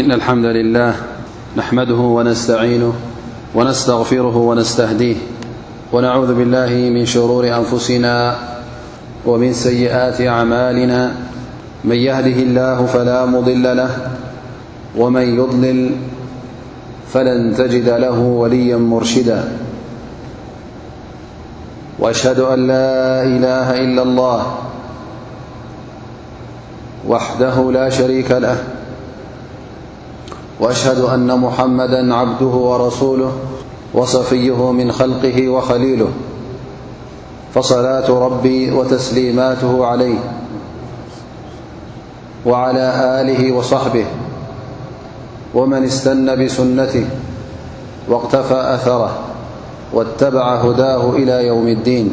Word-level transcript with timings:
إن 0.00 0.12
الحمد 0.12 0.44
لله 0.44 0.96
نحمده 1.56 1.94
ونستعينه 1.94 2.92
ونستغفره 3.54 4.36
ونستهديه 4.36 5.16
ونعوذ 5.92 6.34
بالله 6.34 6.68
من 6.70 7.06
شرور 7.06 7.48
أنفسنا 7.56 8.34
ومن 9.26 9.52
سيئات 9.52 10.20
أعمالنا 10.20 11.12
من 11.84 11.96
يهده 11.96 12.38
الله 12.42 12.86
فلا 12.86 13.26
مضل 13.26 13.76
له 13.76 13.90
ومن 14.96 15.38
يضلل 15.38 15.90
فلن 17.12 17.54
تجد 17.54 17.88
له 17.88 18.18
وليا 18.18 18.76
مرشدا 18.76 19.52
وأشهد 21.98 22.38
أن 22.38 22.66
لا 22.66 23.22
إله 23.22 23.82
إلا 23.84 24.02
الله 24.02 24.46
وحده 27.08 27.72
لا 27.72 27.88
شريك 27.88 28.30
له 28.30 28.56
وأشهد 30.60 30.98
أن 31.00 31.38
محمدا 31.38 32.14
عبده 32.14 32.46
ورسوله 32.46 33.32
وصفيه 33.94 34.72
من 34.72 34.92
خلقه 34.92 35.48
وخليله 35.48 36.08
فصلاة 37.54 38.10
ربي 38.26 38.70
وتسليماته 38.72 39.86
عليه 39.86 40.18
وعلى 42.46 42.92
آله 43.20 43.52
وصحبه 43.52 44.04
ومن 45.54 45.84
استن 45.84 46.44
بسنته 46.44 47.04
واقتفى 48.08 48.54
أثره 48.74 49.10
واتبع 49.92 50.54
هداه 50.54 51.10
إلى 51.14 51.46
يوم 51.46 51.68
الدين 51.68 52.12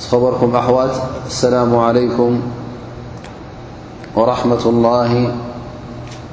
خركم 0.00 0.56
أوت 0.56 0.94
السلام 1.26 1.76
عليكم 1.76 2.40
ورحمة 4.14 4.64
الله 4.66 5.34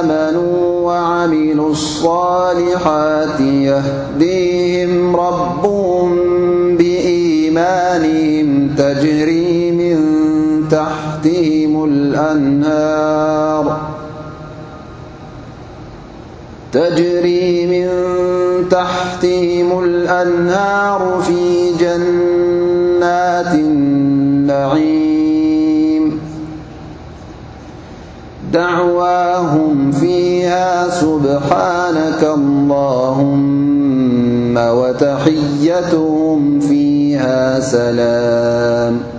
آمنوا 0.01 0.81
وعملوا 0.87 1.71
الصالحات 1.71 3.39
يهديهم 3.39 5.15
ربهم 5.15 6.17
بإيمانهم 6.77 8.71
تجري 8.77 9.71
من 9.71 9.99
تحتهم 10.69 11.83
الأنهار 11.83 13.91
وحتهم 18.81 19.69
الأنهار 19.83 21.21
في 21.23 21.71
جنات 21.79 23.53
نعيم 24.47 26.19
دعواهم 28.53 29.91
فيها 29.91 30.89
سبحانك 30.89 32.23
اللهم 32.23 34.57
وتحيتهم 34.57 36.59
فيها 36.59 37.59
سلام 37.59 39.10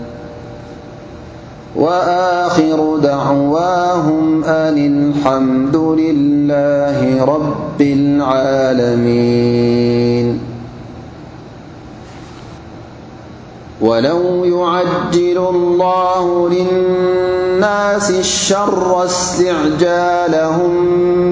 وآخر 1.77 2.97
دعواهم 2.97 4.45
أن 4.45 4.75
الحمد 4.79 5.77
لله 5.77 7.25
رب 7.25 7.81
العالمين 7.81 10.39
ولو 13.81 14.45
يعجل 14.45 15.39
الله 15.39 16.49
للناس 16.49 18.11
الشر 18.11 19.05
استعجالهم 19.05 20.73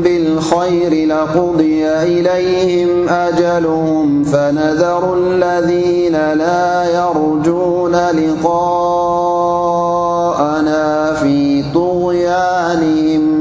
بالخير 0.03 1.09
لقضي 1.09 1.87
إليهم 1.87 3.09
أجلهم 3.09 4.25
فنذرو 4.25 5.15
الذين 5.15 6.13
لا 6.13 6.85
يرجون 6.99 7.93
لقاء 7.97 10.00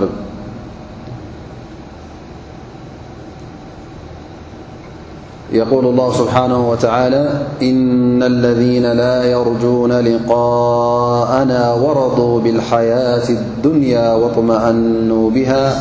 يقول 5.53 5.85
الله 5.85 6.13
سبحانه 6.13 6.69
وتعالى 6.71 7.41
إن 7.61 8.23
الذين 8.23 8.91
لا 8.95 9.23
يرجون 9.23 9.91
لقاءنا 9.93 11.73
ورضوا 11.73 12.39
بالحياة 12.39 13.29
الدنيا 13.29 14.13
واطمأنوا 14.15 15.29
بها 15.29 15.73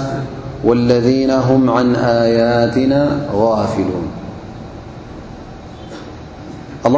والذين 0.64 1.30
هم 1.30 1.70
عن 1.70 1.94
آياتنا 1.96 3.08
غافلونالله 3.34 3.74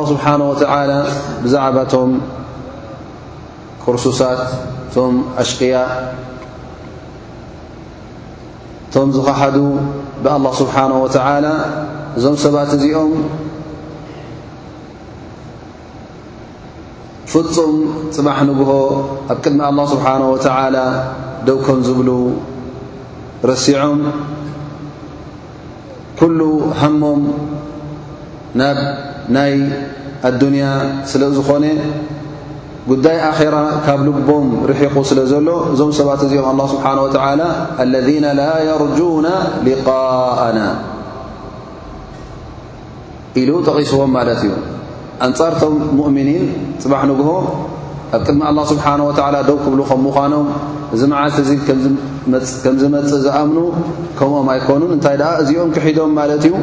سبحانه 0.06 0.50
وتعالىعم 0.50 2.19
ክርሱሳት 3.84 4.40
እቶም 4.87 5.14
ኣሽቅያእ 5.43 5.90
እቶም 8.87 9.08
ዝኸሓዱ 9.17 9.56
ብኣላه 10.25 10.52
ስብሓነሁ 10.61 10.99
ወተዓላ 11.05 11.46
እዞም 12.19 12.37
ሰባት 12.44 12.70
እዚኦም 12.76 13.14
ፍፁም 17.32 17.75
ፅባሕ 18.17 18.38
ንግሆ 18.50 18.70
ኣብ 19.32 19.38
ቅድሚ 19.44 19.58
ኣላ 19.70 19.79
ስብሓነ 19.94 20.23
ወተዓላ 20.35 20.76
ደውከም 21.46 21.78
ዝብሉ 21.88 22.08
ረሲዖም 23.52 24.00
ኩሉ 26.23 26.40
ሃሞም 26.81 27.20
ናብ 28.61 28.78
ናይ 29.37 29.55
ኣዱንያ 30.31 30.64
ስለ 31.11 31.23
ዝኾነ 31.37 31.64
ጉዳይ 32.90 33.17
ኣኼራ 33.31 33.56
ካብ 33.87 33.99
ልቦም 34.06 34.44
ርሒቑ 34.70 34.94
ስለ 35.11 35.20
ዘሎ 35.32 35.49
እዞም 35.73 35.90
ሰባት 35.99 36.20
እዚኦም 36.26 36.46
ኣላ 36.52 36.62
ስብሓን 36.73 36.99
ወተላ 37.06 37.40
ለذና 37.93 38.26
ላ 38.38 38.43
የርጁና 38.69 39.26
ሊቃእና 39.67 40.58
ኢሉ 43.43 43.50
ጠቒስዎም 43.67 44.11
ማለት 44.19 44.40
እዩ 44.46 44.50
ኣንጻርቶም 45.26 45.75
ሙእምኒን 45.99 46.44
ፅባሕ 46.82 47.02
ንግሆ 47.11 47.31
ኣብ 48.17 48.23
ቅድሚ 48.26 48.40
ኣላ 48.50 48.58
ስብሓን 48.73 49.00
ወላ 49.08 49.37
ዶው 49.50 49.56
ክብሉ 49.64 49.81
ከም 49.90 50.00
ምዃኖም 50.06 50.49
እዚ 50.96 51.02
መዓለት 51.12 51.37
እዚ 51.44 51.50
ከም 52.64 52.75
ዝመፅእ 52.82 53.20
ዝኣምኑ 53.26 53.58
ከምኦም 54.19 54.49
ኣይኮኑን 54.55 54.90
እንታይ 54.96 55.17
ደኣ 55.23 55.31
እዚኦም 55.44 55.70
ክሒዶም 55.76 56.12
ማለት 56.20 56.44
እዩ 56.49 56.55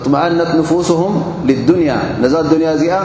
እጥመኣነት 0.00 0.50
ንፉስም 0.58 1.14
ልዱንያ 1.50 1.92
ነዛ 2.24 2.34
ዱንያ 2.52 2.68
እዚኣ 2.78 2.96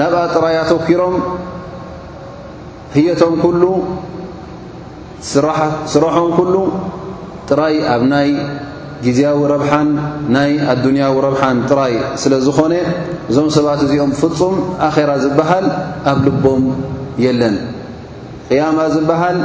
ናብኣ 0.00 0.20
ጥራይ 0.34 0.54
ኣተወኪሮም 0.62 1.14
ህየቶም 2.94 3.34
ኩሉ 3.42 3.62
ስራሖም 5.94 6.28
ኩሉ 6.38 6.54
ጥራይ 7.50 7.76
ኣብ 7.94 8.02
ናይ 8.12 8.30
ግዜያዊ 9.06 9.38
ረብሓን 9.52 9.88
ናይ 10.36 10.50
ኣዱንያዊ 10.72 11.14
ረብሓን 11.26 11.58
ጥራይ 11.70 11.94
ስለ 12.22 12.34
ዝኾነ 12.46 12.72
እዞም 13.30 13.48
ሰባት 13.56 13.80
እዚኦም 13.86 14.12
ፍፁም 14.20 14.54
ኣኼራ 14.88 15.10
ዝበሃል 15.24 15.66
ኣብ 16.12 16.18
ልቦም 16.26 16.64
የለን 17.24 17.56
ቅያማ 18.50 18.78
ዝበሃል 18.94 19.38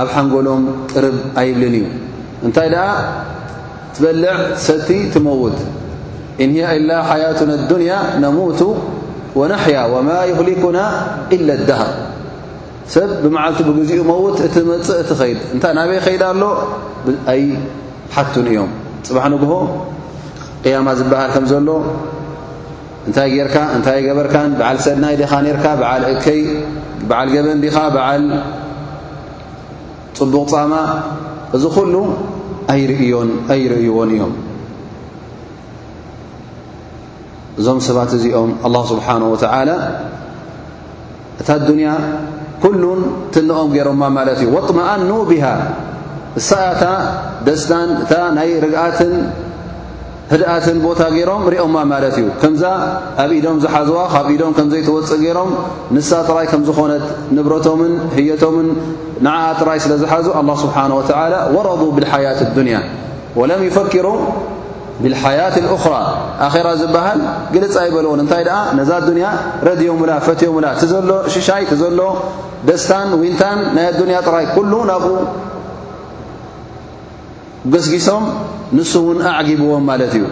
ኣብ 0.00 0.08
ሓንጎሎም 0.14 0.64
ጥርብ 0.92 1.16
ኣይብልን 1.42 1.72
እዩ 1.80 1.86
እንታይ 2.46 2.68
ደኣ 2.74 2.88
ትበልዕ 3.96 4.34
ሰቲ 4.66 4.88
ትመውት 5.14 5.56
ኢንያ 6.44 6.64
ኢላ 6.80 6.90
ሓያቱን 7.12 7.50
ኣዱንያ 7.60 7.94
ነሙቱ 8.24 8.60
ወናሕያ 9.40 9.78
ወማ 9.92 10.08
ይህሊኩና 10.30 10.78
ኢላ 11.36 11.48
ኣደሃብ 11.60 11.92
ሰብ 12.94 13.10
ብመዓልቲ 13.24 13.58
ብግዜኡ 13.68 14.00
መውት 14.10 14.38
እቲ 14.46 14.56
መፅእ 14.70 14.98
እቲ 15.02 15.10
ኸይድ 15.20 15.38
እንታይ 15.54 15.72
ናበይ 15.78 16.00
ኸይድ 16.06 16.22
ኣሎ 16.30 16.42
ኣይ 17.32 17.40
ሓቱን 18.14 18.46
እዮም 18.52 18.70
ፅባሕ 19.06 19.26
ንግሆ 19.34 19.52
ቅያማ 20.64 20.88
ዝበሃል 20.98 21.30
ከም 21.36 21.46
ዘሎ 21.52 21.68
እንታይ 23.06 23.28
ጌይርካ 23.34 23.56
እንታይ 23.76 23.98
ገበርካን 24.08 24.50
ብዓል 24.60 24.78
ሰድናይ 24.86 25.14
ዲኻ 25.22 25.32
ነርካ 25.46 25.64
ብዓል 25.80 26.02
እከይ 26.12 26.40
ብዓል 27.10 27.28
ገበን 27.34 27.58
ዲኻ 27.66 27.76
ብዓል 27.96 28.24
ፅቡቕ 30.20 30.46
ፃማ 30.54 30.74
እዚ 31.56 31.64
ኩሉ 31.78 31.94
ኣይርእይዎን 32.72 33.30
እዮም 34.16 34.32
እዞም 37.60 37.78
ሰባት 37.86 38.10
እዚኦም 38.16 38.50
ኣላ 38.66 38.76
ስብሓና 38.90 39.22
ወተላ 39.32 39.70
እታ 41.42 41.48
ዱንያ 41.68 41.88
ኩሉን 42.64 43.00
ትንኦም 43.34 43.70
ገይሮማ 43.76 44.02
ማለት 44.16 44.38
እዩ 44.42 44.48
ወጥመኣን 44.56 45.00
ኑ 45.10 45.14
ብሃ 45.30 45.44
እሳኣታ 46.40 46.84
ደስታን 47.46 47.90
እታ 48.02 48.12
ናይ 48.36 48.50
ርግአትን 48.64 49.14
ህድኣትን 50.32 50.76
ቦታ 50.84 51.00
ገይሮም 51.14 51.42
ሪኦማ 51.52 51.76
ማለት 51.92 52.14
እዩ 52.20 52.26
ከምዛ 52.42 52.62
ኣብ 53.22 53.30
ኢዶም 53.38 53.56
ዝሓዝዋ 53.64 53.96
ካብ 54.14 54.26
ኢዶም 54.34 54.52
ከም 54.58 54.66
ዘይትወፅእ 54.72 55.18
ገይሮም 55.24 55.50
ንሳ 55.96 56.10
ጥራይ 56.28 56.46
ከም 56.52 56.62
ዝኾነት 56.68 57.04
ንብረቶምን 57.36 57.92
ህየቶምን 58.16 58.68
ንዓዓ 59.26 59.44
ጥራይ 59.60 59.78
ስለ 59.84 59.92
ዝሓዙ 60.04 60.26
ኣላ 60.40 60.48
ስብሓን 60.64 60.92
ወዓላ 60.98 61.34
ወረض 61.56 61.82
ብልሓያት 61.96 62.40
አዱንያ 62.46 62.76
ወለም 63.40 63.60
ይፈኪሩ 63.68 64.06
ብሓያት 65.00 65.56
ራ 65.92 65.94
ኣራ 66.48 66.68
ዝበሃል 66.80 67.20
ግልፅ 67.54 67.74
ኣይበልዎን 67.82 68.20
እንታይ 68.24 68.42
ደኣ 68.48 68.58
ነዛ 68.78 68.90
ኣዱኒያ 69.00 69.26
ረድዮሙላ 69.68 70.12
ፈትዮሙላ 70.26 70.66
እቲ 70.74 70.82
ዘሎ 70.92 71.10
ሽሻይ 71.34 71.62
እቲ 71.66 71.72
ዘሎ 71.82 72.00
ደስታን 72.68 73.10
ዊንታን 73.22 73.58
ናይ 73.76 73.84
ኣዱንያ 73.92 74.16
ጥራይ 74.28 74.46
ኩሉ 74.54 74.72
ናብኡ 74.90 75.10
ገስጊሶም 77.72 78.24
ንሱ 78.76 78.92
እውን 79.04 79.18
ኣዓጊብዎም 79.30 79.84
ማለት 79.90 80.12
እዩ 80.18 80.24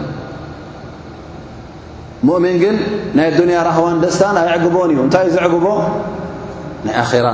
ሙእሚን 2.27 2.57
ግን 2.63 2.75
ናይ 3.17 3.25
ኣዱንያ 3.33 3.57
ራህዋን 3.69 3.97
ደስታን 4.05 4.37
ኣይዕግቦን 4.43 4.89
እዩ 4.93 4.99
እንታይእዩ 5.07 5.33
ዘዕግቦ 5.37 5.67
ናይ 6.85 6.95
ኣራ 7.03 7.27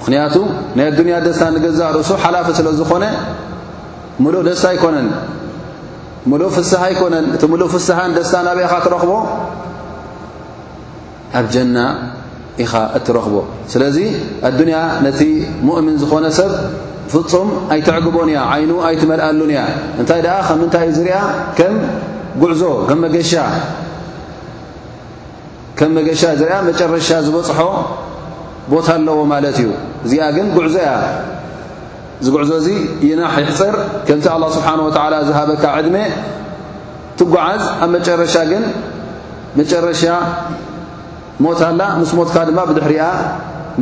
ምኽንያቱ 0.00 0.34
ናይ 0.76 0.84
ኣዱንያ 0.92 1.16
ደስታን 1.28 1.52
ንገዛ 1.58 1.80
ርእሱ 1.98 2.10
ሓላፊ 2.24 2.46
ስለ 2.60 2.68
ዝኾነ 2.80 3.04
ሙሉእ 4.22 4.44
ደስታ 4.50 4.64
ኣይኮነን 4.74 5.08
ሙሉእ 6.30 6.48
ፍስሓ 6.54 6.80
ኣይኮነን 6.88 7.24
እቲ 7.36 7.42
ሙሉእ 7.52 7.68
ፍስሓን 7.74 8.10
ደስታ 8.16 8.34
ናብኢኻ 8.46 8.70
እትረኽቦ 8.80 9.12
ኣብ 11.38 11.46
ጀና 11.54 11.76
ኢኻ 12.64 12.72
እትረኽቦ 12.98 13.34
ስለዚ 13.72 13.96
ኣዱንያ 14.48 14.76
ነቲ 15.04 15.20
ሙእምን 15.66 15.96
ዝኾነ 16.02 16.24
ሰብ 16.38 16.50
ፍፁም 17.12 17.48
ኣይትዕግቦን 17.74 18.28
እያ 18.32 18.38
ዓይኑ 18.52 18.70
ኣይትመልኣሉን 18.88 19.50
እያ 19.54 19.60
እንታይ 20.00 20.20
ደኣ 20.26 20.36
ከምንታይ 20.48 20.88
ዝርኣ 20.98 21.16
ከም 21.58 21.74
ጉዕዞ 22.42 22.62
ከምመገሻ 22.88 23.32
ከም 25.78 25.90
መገሻ 25.98 26.22
ዝርያ 26.40 26.56
መጨረሻ 26.70 27.08
ዝበፅሖ 27.26 27.58
ቦታ 28.72 28.86
ኣለዎ 28.98 29.18
ማለት 29.34 29.56
እዩ 29.62 29.70
እዚኣ 30.06 30.24
ግን 30.36 30.46
ጉዕዞ 30.56 30.74
እያ 30.84 30.90
እዚ 32.22 32.28
ጉዕዞ 32.34 32.50
እዚ 32.62 32.68
ይናሕ 33.08 33.34
ይሕፅር 33.42 33.74
ከምቲ 34.06 34.24
ኣላه 34.34 34.48
ስብሓንه 34.56 34.82
ወላ 34.86 35.14
ዝሃበካ 35.28 35.64
ዕድሜ 35.78 35.96
ትጓዓዝ 37.18 37.62
ኣብ 37.82 37.88
መጨረሻ 37.96 38.34
ግን 38.50 38.64
መጨረሻ 39.58 40.02
ሞት 41.44 41.60
ኣላ 41.68 41.80
ምስ 42.00 42.10
ሞትካ 42.18 42.36
ድማ 42.48 42.58
ብድሕርኣ 42.70 43.02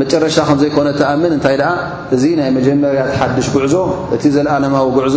መጨረሻ 0.01 0.37
ከም 0.49 0.59
ዘይኮነ 0.63 0.89
ተኣምን 1.01 1.33
እንታይ 1.37 1.57
ደኣ 1.61 1.71
እዚ 2.15 2.23
ናይ 2.41 2.49
መጀመርያ 2.59 3.03
ሓድሽ 3.21 3.47
ጉዕዞ 3.55 3.75
እቲ 4.17 4.23
ዘለኣለማዊ 4.37 4.87
ጉዕዞ 4.97 5.17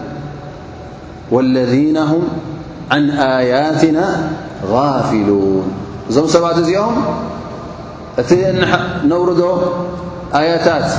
واለذ 1.33 1.73
ه 2.11 2.13
عን 2.95 3.03
ኣያትና 3.31 3.99
غፊሉوን 4.71 5.67
እዞም 6.09 6.25
ሰባት 6.33 6.57
እዚኦም 6.61 6.95
እቲ 8.21 8.29
ነውርዶ 9.11 9.41
ያታት 10.49 10.89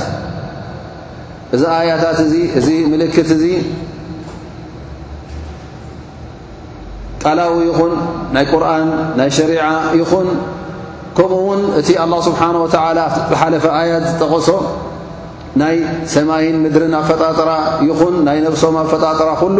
እዚ 1.55 1.63
ኣያታት 1.79 2.19
እ 2.25 2.39
እዚ 2.59 2.67
ምልክት 2.91 3.29
እዚ 3.37 3.43
ጣላዊ 7.23 7.55
ይኹን 7.69 7.93
ናይ 8.35 8.45
ቁርን 8.51 8.89
ናይ 9.19 9.29
ሸሪع 9.37 9.63
ይኹን 10.01 10.27
ከምኡ 11.17 11.39
ውን 11.49 11.61
እቲ 11.79 11.87
ኣلله 12.03 12.19
ስብሓه 12.29 12.55
و 12.63 12.65
ዝሓለፈ 13.31 13.63
ኣያት 13.79 14.03
ዝጠቐሶ 14.11 14.49
ናይ 15.61 15.75
ሰማይን 16.15 16.55
ምድርን 16.63 16.93
ኣ 16.99 17.01
ፈጣጠራ 17.09 17.49
ይኹን 17.89 18.15
ናይ 18.27 18.37
ነፍሶም 18.47 18.75
ኣ 18.83 18.83
ፈጣጠራ 18.93 19.29
ኩሉ 19.41 19.59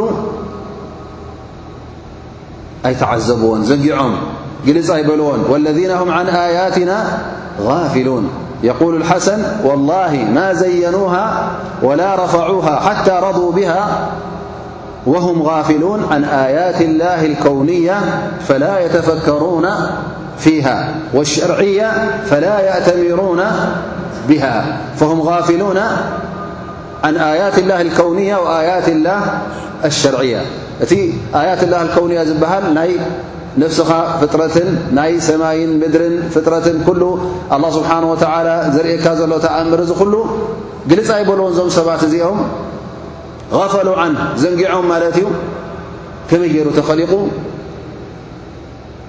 أيتعبون 2.85 3.63
زعم 3.63 4.15
جلأيبلون 4.65 5.39
والذين 5.49 5.91
هم 5.91 6.11
عن 6.11 6.27
آياتنا 6.27 7.05
غافلون 7.61 8.29
يقول 8.63 8.95
الحسن 8.95 9.39
والله 9.63 10.27
ما 10.33 10.53
زينوها 10.53 11.51
ولا 11.83 12.23
رفعوها 12.25 12.79
حتى 12.79 13.11
رضوا 13.25 13.51
بها 13.51 13.87
وهم 15.05 15.41
غافلون 15.43 16.05
عن 16.11 16.23
آيات 16.23 16.81
الله 16.81 17.25
الكونية 17.25 17.99
فلا 18.47 18.79
يتفكرون 18.85 19.67
فيها 20.39 20.95
والشرعية 21.13 21.91
فلا 22.25 22.59
يأتمرون 22.59 23.41
بهان 24.29 24.65
آيات 27.05 27.59
الله 27.59 27.81
الكونية 27.81 28.35
وآيات 28.35 28.89
الله 28.89 29.19
الشرعية 29.85 30.41
እቲ 30.83 30.93
ኣያት 31.39 31.61
ላ 31.71 31.77
ልከውንእያ 31.87 32.21
ዝበሃል 32.29 32.63
ናይ 32.77 32.91
ነፍስኻ 33.61 33.89
ፍጥረትን 34.21 34.69
ናይ 34.97 35.11
ሰማይን 35.27 35.71
ምድርን 35.81 36.15
ፍጥረትን 36.33 36.77
ኩሉ 36.87 37.01
ኣላ 37.55 37.63
ስብሓን 37.77 38.05
ወተዓላ 38.11 38.49
ዘርእየካ 38.75 39.05
ዘሎ 39.19 39.31
ተኣእምር 39.45 39.79
እዚ 39.85 39.91
ኩሉ 40.01 40.13
ግልጻ 40.91 41.09
ኣይበልዎን 41.17 41.51
እዞም 41.53 41.69
ሰባት 41.77 42.01
እዚኦም 42.07 42.39
غፈሉ 43.59 43.89
ዓን 44.03 44.13
ዘንጊዖም 44.41 44.87
ማለት 44.93 45.15
እዩ 45.21 45.27
ከመይ 46.29 46.49
ገይሩ 46.55 46.67
ተኸሊቑ 46.79 47.13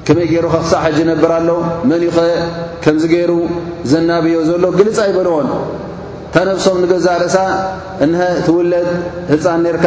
ከመይ 0.06 0.26
ገይሩ 0.32 0.46
ኸ 0.54 0.56
ክሳእ 0.64 0.82
ሓጂ 0.84 0.98
ነብር 1.10 1.30
ኣሎ 1.38 1.50
መን 1.88 2.00
ዩ 2.06 2.10
ኸ 2.16 2.20
ከምዚ 2.84 3.04
ገይሩ 3.14 3.32
ዘናብዮ 3.92 4.36
ዘሎ 4.50 4.64
ግልጻ 4.80 4.98
ኣይበልዎን 5.06 5.48
ተነብሶም 6.34 6.76
ንገዛርእሳ 6.82 7.36
እንሀ 8.04 8.20
ትውለድ 8.46 8.88
ህፃን 9.32 9.64
ርካ 9.76 9.86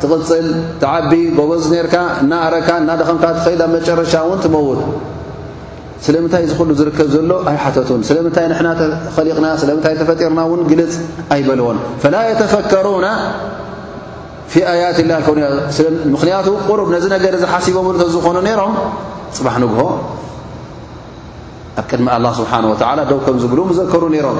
ትቕፅል 0.00 0.46
ትዓቢ 0.82 1.10
ጎበዝ 1.38 1.64
ነርካ 1.72 1.94
እናኣረካ 2.22 2.68
እናደኸምካ 2.82 3.24
ትኸድ 3.38 3.60
ኣብ 3.64 3.70
መጨረሻ 3.76 4.12
እውን 4.26 4.38
ትመውት 4.44 4.80
ስለምንታይ 6.04 6.44
ዝክሉ 6.50 6.70
ዝርከብ 6.82 7.08
ዘሎ 7.14 7.32
ኣይሓተቱን 7.50 8.00
ስለምንታይ 8.10 8.46
ንሕና 8.54 8.68
ኸሊቕና 9.16 9.46
ስለምንታይ 9.64 9.94
ተፈጢርና 10.02 10.40
እውን 10.48 10.60
ግልፅ 10.70 10.94
ኣይበለዎን 11.34 11.78
ፈላ 12.02 12.14
የተፈከሩና 12.30 13.06
ፊ 14.54 14.64
ኣያት 14.74 14.98
ላ 15.10 15.20
ምኽንያቱ 16.14 16.46
ቕሩብ 16.70 16.88
ነዚ 16.94 17.04
ነገር 17.18 17.34
ዝሓሲቦ 17.44 17.76
ሉ 17.86 18.00
ዝኾኑ 18.16 18.36
ይሮም 18.52 18.74
ፅባሕ 19.38 19.56
ንግሆ 19.64 19.80
ኣብ 21.80 21.84
ቅድሚ 21.90 22.06
ኣላ 22.16 22.26
ስብሓን 22.42 22.64
ወላ 22.72 22.98
ደቡ 23.10 23.18
ከም 23.26 23.36
ዝብሉ 23.44 23.60
መዘከሩ 23.72 24.02
ነይሮም 24.14 24.38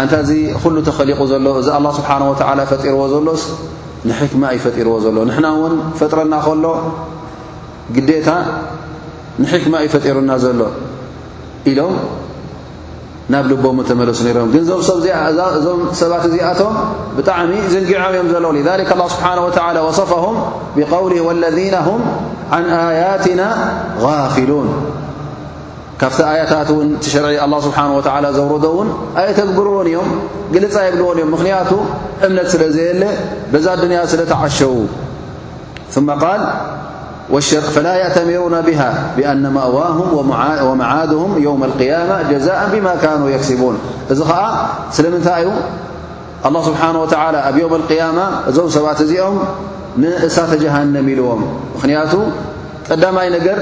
ኣንታ 0.00 0.12
እዚ 0.24 0.30
ኩሉ 0.62 0.74
ተኸሊቑ 0.86 1.20
ዘሎ 1.32 1.46
እዚ 1.60 1.68
ኣه 1.78 1.90
ስብሓه 1.98 2.64
ፈጢርዎ 2.70 3.00
ዘሎስ 3.12 3.42
ንሕክማ 4.10 4.42
እይ 4.54 4.58
ፈጢርዎ 4.64 4.94
ዘሎ 5.04 5.16
ንሕና 5.28 5.46
እውን 5.58 5.74
ፈጥረና 5.98 6.34
ከሎ 6.46 6.64
ግደታ 7.96 8.28
ንሕክማ 9.42 9.74
ዩ 9.84 9.86
ፈጢሩና 9.94 10.30
ዘሎ 10.44 10.60
ኢሎም 11.70 11.94
ናብ 13.32 13.44
ልቦሞ 13.50 13.78
ተመለሱ 13.90 14.18
ነይሮእም 14.26 14.50
ግን 14.54 14.62
እዞም 15.58 15.80
ሰባት 16.00 16.24
እዚኣቶም 16.30 16.74
ብጣዕሚ 17.16 17.50
ዝንጊዖም 17.74 18.10
እዮም 18.14 18.28
ዘሎ 18.34 18.44
ሊذ 18.58 18.68
له 18.78 19.06
ስብሓናه 19.14 19.44
و 19.84 19.86
ወصፋهም 19.88 20.36
ብقውል 20.76 21.12
واለذ 21.26 21.58
هም 21.86 22.00
ዓን 22.56 22.64
ኣያትና 22.82 23.42
غፊሉوን 24.04 24.68
ካብቲ 26.00 26.18
ኣያታት 26.30 26.68
ውን 26.76 26.88
ሸርع 27.14 27.30
الله 27.46 27.58
ስብሓه 27.66 27.88
و 27.96 28.00
ዘውረዶ 28.36 28.64
ውን 28.78 28.88
ኣይተግብርዎን 29.20 29.86
እዮም 29.90 30.08
ግልጻ 30.54 30.74
የብልዎን 30.86 31.16
እዮም 31.18 31.30
ምክንያቱ 31.34 31.70
እምነት 32.26 32.48
ስለ 32.52 32.62
ዘየለ 32.76 33.02
በዛ 33.52 33.66
ድንያ 33.82 33.98
ስለ 34.12 34.20
ተዓሸዉ 34.32 34.72
ث 35.94 35.96
ል 36.02 37.62
فላ 37.74 37.86
يأተሚሩن 38.02 38.54
بሃ 38.68 38.80
ብأن 39.16 39.44
እዋه 39.68 39.96
ومዓድهም 40.70 41.30
يوم 41.46 41.60
القيمة 41.68 42.16
جዛء 42.32 42.60
ብማ 42.72 42.86
كኑ 43.02 43.22
يكሲቡን 43.34 43.76
እዚ 44.12 44.18
ኸዓ 44.30 44.42
ስለምንታይ 44.96 45.40
ዩ 45.46 45.48
الله 46.46 46.60
ስብሓنه 46.68 47.00
و 47.04 47.06
ኣብ 47.48 47.56
يውم 47.62 47.74
القያማ 47.80 48.18
እዞም 48.48 48.68
ሰባት 48.76 48.98
እዚኦም 49.04 49.36
ንእሳ 50.02 50.36
ተጀሃንም 50.52 51.06
ኢልዎም 51.12 51.40
ምክንያቱ 51.74 52.12
ቀዳማይ 52.88 53.28
ነገር 53.36 53.58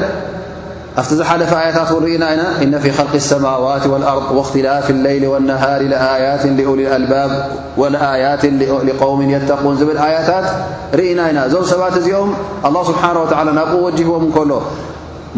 ኣቲ 1.01 1.11
ዝሓፈ 1.19 1.53
يታ 1.67 1.79
ኢና 2.15 2.25
ኢና 2.37 2.43
ن 2.73 2.75
ف 2.85 2.85
خلق 2.99 3.13
السموت 3.23 3.85
والأرض 3.93 4.27
واختلፍ 4.37 4.87
الليل 4.97 5.25
والنهار 5.33 5.81
لآيات 5.93 6.43
لأول 6.59 6.81
الألب 6.87 7.13
وليت 7.81 8.43
لقوم 8.89 9.21
يقوን 9.27 9.75
ብ 9.89 9.91
يታት 10.17 10.47
ርኢና 10.99 11.21
ኢና 11.31 11.39
እዞ 11.49 11.55
ሰባት 11.73 11.95
እዚኦም 12.01 12.31
الله 12.69 12.83
سبሓنه 12.91 13.21
و 13.25 13.27
ናብ 13.59 13.71
وجهዎም 13.87 14.25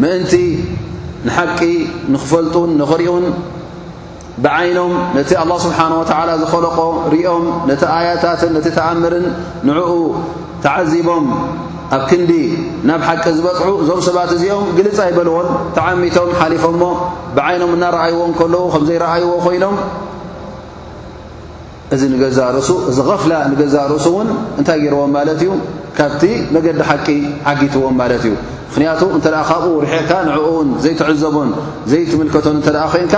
ሎ 0.01 0.03
እንቲ 0.19 0.33
ንቂ 1.27 1.37
نክፈلጡ 2.13 2.55
نኽርኡን 2.81 3.23
ብዓይኖም 4.43 4.93
ነቲ 5.17 5.29
الله 5.43 5.57
سبሓنه 5.65 5.95
و 6.01 6.03
ዝለق 6.09 6.51
ርኦም 7.13 7.45
ቲ 7.69 7.83
يታ 8.09 8.25
ተኣምር 8.77 9.13
ንኡ 9.67 9.79
ተعዚቦም 10.63 11.25
ኣብ 11.93 12.01
ክንዲ 12.09 12.31
ናብ 12.89 13.01
ሓቂ 13.07 13.23
ዝበፅዑ 13.37 13.69
እዞም 13.81 13.99
ሰባት 14.07 14.29
እዚኦም 14.35 14.67
ግልፅ 14.77 14.97
ኣይበልዎን 15.05 15.47
ተዓሚቶም 15.75 16.29
ሓሊፎ 16.39 16.63
ሞ 16.81 16.85
ብዓይኖም 17.35 17.71
እናረኣይዎ 17.75 18.21
ከለዉ 18.39 18.63
ከምዘይረኣይዎ 18.73 19.29
ኮይኖም 19.45 19.75
እዚ 21.93 22.01
ንገዛርእሱ 22.13 22.69
እዚ 22.89 22.97
غፍላ 23.09 23.33
ንገዛርእሱ 23.51 24.05
እውን 24.11 24.27
እንታይ 24.59 24.77
ገይርዎም 24.83 25.11
ማለት 25.17 25.39
እዩ 25.43 25.49
ካብቲ 25.97 26.23
መገዲ 26.55 26.79
ሓቂ 26.89 27.07
ዓጊትዎም 27.49 27.95
ማለት 28.01 28.23
እዩ 28.27 28.33
ምክንያቱ 28.69 29.01
እንተደኣ 29.15 29.41
ካብኡ 29.49 29.65
ርሕካ 29.83 30.11
ንዕኡውን 30.27 30.69
ዘይትዕዘቦን 30.83 31.49
ዘይትምልከቶን 31.91 32.55
እንተደኣ 32.59 32.81
ኮንካ 32.93 33.15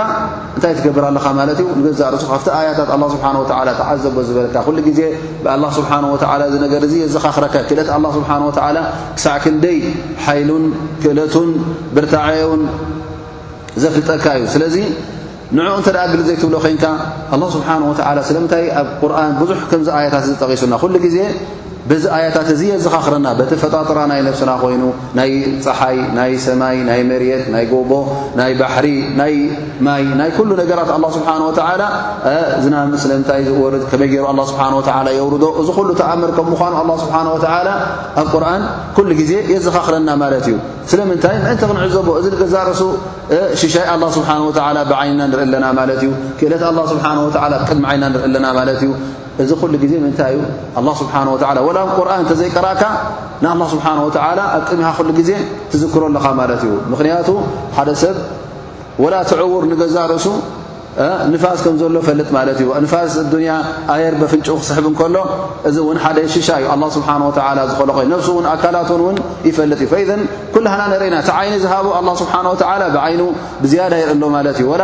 እንታይ 0.56 0.72
ትገብር 0.78 1.04
ኣለኻ 1.08 1.24
ማለት 1.40 1.58
እዩ 1.62 1.66
ንገዛርእሱ 1.80 2.22
ካብቲ 2.30 2.46
ኣያታት 2.58 2.90
ኣላ 2.96 3.02
ስብሓን 3.14 3.36
ወላ 3.42 3.68
ተዓዘቦ 3.80 4.16
ዝበለካ 4.28 4.56
ኩሉ 4.66 4.76
ግዜ 4.88 5.00
ብኣላ 5.44 5.64
ስብሓን 5.78 6.04
ወላ 6.12 6.42
እዚ 6.50 6.54
ነገር 6.66 6.80
እዚ 6.88 6.94
የዚካኽረከ 7.04 7.54
ክእለት 7.70 7.90
ስብሓን 8.18 8.42
ወላ 8.48 8.78
ክሳዕ 9.16 9.36
ክንደይ 9.46 9.78
ሓይሉን 10.26 10.66
ክእለቱን 11.04 11.50
ብርታዕን 11.96 12.62
ዘፍልጠካ 13.84 14.24
እዩ 14.38 14.44
ስለዚ 14.56 14.76
ንኡ 15.56 15.66
እንተደ 15.80 15.96
ግሊ 16.12 16.20
ዘይትብሎ 16.28 16.56
ኮንካ 16.64 16.84
ه 17.32 17.34
ስብሓነه 17.54 17.86
ወ 17.90 17.94
ስለምንታይ 18.28 18.64
ኣብ 18.80 18.88
ቁርን 19.00 19.32
ብዙሕ 19.40 19.58
ከምዚ 19.70 19.88
ኣያታት 19.98 20.24
ዝጠቂሱና 20.28 20.72
ኩሉ 20.82 20.94
ጊዜ 21.04 21.16
በዚ 21.90 22.04
ኣያታት 22.14 22.48
እዚ 22.54 22.62
የዘኻኽረና 22.70 23.28
በቲ 23.38 23.50
ፈጣጥራ 23.60 23.98
ናይ 24.10 24.20
ነብስና 24.26 24.52
ኮይኑ 24.62 24.82
ናይ 25.18 25.30
ፀሓይ 25.66 25.98
ናይ 26.18 26.32
ሰማይ 26.44 26.78
ናይ 26.88 27.00
መርት 27.10 27.44
ናይ 27.54 27.64
ጎቦ 27.72 27.90
ናይ 28.40 28.52
ባሕሪ 28.60 28.86
ናይ 29.20 29.34
ማይ 29.86 30.02
ናይ 30.20 30.30
ኩሉ 30.36 30.50
ነገራት 30.62 30.90
ኣ 30.96 30.98
ስብሓ 31.16 31.28
ወላ 31.48 31.82
እና 32.68 32.74
ስለምንታይ 33.04 33.42
ዝወርድ 33.48 33.84
ከመይ 33.92 34.08
ገይሩ 34.14 34.24
ኣ 34.32 34.34
ስብሓ 34.50 34.62
የውርዶ 35.18 35.44
እዚ 35.62 35.68
ኩሉ 35.78 35.88
ተኣምር 36.00 36.32
ከም 36.38 36.48
ምዃኑ 36.54 36.74
ኣ 36.82 36.96
ስብሓ 37.04 37.16
ወላ 37.36 37.68
ኣብ 38.22 38.26
ቁርን 38.34 38.64
ኩሉ 38.98 39.08
ግዜ 39.20 39.32
የዘኻኽረና 39.54 40.10
ማለት 40.24 40.46
እዩ 40.50 40.56
ስለምንታይ 40.90 41.36
ምእንቲ 41.44 41.62
ክንዕዘቦ 41.70 42.08
እዚ 42.20 42.26
ገዛርሱ 42.42 42.82
ሽሻይ 43.62 43.86
ኣላ 43.94 44.04
ስብሓ 44.18 44.28
ወላ 44.48 44.78
ብዓይንና 44.90 45.22
ንርኢ 45.30 45.46
ኣለና 45.48 45.64
ማለት 45.80 46.02
እዩ 46.04 46.10
ክእለት 46.40 46.64
ስብሓ 46.92 47.06
ላ 47.54 47.54
ብቀድሚ 47.62 47.84
ዓይንና 47.92 48.04
ንርኢ 48.12 48.24
ኣለና 48.28 48.46
ማለት 48.60 48.78
እዩ 48.86 48.90
ዜ 49.46 49.50
ይ 49.54 49.56
ه 51.88 51.90
ቁር 51.98 52.08
ዘይቀራካ 52.40 52.82
ኣጥሚኻ 54.56 54.96
ዜ 55.30 55.32
ትዝክረኻ 55.72 56.14
ዩ 56.18 56.20
ቱ 57.28 57.30
ሓ 57.38 57.38
ብ 59.00 59.02
ላ 59.12 59.14
ቲ 59.30 59.32
ዕዉር 59.42 59.64
ገዛርእሱ 59.80 60.26
ፋ 61.42 61.44
ሎ 62.20 62.22
ፈጥ 62.94 62.96
ፋ 62.96 62.96
ኣየር 63.94 64.14
ፍ 64.32 64.34
ክስ 64.46 64.68
ሎ 64.84 65.16
እዚ 65.68 65.76
እዩ 65.84 65.94
ዝ 66.36 66.58
ኣላ 68.52 68.66
ይፈጥ 69.50 69.78
እዩ 69.98 70.10
ኩ 70.54 70.56
አና 70.72 70.92
ይ 70.98 71.02
ዝ 73.78 73.78
ሎ 74.80 74.82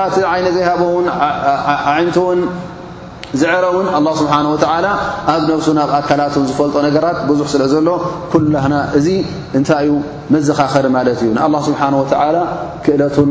ዘ 2.17 2.19
ዚዕረ 3.41 3.65
ውን 3.77 3.87
ኣላ 3.99 4.07
ስብሓነ 4.21 4.47
ወተዓላ 4.55 4.87
ኣብ 5.33 5.43
ነፍሱ 5.51 5.67
ኣብ 5.85 5.91
ኣካላትን 5.99 6.45
ዝፈልጦ 6.51 6.75
ነገራት 6.87 7.19
ብዙሕ 7.29 7.47
ስለ 7.55 7.63
ዘሎ 7.75 7.89
ኩላህና 8.33 8.75
እዚ 8.99 9.07
እንታይ 9.59 9.87
እዩ 9.89 9.95
መዘኻኸሪ 10.35 10.87
ማለት 10.97 11.19
እዩ 11.23 11.31
ንኣላ 11.39 11.55
ስብሓ 11.69 11.81
ወተላ 12.03 12.37
ክእለቱን 12.85 13.31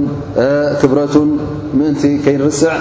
ክብረቱን 0.81 1.29
እን 1.75 1.93
ከይንርስዕ 2.25 2.73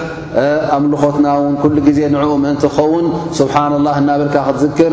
ኣምልኾትና 0.76 1.26
ውን 1.42 1.54
ኩሉ 1.62 1.76
ግዜ 1.86 1.98
ንኡ 2.14 2.24
ምእንቲ 2.44 2.62
ክኸውን 2.72 3.06
ስብሓና 3.38 3.72
ላ 3.86 3.88
እናበልካ 4.00 4.36
ክትክር 4.48 4.92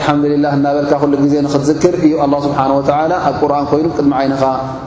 ልሓላ 0.00 0.22
እናበልካ 0.56 0.92
ኩሉ 1.02 1.12
ግዜ 1.24 1.34
ንክትዝክር 1.46 1.94
እዩ 2.06 2.12
ስብሓه 2.44 2.68
ኣብ 3.28 3.36
ቁርን 3.40 3.66
ኮይኑ 3.72 3.86
ቅድሚ 3.98 4.12
ዓይነኻ 4.20 4.42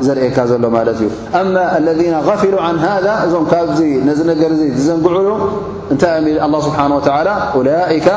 ዘርእካ 0.05 0.37
ዘሎ 0.51 0.63
ማለት 0.77 0.97
እዩ 1.01 1.07
ማ 1.55 1.59
ለذ 1.87 2.01
غፊሉ 2.29 2.55
ን 2.75 2.79
ذ 3.05 3.07
እዞም 3.25 3.45
ካብ 3.51 3.69
ነዚ 4.07 4.19
ነገር 4.31 4.51
ዝዘንግዕሉ 4.77 5.29
እንታይ 5.93 6.27
ኣል 6.47 6.53
ስብሓه 6.67 6.87
ላከ 7.67 8.07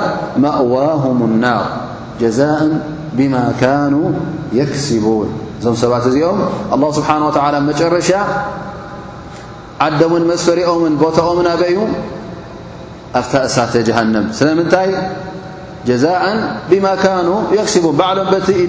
ማእዋهም 0.46 1.18
ናር 1.44 1.64
ጀዛء 2.22 2.58
ብማ 3.18 3.34
ኑ 3.92 3.94
ክሲቡን 4.72 5.30
እዞም 5.60 5.76
ሰባት 5.84 6.04
እዚኦም 6.12 6.84
ስሓ 6.98 7.08
መጨረሻ 7.70 8.10
ዓዶምን 9.86 10.24
መስፈሪኦምን 10.30 10.94
ቦታኦምን 11.02 11.46
ኣበ 11.52 11.62
እዩ 11.72 11.78
ኣፍታእሳተ 13.18 13.72
ጀሃንም 13.88 14.26
ስለምንታይ 14.38 14.90
ጀዛእ 15.88 16.24
ብማ 16.70 16.86
ካኑ 17.02 17.28
የክሲቡ 17.56 17.84
ባዕሎም 17.98 18.28
በቲ 18.32 18.48
ኢ 18.62 18.66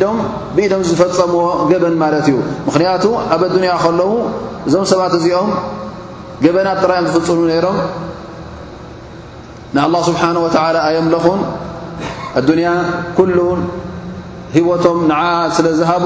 ብኢዶም 0.55 0.83
ዝፈፀምዎ 0.89 1.41
ገበን 1.71 1.95
ማለት 2.03 2.25
እዩ 2.31 2.37
ምክንያቱ 2.67 3.03
ኣብ 3.35 3.41
ኣዱንያ 3.49 3.73
ከለዉ 3.83 4.11
እዞም 4.67 4.85
ሰባት 4.91 5.13
እዚኦም 5.19 5.51
ገበናት 6.45 6.77
ጥራኦም 6.83 7.07
ዝፍፅኑ 7.15 7.39
ነይሮም 7.51 7.77
ንኣላ 9.75 9.95
ስብሓነ 10.09 10.37
ወተላ 10.45 10.77
ኣየምለኹን 10.87 11.41
ኣዱያ 12.39 12.71
ኩሉን 13.19 13.59
ሂወቶም 14.55 14.97
ንዓ 15.09 15.19
ስለዝሃቡ 15.57 16.05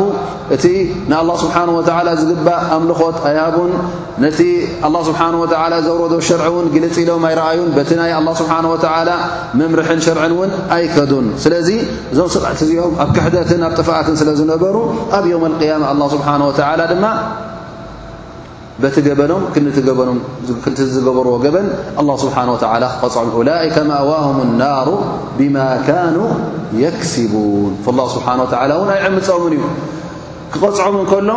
እቲ 0.55 0.65
ንኣላ 1.11 1.29
ስብሓን 1.43 1.69
ወላ 1.77 2.09
ዝግባእ 2.19 2.61
ኣምልኾት 2.75 3.17
ኣይሃቡን 3.29 3.71
ነቲ 4.23 4.39
ላ 4.95 4.97
ስብሓ 5.07 5.21
ወ 5.43 5.45
ዘውረዶ 5.87 6.13
ሸርዕ 6.29 6.45
እውን 6.51 6.67
ግልፅ 6.75 6.95
ኢሎም 7.03 7.23
ኣይረኣዩን 7.29 7.69
በቲ 7.77 7.89
ናይ 8.01 8.11
ኣ 8.17 8.19
ስብሓን 8.41 8.67
ወተ 8.73 8.85
መምርሕን 9.61 10.01
ሸርዕን 10.09 10.35
ውን 10.41 10.51
ኣይከዱን 10.77 11.27
ስለዚ 11.45 11.69
እዞም 12.13 12.29
ሰባዕት 12.35 12.61
እዚኦም 12.67 12.93
ኣብ 13.05 13.09
ክሕደትን 13.17 13.63
ኣብ 13.69 13.73
ጥፍኣትን 13.79 14.17
ስለዝነበሩ 14.21 14.75
ኣብ 15.17 15.25
ዮውም 15.33 15.55
ልያማ 15.63 15.85
ኣ 16.05 16.09
ስብሓን 16.15 16.43
ወተላ 16.51 16.81
ድማ 16.93 17.05
ቲ 18.83 19.01
ገበኖም 19.05 20.17
ዝገበርዎ 20.93 21.35
በን 21.55 21.67
له 22.07 22.15
ስሓه 22.23 22.43
و 22.53 22.55
ክፅሙ 23.01 23.35
ላئك 23.51 23.77
ማ 23.89 23.91
ዋهም 24.09 24.37
الናሩ 24.47 24.87
ብማ 25.37 25.57
كنو 25.87 26.25
يكሲቡን 26.83 27.71
فالله 27.85 28.05
ስብሓ 28.15 28.25
و 28.43 28.45
እውን 28.77 28.89
ኣይዕምፀምን 28.97 29.51
እዩ 29.57 29.63
ክቐፅዖም 30.53 30.95
ከሎ 31.11 31.29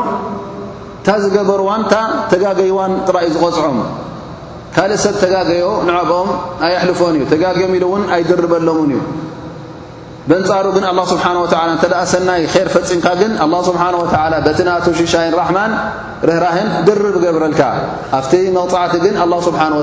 ታ 1.06 1.06
ዝገበርዋን 1.24 1.82
ታ 1.92 1.94
ተጋገይዋን 2.32 2.92
ራዩ 3.16 3.26
ዝቐፅዖም 3.34 3.76
ካልእ 4.74 4.98
ሰብ 5.04 5.14
ተጋገዮ 5.24 5.64
ንعብኦም 5.88 6.30
ኣይሕልፎን 6.66 7.12
እዩ 7.18 7.22
ተጋዮም 7.32 7.72
ኢሉ 7.76 7.84
ውን 7.92 8.02
ኣይድርበሎምን 8.14 8.90
እዩ 8.96 9.00
በንፃሩ 10.30 10.64
ግን 10.76 10.84
ኣ 10.90 10.92
ስብሓ 11.10 11.24
እተ 11.74 11.86
ኣ 12.00 12.02
ሰናይ 12.12 12.42
ር 12.64 12.68
ፈፂምካ 12.74 13.06
ግን 13.20 13.30
ኣه 13.44 13.60
ስብሓ 13.68 13.82
ወ 14.00 14.04
በቲ 14.46 14.58
ናቱ 14.68 14.84
ሽሻይን 14.98 15.34
ራሕማን 15.40 15.72
ርህራህን 16.28 16.68
ድርብ 16.86 17.16
ገብረልካ 17.24 17.62
ኣብቲ 18.18 18.32
መቕፃዕቲ 18.56 18.94
ግን 19.04 19.14
ኣ 19.24 19.26
ስብሓه 19.48 19.70
ወ 19.78 19.82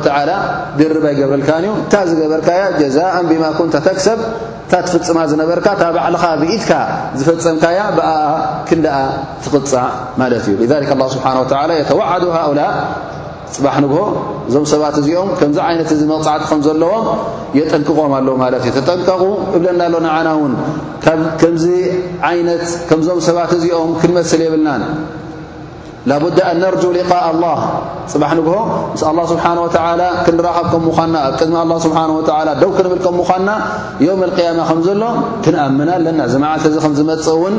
ድርብ 0.82 1.04
ኣይገብረልካን 1.12 1.64
እዩ 1.66 1.72
እታ 1.86 1.94
ዝገበርካያ 2.12 2.62
ጀዛእን 2.80 3.26
ብማ 3.32 3.44
ኩንተ 3.60 3.76
ተክሰብ 3.88 4.22
እንታ 4.28 4.74
ትፍፅማ 4.88 5.18
ዝነበርካ 5.32 5.68
ታ 5.82 5.84
ባዕልኻ 5.96 6.24
ብኢትካ 6.42 6.72
ዝፈፀምካያ 7.20 7.80
ብኣ 7.98 8.08
ክንደኣ 8.70 8.98
ትቕፃእ 9.46 9.90
ማለት 10.22 10.46
እዩ 10.50 10.56
ስብሓ 11.14 11.30
የተዋዓዱ 11.82 12.24
ሃላ 12.38 12.62
ፅባሕ 13.54 13.76
ንግሆ 13.86 14.02
እዞም 14.48 14.66
ሰባት 14.74 14.96
እዚኦም 15.02 15.30
ከምዚ 15.40 15.58
ዓይነት 15.68 15.90
እዚ 15.96 16.02
መቕፅዕቲ 16.12 16.44
ከም 16.52 16.60
ዘለዎም 16.68 17.06
የጠንቅቖም 17.60 18.14
ኣለዉ 18.20 18.36
ማለት 18.44 18.64
እዩ 18.68 18.74
ተጠንቀቁ 18.78 19.22
እብለናሎ 19.58 19.94
ንዓና 20.06 20.28
እውን 20.38 20.56
ከምዚ 21.42 21.66
ዓይነት 22.32 22.66
ከምዞም 22.92 23.22
ሰባት 23.30 23.54
እዚኦም 23.58 23.94
ክንመስል 24.02 24.42
የብልናን 24.46 24.84
ላቡ 26.10 26.24
ኣን 26.50 26.58
ነርጅ 26.64 26.84
ሊቃ 26.96 27.12
ላ 27.44 27.48
ፅባሕ 28.12 28.32
ንግሆ 28.40 28.56
ምስ 28.96 29.02
ኣላ 29.10 29.20
ስብሓን 29.32 29.60
ተ 29.76 29.78
ክንራኸብ 30.26 30.68
ከምኳና 30.74 31.16
ኣብ 31.30 31.34
ቅድሚ 31.38 31.58
ኣ 31.76 31.78
ስብሓ 31.86 32.00
ደው 32.62 32.72
ክንብል 32.78 33.00
ከምኳና 33.06 33.50
ዮም 34.08 34.20
ልቅያማ 34.30 34.60
ከምዘሎ 34.70 35.02
ክንኣምና 35.46 35.90
ኣለና 36.00 36.20
ዘመዓልቲ 36.34 36.66
እዚ 36.72 36.76
ከምዝመፅእ 36.84 37.38
ውን 37.44 37.56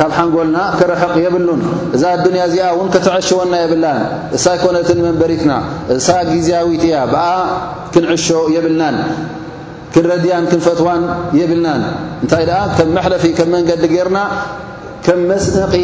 ካብ 0.00 0.12
ሓንጎልና 0.18 0.58
ክርሕቕ 0.80 1.14
የብሉን 1.26 1.62
እዛ 1.98 2.02
ኣዱንያ 2.18 2.42
እዚኣ 2.50 2.66
እውን 2.74 2.90
ከተዐሽወና 2.96 3.54
የብናን 3.64 4.02
እሳ 4.38 4.44
ይኮነትን 4.58 5.00
መንበሪትና 5.06 5.52
እሳ 5.98 6.08
ግዜያዊት 6.32 6.84
እያ 6.90 6.98
ብኣ 7.14 7.24
ክንዕሾ 7.94 8.28
የብልናን 8.56 8.98
ክንረድያን 9.94 10.44
ክንፈትዋን 10.52 11.02
የብልናን 11.40 11.82
እንታይ 12.22 12.44
ኣ 12.60 12.60
ከም 12.76 12.92
መሕለፊ 12.98 13.24
ከም 13.40 13.50
መንገዲ 13.56 13.82
ገይርና 13.94 14.20
ከም 15.06 15.20
መስነቒ 15.30 15.74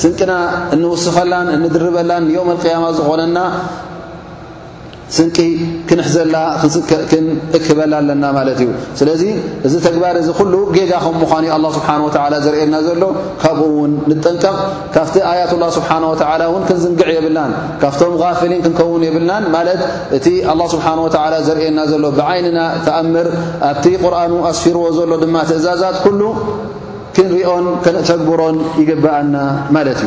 ስንቅና 0.00 0.32
እንውስኸላን 0.74 1.46
እንድርበላን 1.58 2.24
ንዮም 2.30 2.50
ቅያማ 2.64 2.84
ዝኾነና 2.98 3.38
ስንቂ 5.14 5.36
ክንሕዘላ 5.88 6.36
ክንእክበላ 7.10 7.92
ኣለና 8.02 8.24
ማለት 8.36 8.58
እዩ 8.64 8.70
ስለዚ 8.98 9.22
እዚ 9.66 9.72
ተግባር 9.86 10.14
እዚ 10.20 10.28
ኩሉ 10.38 10.52
ጌጋ 10.76 10.92
ከም 11.04 11.16
ምዃኑ 11.22 11.44
ኣ 11.54 11.58
ስብሓን 11.76 12.02
ወ 12.06 12.10
ዘርእና 12.44 12.74
ዘሎ 12.86 13.02
ካብኡ 13.42 13.64
ውን 13.78 13.94
ንጠንቀቕ 14.10 14.54
ካብቲ 14.96 15.16
ኣያት 15.30 15.52
ላ 15.62 15.70
ስብሓን 15.78 16.04
ወተላ 16.12 16.40
እውን 16.50 16.62
ክንዝንግዕ 16.68 17.10
የብልናን 17.16 17.52
ካብቶም 17.84 18.14
غፍሊን 18.22 18.62
ክንከውን 18.66 19.04
የብልናን 19.08 19.46
ማለት 19.56 19.82
እቲ 20.18 20.26
ኣه 20.52 20.58
ስብሓን 20.74 21.00
ወ 21.06 21.08
ዘርእየና 21.48 21.80
ዘሎ 21.92 22.04
ብዓይንና 22.20 22.58
ተኣምር 22.86 23.28
ኣብቲ 23.70 23.84
ቁርኣኑ 24.04 24.32
ኣስፊርዎ 24.52 24.84
ዘሎ 25.00 25.10
ድማ 25.24 25.36
ትእዛዛት 25.50 25.98
ሉ 26.20 26.22
ክንሪኦን 27.16 27.64
ከግብሮን 28.08 28.56
ይግብኣና 28.80 29.36
ማት 29.76 29.88
እዩ 29.94 30.02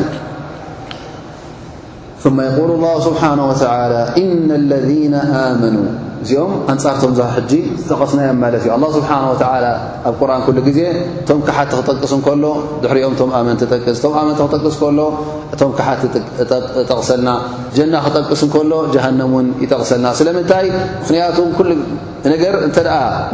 ث 2.22 2.28
የقል 2.28 2.70
اه 2.84 2.96
ስብሓه 3.06 3.50
እ 4.22 4.26
ለذ 4.70 4.88
ኣመኑ 5.40 5.76
እዚኦም 6.24 6.52
ኣንፃርቶም 6.72 7.10
ሕጂ 7.34 7.52
ዝጠቐስናዮም 7.80 8.38
ማለት 8.44 8.62
እዩ 8.64 8.70
ኣ 8.76 8.78
ስብሓه 8.96 9.24
ኣብ 10.08 10.14
ቁርን 10.20 10.40
ኩሉ 10.46 10.56
ግዜ 10.68 10.80
እቶም 11.20 11.40
ክሓቲ 11.46 11.70
ክጠቅስ 11.78 12.12
ከሎ 12.26 12.44
ድሕሪኦም 12.82 13.12
ም 13.28 13.32
ኣመ 13.38 13.46
ጠስ 13.60 14.02
ኣመቲ 14.22 14.40
ክጠቅስ 14.52 14.70
ሎ 14.98 15.00
ም 15.68 15.70
ክሓቲ 15.80 16.02
ጠቕሰልና 16.88 17.30
ጀና 17.76 17.94
ክጠቅስ 18.06 18.42
ከሎ 18.54 18.72
ጀሃነምን 18.94 19.48
ይጠቕሰልና 19.64 20.06
ስለምንታይ 20.20 20.66
ምክንያት 21.02 21.38
ነገር 22.34 22.54
እተ 22.68 22.78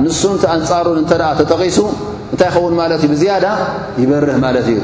ንሱኣንፃሩን 0.07 1.01
ተ 1.11 1.15
ተጠቂሱ 1.41 1.79
እንታይ 2.33 2.49
ይኸውን 2.53 2.75
ማለት 2.81 3.01
እዩ 3.05 3.09
ብዝያዳ 3.13 3.47
ይበርህ 4.03 4.37
ማለት 4.45 4.67
እዩ 4.73 4.79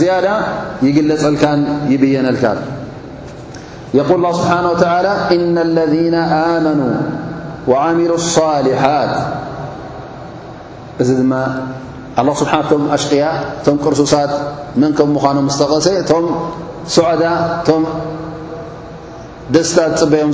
ዝያዳ 0.00 0.26
ይግለፀልካን 0.86 1.60
ይብየነልካ 1.92 2.44
የል 3.96 4.04
ه 4.08 4.30
ስብሓነه 4.38 4.82
ላ 5.06 5.08
ኢና 5.36 5.56
اለذና 5.68 6.16
ኣመኑ 6.38 6.80
وዓምሉ 7.70 8.10
لصሊሓት 8.22 9.14
እዚ 11.02 11.08
ድማ 11.20 11.32
ስሓ 12.40 12.50
ቶም 12.70 12.82
ኣሽቅያ 12.96 13.24
ቶም 13.64 13.76
ቅርሱሳት 13.84 14.32
መን 14.80 14.92
ከም 14.98 15.08
ምዃኖ 15.16 15.36
ስተቐሰ 15.54 15.86
ቶም 16.10 16.24
ሶዕዳ 16.96 17.22
ቶ 17.68 17.70
ደስታ 19.54 19.78
ፅበዮም 20.00 20.32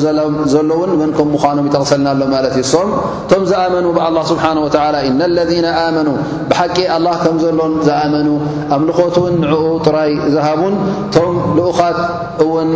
ዘሎእውን 0.52 0.90
ወን 1.00 1.10
ከም 1.18 1.28
ምዃኖም 1.34 1.66
ይተቕሰልናሎም 1.68 2.30
ማለት 2.36 2.54
ይሶም 2.60 2.88
ቶም 3.30 3.42
ዝኣመኑ 3.50 3.84
ብኣላ 3.96 4.16
ስብሓነ 4.30 4.56
ላ 4.94 4.98
ኢና 5.08 5.20
ለذነ 5.36 5.66
ኣመኑ 5.82 6.08
ብሓቂ 6.50 6.76
ኣላ 6.96 7.06
ከም 7.22 7.36
ዘሎን 7.44 7.74
ዝኣመኑ 7.88 8.28
ኣምልኾትን 8.76 9.34
ንዕኡ 9.44 9.70
ጥራይ 9.86 10.10
ዝሃቡን 10.34 10.74
ቶም 11.16 11.34
ልኡኻት 11.60 12.00
እውን 12.46 12.68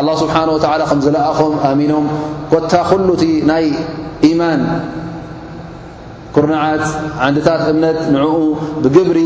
ኣላ 0.00 0.08
ስብሓነ 0.22 0.48
ወ 0.56 0.80
ከም 0.92 1.00
ዝለኣኾም 1.06 1.54
ኣሚኖም 1.70 2.06
ኮታ 2.54 2.72
ኩሉእቲ 2.90 3.24
ናይ 3.52 3.66
ኢማን 4.32 4.60
ኩርንዓት 6.34 6.82
ዓንድታት 7.24 7.62
እምነት 7.72 7.98
ንዕኡ 8.14 8.34
ብግብሪ 8.84 9.18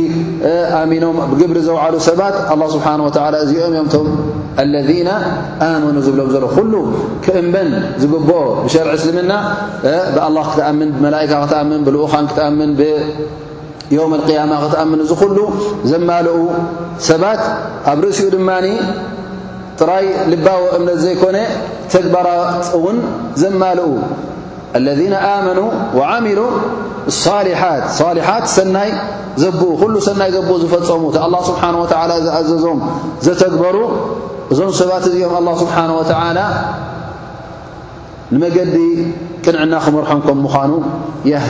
ኣሚኖም 0.81 1.17
ብግብሪ 1.33 1.59
ዘውዓሉ 1.67 1.95
ሰባት 2.09 2.37
ኣ 2.53 2.57
ስብሓን 2.75 3.01
ወላ 3.07 3.35
እዚኦም 3.45 3.73
እዮም 3.75 3.89
ቶም 3.95 4.07
ለذና 4.73 5.11
ኣመኑ 5.69 5.97
ዝብሎም 6.07 6.29
ዘር 6.35 6.45
ኩሉ 6.57 6.75
ክእምበን 7.25 7.69
ዝግብኦ 8.03 8.39
ብሸርዕ 8.65 8.93
እስልምና 9.01 9.33
ብኣላ 10.15 10.37
ክትኣምን 10.51 10.91
ብመላካ 10.97 11.33
ክትኣምን 11.43 11.81
ብልኡኻን 11.89 12.27
ክትኣምን 12.31 12.71
ብዮም 12.81 14.13
اقያማ 14.19 14.53
ክትኣምን 14.65 15.01
እዚ 15.05 15.11
ኩሉ 15.23 15.39
ዘማልኡ 15.91 16.37
ሰባት 17.09 17.43
ኣብ 17.93 17.99
ርእሲኡ 18.05 18.29
ድማ 18.37 18.51
ጥራይ 19.81 20.07
ልባዊ 20.33 20.63
እምነት 20.77 20.99
ዘይኮነ 21.05 21.37
ተግባራት 21.93 22.67
ውን 22.85 22.99
ዘማልኡ 23.41 23.89
ለذ 24.85 25.01
ኣመኑ 25.33 25.59
ምሉ 26.27 26.39
ሊሓት 28.19 28.45
ሰናይ 28.57 28.91
ዘብኡ 29.43 29.63
ኩሉ 29.83 29.95
ሰናይ 30.09 30.31
ዘብኡ 30.37 30.51
ዝፈፀሙ 30.63 31.03
ኣه 31.25 31.39
ስብሓነه 31.49 31.81
ዝኣዘዞም 32.27 32.79
ዘተግበሩ 33.27 33.77
እዞም 34.53 34.71
ሰባት 34.81 35.05
እዚኦም 35.11 35.35
ኣ 35.41 35.55
ስብሓه 35.63 36.31
ንመገዲ 38.35 38.77
ቅንዕና 39.45 39.75
ክመርሖም 39.85 40.21
ከምምዃኑ 40.27 40.73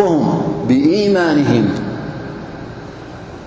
ብኢማንም 0.68 1.66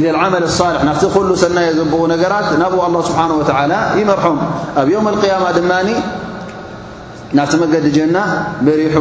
إلى 0.00 0.10
العمل 0.10 0.42
الصالح 0.42 0.84
نت 0.84 1.04
ل 1.04 1.38
سنا 1.38 1.60
يبق 1.70 1.96
نجرات 2.12 2.48
نبو 2.64 2.78
الله 2.86 3.00
سبحانه 3.08 3.34
وتعالى 3.40 3.80
يمرحم 4.02 4.36
ب 4.76 4.88
يوم 4.88 5.08
القيامة 5.08 5.50
دماني 5.50 5.94
نت 7.34 7.50
مججنا 7.60 8.22
مريح 8.62 8.94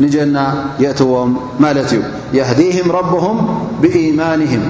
نجنا 0.00 0.44
يأتوم 0.80 1.30
التي 1.64 2.00
يهديهم 2.34 2.88
ربهم 2.92 3.36
بإيمانهم 3.82 4.64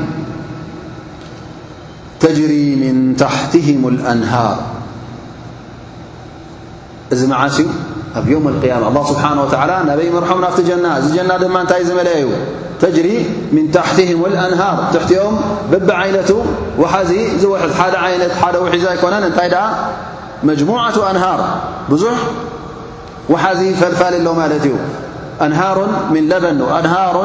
تجري 2.21 2.67
من 2.83 3.17
تحتهم 3.17 3.89
الأنهار 3.89 4.57
مع 7.23 7.49
أ 8.17 8.23
يوم 8.27 8.49
القيامة 8.49 8.89
الله 8.89 9.05
سبحانه 9.07 9.43
وتعلى 9.43 9.97
بي 9.97 10.11
مرحم 10.11 10.41
فت 10.51 10.61
ج 10.61 10.71
ج 11.17 11.19
ت 11.69 11.91
ملي 11.99 12.27
تجري 12.81 13.17
من 13.57 13.65
تحتهم 13.79 14.21
الأنهار 14.31 14.77
تحم 14.95 15.31
بب 15.73 15.91
عين 15.91 16.17
و 16.79 16.83
يكن 18.93 19.11
ت 19.37 19.57
مجموعة 20.45 20.97
أنهار 21.11 21.41
بح 21.89 22.21
وحذ 23.31 23.61
فلفل 23.81 24.15
ل 24.27 24.29
لت 24.53 24.67
أنهار 25.43 25.79
من 26.15 26.23
لبن 26.29 26.57
وأنهار 26.63 27.17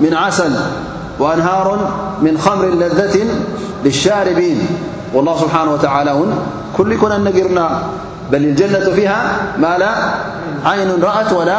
من 0.00 0.14
عسل 0.14 0.54
وأنهار 1.20 1.68
من 2.24 2.34
خمر 2.44 2.66
لذة 2.82 3.16
للشاربين 3.84 4.58
والله 5.14 5.34
سبحانه 5.44 5.70
وتعالى 5.74 6.12
ن 6.30 6.32
كل 6.76 6.88
يكن 6.92 7.08
نرن 7.26 7.58
بل 8.32 8.44
الجنة 8.44 8.78
فيها 8.90 9.36
ما 9.58 9.78
لا 9.78 9.90
عين 10.70 11.02
رأت 11.02 11.32
ولا 11.32 11.56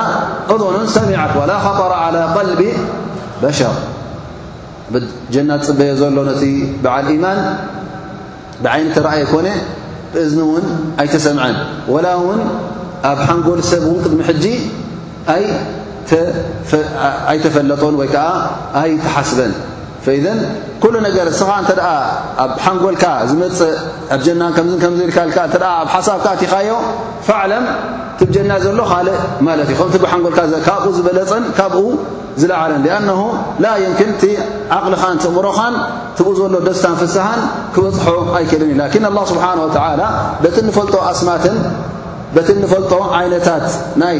عذن 0.50 0.88
سمعت 0.88 1.36
ولا 1.38 1.60
خطر 1.60 1.94
على 1.94 2.24
قلب 2.24 2.68
بشر 3.44 3.72
جن 5.32 5.58
ፅبي 5.60 5.92
ل 5.92 6.20
نت 6.26 6.72
بعل 6.84 7.08
إيمان 7.08 7.56
بعينة 8.64 8.94
رأي 9.02 9.26
كن 9.26 9.48
بأذن 10.14 10.42
ون 10.42 10.62
أيتسمعن 11.00 11.56
ول 11.88 12.08
ون 12.14 12.40
أب 13.04 13.18
حنجل 13.20 13.64
سب 13.64 13.88
و 13.88 14.00
قدم 14.04 14.24
حجي 14.28 14.56
أيتفلطن 17.30 17.94
ي 18.04 18.08
ك 18.08 18.16
أي 18.76 18.98
تحسب 19.06 19.52
ኢ 20.14 20.20
ኩሉ 20.84 20.94
ነገር 21.06 21.26
ስኻ 21.40 21.50
እተ 21.72 21.80
ኣብ 22.44 22.52
ሓንጎልካ 22.66 23.06
ዝመፅእ 23.30 23.74
ኣብ 24.14 24.22
ጀናን 24.26 24.52
ምብልካ 24.94 25.18
ተ 25.54 25.58
ኣብ 25.80 25.88
ሓሳብካ 25.94 26.26
እቲኻዮ 26.38 26.70
ፋዕለም 27.28 27.66
ትብጀና 28.20 28.52
ዘሎ 28.64 28.80
ካልእ 28.92 29.18
ማለት 29.48 29.70
እዩ 29.74 29.80
ከ 29.94 29.98
ብሓንጎልካካብኡ 30.04 30.88
ዝበለፀን 30.98 31.44
ካብኡ 31.58 31.82
ዝለዓለን 32.42 32.86
ኣን 32.98 33.06
ላ 33.64 33.74
ምን 34.00 34.10
ቲዓቕልኻን 34.22 35.18
እምሮኻን 35.32 35.76
ትብኡ 36.20 36.34
ዘሎ 36.40 36.56
ደስታን 36.70 36.96
ፍስሓን 37.02 37.42
ክበፅሖ 37.76 38.06
ኣይክልን 38.40 38.72
እ 38.76 38.78
ላን 38.80 39.18
ስብሓ 39.34 39.46
በት 40.46 40.58
ንፈልጦ 40.68 40.96
ኣስማትን 41.12 41.58
ት 42.48 42.56
ንፈልጦ 42.64 42.92
ዓይነታት 43.20 43.66
ናይ 44.04 44.18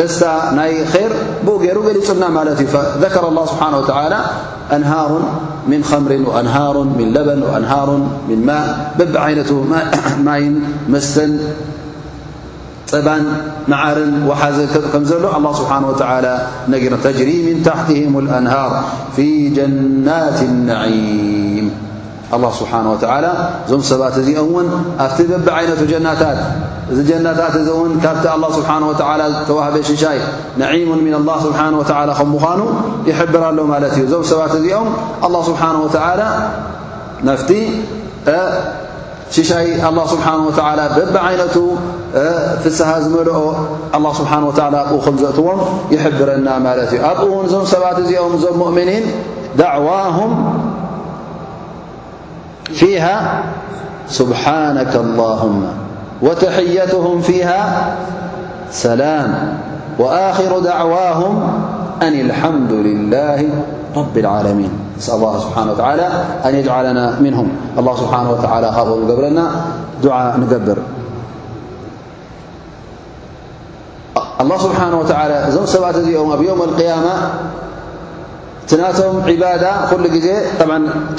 ደስታ 0.00 0.24
ናይ 0.58 0.70
ይር 0.94 1.12
ብኡ 1.46 1.54
ገይሩ 1.64 1.78
ገሊፁና 1.88 2.22
ማለት 2.38 2.58
እዩ 2.66 2.68
ረ 3.24 3.24
ስብሓንላ 3.52 4.14
أنهار 4.72 5.40
من 5.66 5.84
خمر 5.84 6.12
وأنهار 6.24 6.78
من 6.82 7.12
لبن 7.12 7.42
وأنهار 7.42 8.06
من 8.28 8.46
ماء 8.46 8.94
بب 8.98 9.16
عينة 9.16 9.64
مي 10.24 10.60
مس 10.88 11.20
ب 12.92 13.18
معر 13.68 13.98
وحز 14.26 14.60
كم 14.92 15.04
زل 15.04 15.24
الله 15.36 15.52
سبحانه 15.52 15.86
وتعالى 15.88 16.34
نر 16.68 16.92
تجري 17.04 17.54
من 17.54 17.62
تحتهم 17.62 18.18
الأنهار 18.18 18.84
في 19.16 19.48
جنات 19.48 20.42
نعيم 20.42 21.70
الله 22.34 22.50
سبحانه 22.52 22.92
وتعالى 22.92 23.32
زم 23.68 23.80
سبات 23.80 24.16
أون 24.28 24.66
فت 24.98 25.20
بب 25.22 25.48
عينة 25.50 25.80
جناتت 25.92 26.38
እዚ 26.92 26.98
ጀናታት 27.08 27.54
እዚ 27.60 27.68
እውን 27.76 27.92
ካብቲ 28.02 28.26
ه 28.32 28.34
ስብሓه 28.56 28.82
ተዋህበ 29.48 29.74
ሽሻይ 29.90 30.18
ነዒሙ 30.62 30.88
ምና 31.06 31.14
الላه 31.20 31.36
ስብሓه 31.46 31.68
ከ 32.18 32.22
ምዃኑ 32.32 32.60
ይሕብራሎ 33.10 33.58
ማለት 33.72 33.94
እዩ 33.98 34.02
እዞም 34.06 34.22
ሰባት 34.32 34.52
እዚኦም 34.58 34.88
له 35.34 35.40
ስብሓه 35.50 35.74
و 35.84 35.88
ነፍቲ 37.28 37.50
ሽሻይ 39.36 39.66
ه 39.84 39.88
ስብሓه 40.12 40.34
و 40.48 40.50
በብዓይነቱ 40.96 41.56
ፍስሃ 42.62 42.88
ዝመልኦ 43.04 43.40
له 44.04 44.08
ስብሓه 44.20 44.38
ኣ 44.74 44.76
ከም 45.04 45.14
ዘእትዎም 45.22 45.60
ይሕብረና 45.94 46.46
ማለት 46.66 46.90
እዩ 46.94 47.00
ኣብኡ 47.08 47.24
ውን 47.36 47.44
እዞም 47.48 47.64
ሰባት 47.74 47.96
እዚኦም 48.04 48.32
እዞም 48.38 48.56
ሙእምኒን 48.62 49.04
ዳዕዋهም 49.62 50.32
ፊሃ 52.78 53.04
ስብሓነ 54.18 54.76
ላه 55.18 55.40
وتحيتهم 56.22 57.20
فيها 57.20 57.94
ሰل 58.72 59.02
وخر 59.98 60.58
دعواهم 60.58 61.34
أن 62.02 62.14
الحمد 62.26 62.72
لله 62.72 63.40
رب 63.96 64.14
العلمين 64.18 64.72
الله 65.08 65.34
سبنه 65.40 65.72
ولى 65.76 66.08
أن 66.46 66.52
يجعلናا 66.54 67.04
نه 67.20 67.38
الله 67.78 67.94
سبنه 68.00 68.30
ولى 68.56 68.68
ገብረና 69.06 69.40
دع 70.04 70.16
نجብር 70.42 70.78
الله 74.42 74.56
سبحنه 74.66 74.96
ولى 75.02 75.36
እዞ 75.48 75.56
ሰባት 75.74 75.96
እዚኦ 76.02 76.20
ብيوم 76.40 76.60
القيام 76.68 77.06
ቶም 78.66 78.80
عبدة 79.30 79.72
ل 80.04 80.06
ዜ 80.26 80.28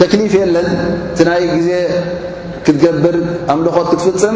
ተكلፍ 0.02 0.34
ለን 0.56 0.68
ይ 1.44 1.58
ዜ 1.68 1.72
ክትብር 2.66 3.16
لኾት 3.66 3.88
ትፍፅም 3.94 4.36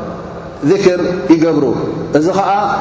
ذكر 0.65 1.05
يجبرو 1.29 1.75
زخأ 2.15 2.75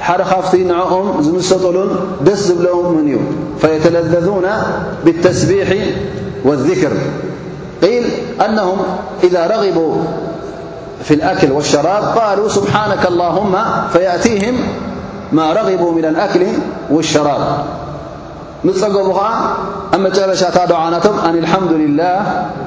حرخافتينعؤم 0.00 1.22
زمسطلل 1.22 1.90
دسزبلم 2.24 2.92
مني 2.98 3.18
فيتلذذون 3.60 4.42
بالتسبيح 5.04 5.68
والذكر 6.44 6.92
قيل 7.82 8.04
أنهم 8.48 8.76
إذا 9.24 9.46
رغبوا 9.46 9.94
في 11.04 11.14
الأكل 11.14 11.52
والشراب 11.52 12.02
قالوا 12.18 12.48
سبحانك 12.48 13.06
اللهم 13.06 13.56
فيأتيهم 13.92 14.54
ما 15.32 15.52
رغبوا 15.52 15.92
من 15.92 16.04
الأكل 16.04 16.46
والشراب 16.90 17.64
ምስፀገቡ 18.68 19.08
ኸዓ 19.18 19.30
ኣብ 19.94 20.00
መጨረሻታ 20.06 20.58
ደዓ 20.72 20.82
ናቶም 20.94 21.16
ኣልሓምዱላه 21.28 22.18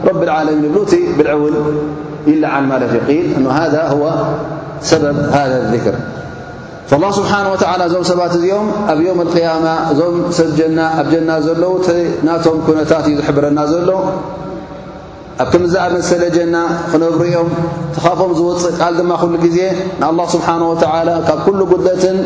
ረቢ 0.10 0.22
ዓለሚን 0.38 0.66
ብሉቲ 0.74 0.92
ብልዕውን 1.18 1.56
ኢለ 2.34 2.44
ዓማለፍ 2.58 2.94
قል 3.10 3.28
እذ 3.68 3.76
و 4.02 4.06
ሰበብ 4.90 5.18
ሃذ 5.36 5.52
ذክር 5.74 5.96
اله 6.96 7.10
ስብሓه 7.20 7.42
እዞም 7.88 8.04
ሰባት 8.12 8.34
እዚኦም 8.38 8.68
ኣብ 8.92 9.00
ዮም 9.08 9.20
اقያማ 9.26 9.66
እዞም 9.92 10.16
ሰብ 10.40 10.50
ጀና 10.60 10.78
ኣብ 11.00 11.08
ጀና 11.14 11.30
ዘለዉ 11.46 11.74
ናቶም 12.28 12.58
ኩነታት 12.68 13.06
እዩ 13.10 13.14
ዝሕብረና 13.20 13.60
ዘሎዉ 13.72 13.92
ኣብ 15.42 15.48
ከምዛ 15.54 15.74
ኣ 15.86 15.90
መሰለ 15.96 16.22
ጀና 16.38 16.56
ክነብሩኦም 16.92 17.50
ቲኻቦም 17.96 18.32
ዝውፅእ 18.40 18.74
ቃል 18.80 18.94
ድማ 19.00 19.12
ኩሉ 19.24 19.34
ግዜ 19.46 19.60
ንه 20.02 20.10
ስብሓه 20.36 20.62
ካብ 21.28 21.40
ኩሉ 21.48 21.60
ጉለትን 21.74 22.18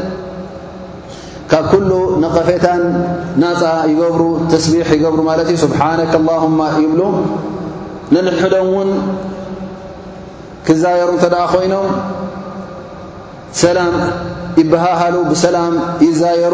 ካብ 1.53 1.65
ኩሉ 1.71 1.91
ነቐፌታን 2.21 2.79
ናፃ 3.41 3.61
ይገብሩ 3.89 4.21
ተስቢሕ 4.51 4.87
ይገብሩ 4.97 5.19
ማለት 5.27 5.47
እዩ 5.51 5.57
ስብሓነከ 5.63 6.13
ላሁማ 6.27 6.59
ይብሉ 6.83 7.01
ንንሕዶም 8.13 8.69
ውን 8.75 8.89
ክዛየሩ 10.67 11.09
እንተደኣ 11.15 11.43
ኮይኖም 11.53 11.85
ሰላም 13.61 13.93
ይበሃሃሉ 14.59 15.15
ብሰላም 15.31 15.73
ይዛየሩ 16.07 16.53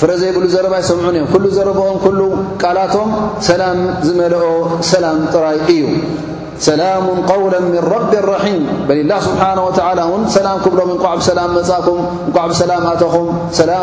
ፍረዘይብሉ 0.00 0.44
ዘረባይ 0.52 0.82
ሰምዑን 0.88 1.16
እዮም 1.18 1.26
ኩሉ 1.32 1.44
ዘረኦም 1.56 2.38
ቃላቶም 2.62 3.08
ሰላም 3.48 3.78
ዝመልኦ 4.08 4.44
ሰላም 4.92 5.18
ጥራይ 5.34 5.58
እዩ 5.76 5.84
ሰላሙ 6.66 7.04
قول 7.32 7.52
من 7.74 7.82
رቢ 7.94 8.12
رም 8.32 8.62
በل 8.88 9.10
ስبሓنه 9.26 9.62
و 9.68 9.70
ሰላ 10.36 10.48
ክብሎም 10.64 10.90
ቋዓ 11.04 11.14
ላ 11.36 11.40
መፃም 11.56 11.98
ቋዓ 12.36 12.46
ሰላም 12.62 12.82
ኣተኹም 12.92 13.26
ላ 13.68 13.70
ع 13.80 13.82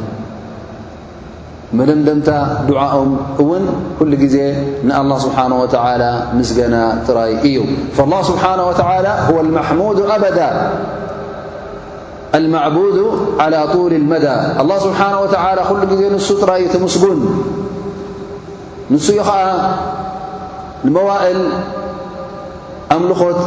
مدمدمت 1.74 2.30
دعؤم 2.70 3.18
ون 3.40 3.62
كل 4.00 4.28
ز 4.28 4.36
نالله 4.88 5.18
سبحانه 5.20 5.58
وتعالى 5.64 6.12
مسجن 6.40 6.74
تري 7.08 7.32
ي 7.56 7.60
فالله 7.96 8.22
سبحانه 8.32 8.64
وتعالى 8.70 9.12
هو 9.32 9.38
المحمود 9.42 10.00
أبدا 10.00 10.52
المعبود 12.36 12.96
على 13.40 13.68
طول 13.68 13.92
المدى 13.94 14.36
الله 14.64 14.78
سبحانه 14.80 15.20
وتعالى 15.22 15.62
ل 16.12 16.16
نسو 16.16 16.34
تري 16.44 16.68
تمسقن 16.72 17.20
نس 18.92 19.08
ي 19.16 19.20
ى 19.20 19.42
نموائل 20.88 21.40
أم 22.96 23.02
لخت 23.12 23.40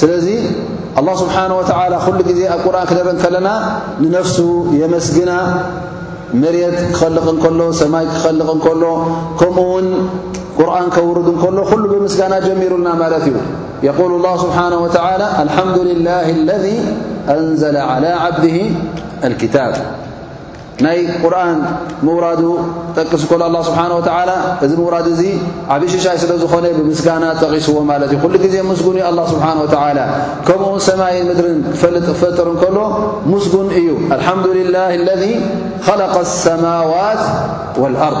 ስለዚ 0.00 0.26
لله 1.00 1.14
ስብሓናه 1.22 1.52
وተላ 1.60 1.92
ኩሉ 2.06 2.18
ጊዜ 2.28 2.40
ኣብ 2.54 2.60
ቁርን 2.66 2.84
ክንር 2.90 3.08
ከለና 3.22 3.48
ንነፍሱ 4.02 4.36
የመስግና 4.80 5.32
መሬት 6.42 6.76
ክኸልቕ 6.94 7.24
እንከሎ 7.34 7.60
ሰማይ 7.82 8.04
ክኸልቕ 8.14 8.48
እንከሎ 8.56 8.82
ከምኡ 9.40 9.58
ውን 9.72 9.86
ቁርን 10.60 10.86
ከውርድ 10.94 11.26
እንከሎ 11.34 11.56
ኩሉ 11.70 11.82
ብምስጋና 11.92 12.34
ጀሚሩና 12.46 12.88
ማለት 13.02 13.24
እዩ 13.30 13.36
የقል 13.86 14.12
لل 14.24 14.36
ስብሓነه 14.44 14.82
ተ 14.96 14.98
አልሓምዱ 15.44 15.76
ላه 16.08 16.26
ለذ 16.48 16.64
أንዘل 17.36 17.76
على 17.92 18.10
ዓብድه 18.26 18.56
ክታብ 19.40 19.72
ናይ 20.84 20.98
ቁርን 21.22 21.60
ምውራዱ 22.06 22.42
ጠቂስ 22.96 23.22
ከሉ 23.30 23.42
ه 23.60 23.62
ስብሓه 23.68 23.90
و 23.96 24.00
እዚ 24.66 24.72
ምውራድ 24.80 25.06
እዚ 25.14 25.22
ዓብ 25.74 25.82
ሽሻይ 25.94 26.16
ስለ 26.24 26.32
ዝኾነ 26.42 26.64
ብምስጋናት 26.78 27.36
ተቂስዎ 27.42 27.74
ማለት 27.90 28.10
እዩ 28.14 28.18
ኩሉ 28.24 28.34
ጊዜ 28.44 28.54
ምስጉን 28.70 28.96
ዩ 29.00 29.02
له 29.18 29.24
ስብሓነه 29.32 29.62
و 29.64 29.68
ከምኡ 30.46 30.70
ሰማይን 30.88 31.26
ምድርን 31.30 31.56
ትፈልጥ 31.70 32.04
ክፈጥር 32.14 32.48
እከሎ 32.54 32.76
ምስጉን 33.32 33.66
እዩ 33.80 33.88
ልሓምድ 34.20 34.46
ላه 34.76 34.88
اለذ 34.98 35.22
خለق 35.88 36.14
ሰማዋት 36.46 37.22
واኣርض 37.80 38.20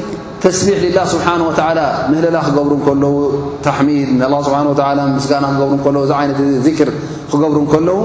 ተስቢሕ 0.45 0.79
ላ 0.97 1.01
ስብሓه 1.13 1.39
ወላ 1.47 1.79
ንህለላ 2.11 2.37
ክገብሩ 2.45 2.73
ከለዉ 2.85 3.15
ተሕሚድ 3.65 4.09
ስብሓ 4.47 4.57
ምስጋና 5.17 5.45
ክገብሩ 5.53 5.95
ዉ 6.05 6.07
ዚ 6.11 6.13
ይነት 6.27 6.39
ክር 6.79 6.89
ክገብሩ 7.31 7.59
ከለዉ 7.73 7.97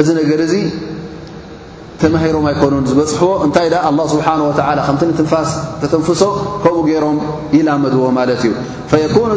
እዚ 0.00 0.08
ነገር 0.20 0.40
እዚ 0.46 0.54
ተማሂሮም 2.02 2.46
ኣይኮኑን 2.50 2.84
ዝበፅሕዎ 2.90 3.30
እንታይ 3.46 3.66
ኣ 3.88 3.90
ስብሓ 4.12 4.26
ከምቲ 4.86 5.02
ትንፋስ 5.18 5.50
ተተንፍሶ 5.80 6.22
ከምኡ 6.64 6.76
ገይሮም 6.88 7.18
ይላመድዎ 7.56 8.04
ማለት 8.18 8.40
እዩ 8.48 8.52
ኩኑ 9.16 9.30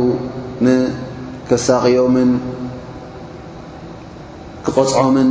ንከሳቂዮምን 0.67 2.31
ክቐፅዖምን 4.67 5.31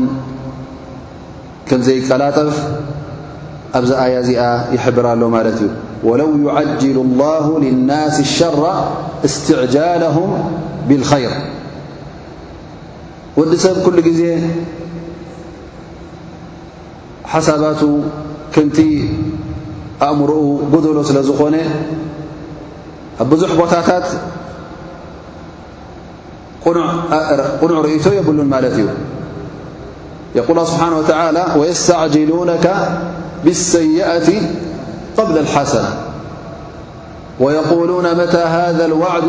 ከም 1.70 1.80
ዘይቀላጠፍ 1.88 2.54
ኣብዚ 3.80 3.92
ኣያ 4.04 4.16
እዚኣ 4.24 4.42
ይሕብርሎ 4.76 5.22
ማለት 5.36 5.60
እዩ 5.66 5.70
ወለው 6.08 6.30
ዩዓጅሉ 6.46 6.98
ላሁ 7.22 7.46
ልናስ 7.64 8.16
ሸራ 8.38 8.64
እስትዕጃልሁም 9.28 10.32
ብልኸይር 10.88 11.36
ወዲ 13.40 13.52
ሰብ 13.66 13.76
ኩሉ 13.86 13.98
ጊዜ 14.08 14.22
ሓሳባቱ 17.32 17.82
ፍንቲ 18.56 18.78
ኣእምሮኡ 20.08 20.44
ጉደሎ 20.74 20.96
ስለ 21.10 21.18
ዝኾነ 21.30 21.56
ኣብ 23.24 23.28
ብዙሕ 23.32 23.52
ቦታታት 23.60 24.08
ቁኑዕ 27.62 27.80
ርእቶ 27.88 28.06
የብሉን 28.20 28.50
ማለት 28.56 28.76
እዩ 28.82 28.88
قል 30.48 30.58
ه 30.64 30.66
ስብሓه 30.72 30.92
و 31.08 31.08
ويስتዕጅሉونك 31.62 32.66
ብالሰይአة 33.44 34.28
قብل 35.18 35.36
الሓሰናة 35.44 35.92
ويقሉون 37.44 38.08
መታ 38.20 38.34
هذا 38.56 38.84
الዋዕዱ 38.90 39.28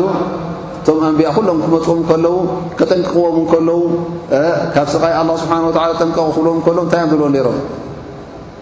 እቶም 0.79 0.97
ኣንቢኣ 1.11 1.29
ኩሎም 1.35 1.57
ክመፅዎም 1.63 2.01
ከለዉ 2.09 2.35
ከጠንቅቕዎም 2.79 3.37
ከለዉ 3.51 3.81
ካብስቃ 4.73 5.03
لله 5.23 5.35
ስብሓه 5.43 5.59
ى 5.91 5.95
ጠንق 6.01 6.17
ክብልዎም 6.35 6.59
ከለ 6.67 6.77
እንታይ 6.85 7.01
ኣልም 7.05 7.57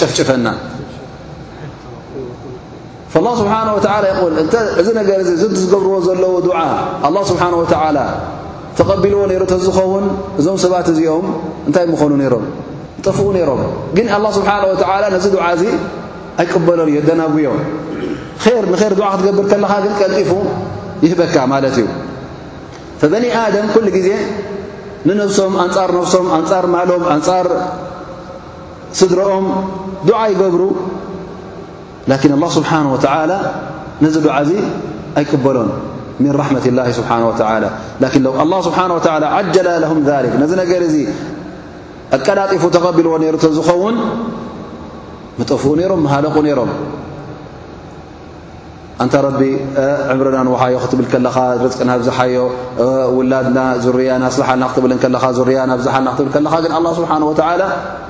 ጨፍጨፈና 0.00 0.48
ላه 3.24 3.32
ስብሓና 3.40 3.56
ላ 3.86 4.04
ይቁል 4.10 4.34
እእዚ 4.80 4.86
ነገር 4.98 5.18
ዚ 5.26 5.32
እዚ 5.38 5.42
ዝገብርዎ 5.62 5.94
ዘለዉ 6.06 6.32
ድዓ 6.46 6.56
ኣ 7.06 7.08
ስብሓን 7.30 7.54
ወላ 7.60 7.98
ተቐቢልዎ 8.78 9.20
ነሩ 9.30 9.42
እተዝኸውን 9.48 10.04
እዞም 10.40 10.56
ሰባት 10.62 10.86
እዚኦም 10.92 11.26
እንታይ 11.68 11.84
ምኾኑ 11.92 12.12
ነይሮም 12.20 12.44
ጠፍኡ 13.06 13.26
ነይሮም 13.36 13.60
ግን 13.96 14.06
ኣ 14.16 14.18
ስብሓን 14.38 14.62
ላ 15.02 15.04
ነዚ 15.14 15.26
ዱዓ 15.34 15.44
እዚ 15.56 15.64
ኣይቅበሎን 16.42 16.88
እዩ 16.92 16.98
ደናብዮም 17.08 17.58
ር 18.46 18.64
ንር 18.72 18.92
ድዓ 19.00 19.08
ክትገብር 19.16 19.46
ከለኻ 19.52 19.72
ግን 19.84 19.92
ቀልጢፉ 20.00 20.30
ይህበካ 21.04 21.36
ማለት 21.52 21.76
እዩ 21.82 21.86
ፈበኒ 23.02 23.24
ኣደም 23.42 23.66
ኩሉ 23.74 23.86
ግዜ 23.98 24.08
ንነብሶም 25.08 25.52
ኣንጻር 25.66 25.90
ነብሶም 25.98 26.26
ኣንጻር 26.38 26.64
ማሎም 26.74 27.04
ኣንፃር 27.14 27.46
ስድሮኦም 29.00 29.46
ዱዓ 30.08 30.20
ይገብሩ 30.32 30.62
ላكን 32.10 32.32
الله 32.36 32.48
ስብሓنه 32.58 32.88
و 32.94 32.98
ነዚ 34.04 34.14
ዱዓ 34.26 34.36
ዚ 34.48 34.52
ኣይቅበሎን 35.18 35.70
ምን 36.22 36.30
ራሕመة 36.40 36.64
الله 36.72 36.84
ስብሓه 36.98 37.18
وى 37.28 37.36
ላ 37.62 37.68
لله 38.00 38.60
ስብሓه 38.68 38.84
و 38.96 38.98
ዓجለ 39.38 39.66
ለهም 39.82 39.98
ذك 40.08 40.34
ነዚ 40.42 40.50
ነገር 40.62 40.80
ዚ 40.92 40.96
ኣቀዳጢፉ 42.16 42.62
ተቐቢልዎ 42.74 43.12
ነሩ 43.22 43.34
ዝኸውን 43.56 43.96
ጠፍኡ 45.50 45.64
ነይሮም 45.78 46.02
ሃለቁ 46.12 46.34
ነይሮም 46.46 46.70
እንተ 49.02 49.14
ረቢ 49.24 49.42
ዕምርና 50.12 50.36
ንሓዮ 50.48 50.74
ክትብል 50.82 51.06
ከለኻ 51.12 51.36
ርቅና 51.62 51.90
ብዙሓዮ 52.00 52.34
ውላድና 53.16 53.58
ዙርያና 53.84 54.24
ስሓልና 54.36 54.64
ክትብል 54.72 54.92
ያና 55.56 55.72
ዝሓና 55.86 56.08
ብ 56.26 56.28
ግ 56.74 56.76
ስሓ 56.98 57.10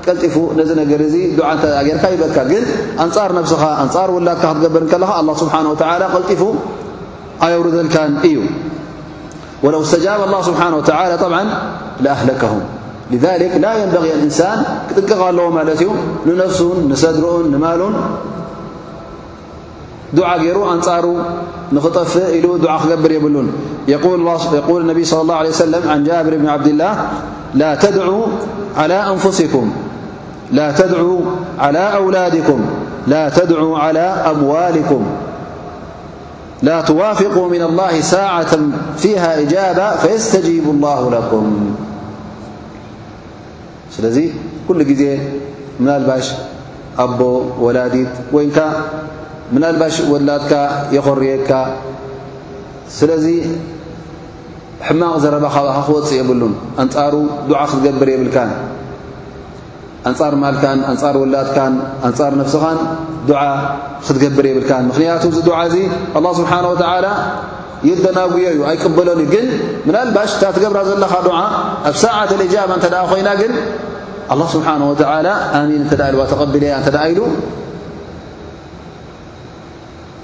ቀልጢፉ 0.07 0.37
ነዚ 0.59 0.71
ነገር 0.81 1.01
ዚ 1.13 1.17
ዓ 1.51 1.53
ተ 1.63 1.71
ሃርካ 1.79 2.03
ይበካ 2.15 2.37
ግን 2.51 2.65
ኣንፃር 3.05 3.33
ኻ 3.63 3.65
ንፃር 3.89 4.11
ውላድካ 4.17 4.45
ክትገብር 4.59 4.85
ለኻ 5.03 5.11
ስብሓ 5.43 5.55
ቀልጢፉ 6.15 6.43
ኣየሩዘልካን 7.47 8.13
እዩ 8.31 8.37
ለው 9.75 9.81
ስበ 9.95 10.05
ه 10.37 10.41
ስብሓه 10.51 10.69
ኣለ 11.01 11.13
ذ 13.25 13.27
ላ 13.65 13.69
يንበ 13.81 14.05
እንሳን 14.27 14.59
ክጥቅቃ 14.89 15.19
ኣለዎ 15.31 15.47
ማለት 15.59 15.81
እዩ 15.85 15.91
ንነፍሱን 16.27 16.79
ሰድርኡን 17.03 17.49
ማሉን 17.65 17.95
دعة 20.13 20.43
ير 20.43 20.73
أنر 20.73 21.15
نخطف 21.73 22.17
ل 22.17 22.59
دعة 22.63 22.79
قبر 22.93 23.11
يبلن 23.13 23.49
يقول 23.89 24.83
النبي 24.83 25.05
صلى 25.05 25.21
الله 25.23 25.35
عليه 25.35 25.49
وسلم 25.49 25.89
عن 25.91 26.05
جابر 26.05 26.37
بن 26.37 26.49
عبد 26.49 26.67
الله 26.67 27.09
لىأسكل 27.55 27.93
تدعو 30.53 31.19
على 31.59 31.97
أولادكم 31.97 32.61
لا 33.07 33.13
تدعو 33.29 33.75
على 33.77 34.01
أموالكم 34.01 35.03
لا 36.63 36.81
توافقوا 36.81 37.49
من 37.49 37.63
الله 37.63 38.01
ساعة 38.01 38.57
فيها 38.99 39.41
إجابة 39.41 39.97
فيستجيب 39.97 40.65
الله 40.65 41.11
لكم 41.11 41.75
لي 43.99 44.33
كل 44.69 45.19
منلبش 45.81 46.31
أب 46.99 47.21
ولادي 47.61 48.07
ምላልባሽ 49.55 49.97
ወላድካ 50.13 50.53
የኸርየካ 50.97 51.51
ስለዚ 52.99 53.25
ሕማቕ 54.87 55.15
ዘረባ 55.25 55.47
ካብኻ 55.55 55.75
ክወፅእ 55.89 56.17
የብሉም 56.21 56.53
ኣንጻሩ 56.83 57.15
ዱዓ 57.49 57.61
ክትገብር 57.71 58.09
የብልካን 58.13 58.51
ኣንጻር 60.11 60.35
ማልካን 60.43 60.79
ኣንፃር 60.93 61.17
ወላድካን 61.23 61.75
ኣንጻር 62.09 62.33
ነፍስኻን 62.41 62.79
ዱዓ 63.31 63.43
ክትገብር 64.07 64.47
የብልካን 64.51 64.85
ምኽንያቱ 64.91 65.25
ዚ 65.37 65.43
ዱዓ 65.49 65.59
እዚ 65.71 65.77
ኣላ 66.19 66.27
ስብሓን 66.41 66.65
ወተዓላ 66.73 67.07
የደናጉዮ 67.89 68.47
እዩ 68.55 68.61
ኣይቅበሎን 68.71 69.21
እዩ 69.25 69.29
ግን 69.35 69.47
ምላልባሽ 69.87 70.31
እንታ 70.37 70.45
ትገብራ 70.57 70.81
ዘለኻ 70.89 71.13
ድዓ 71.29 71.39
ኣብ 71.91 71.95
ሳዓት 72.03 72.31
ኣልእጃባ 72.37 72.71
እንተ 72.79 72.87
ደኣ 72.95 73.03
ኮይና 73.13 73.29
ግን 73.43 73.53
ኣላ 74.33 74.43
ስብሓን 74.55 74.83
ወተዓላ 74.93 75.29
ኣሚን 75.61 75.81
እንተ 75.85 75.95
ዳ 76.01 76.11
ልዋ 76.17 76.25
ተቐቢለያ 76.33 76.75
እንተደኣ 76.81 77.05
ኢሉ 77.13 77.21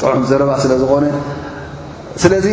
ጥዑም 0.00 0.22
ዘረባ 0.30 0.50
ስለ 0.62 0.72
ዝኾነ 0.82 1.04
ስለዚ 2.22 2.46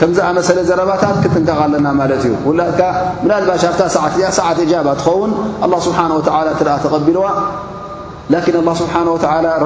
ከምዝኣመሰለ 0.00 0.58
ዘረባታት 0.68 1.16
ክትንቀቀለና 1.22 1.86
ማለት 2.00 2.22
እዩ 2.26 2.34
ውላድካ 2.48 2.80
ልባሽ 3.28 3.62
ሃ 3.74 3.88
ሰዓት 3.96 4.14
እሰዓት 4.30 4.58
ጃባ 4.70 4.88
ትኸውን 5.00 5.30
ስብሓه 5.86 6.10
ኣ 6.36 6.78
ተቐቢልዋ 6.84 7.24
ላን 8.34 8.42
ه 8.68 8.74
ስብሓ 8.82 8.94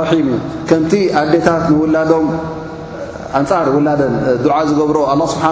ረሒም 0.00 0.26
እዩ 0.34 0.38
ከምቲ 0.70 0.92
ኣዴታት 1.20 1.64
ንውላዶም 1.72 2.26
ኣንፃር 3.40 3.66
ዉላደን 3.80 4.14
ዓ 4.58 4.60
ዝገብሮ 4.70 4.98
ስብሓ 5.34 5.44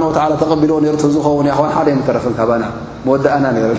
ተቐቢልዎ 0.42 0.76
ዝኸውን 1.16 1.46
ሓደ 1.76 1.88
ተረፍ 2.09 2.26
ካና 2.40 2.62
መወእና 3.06 3.46
ሩ 3.61 3.76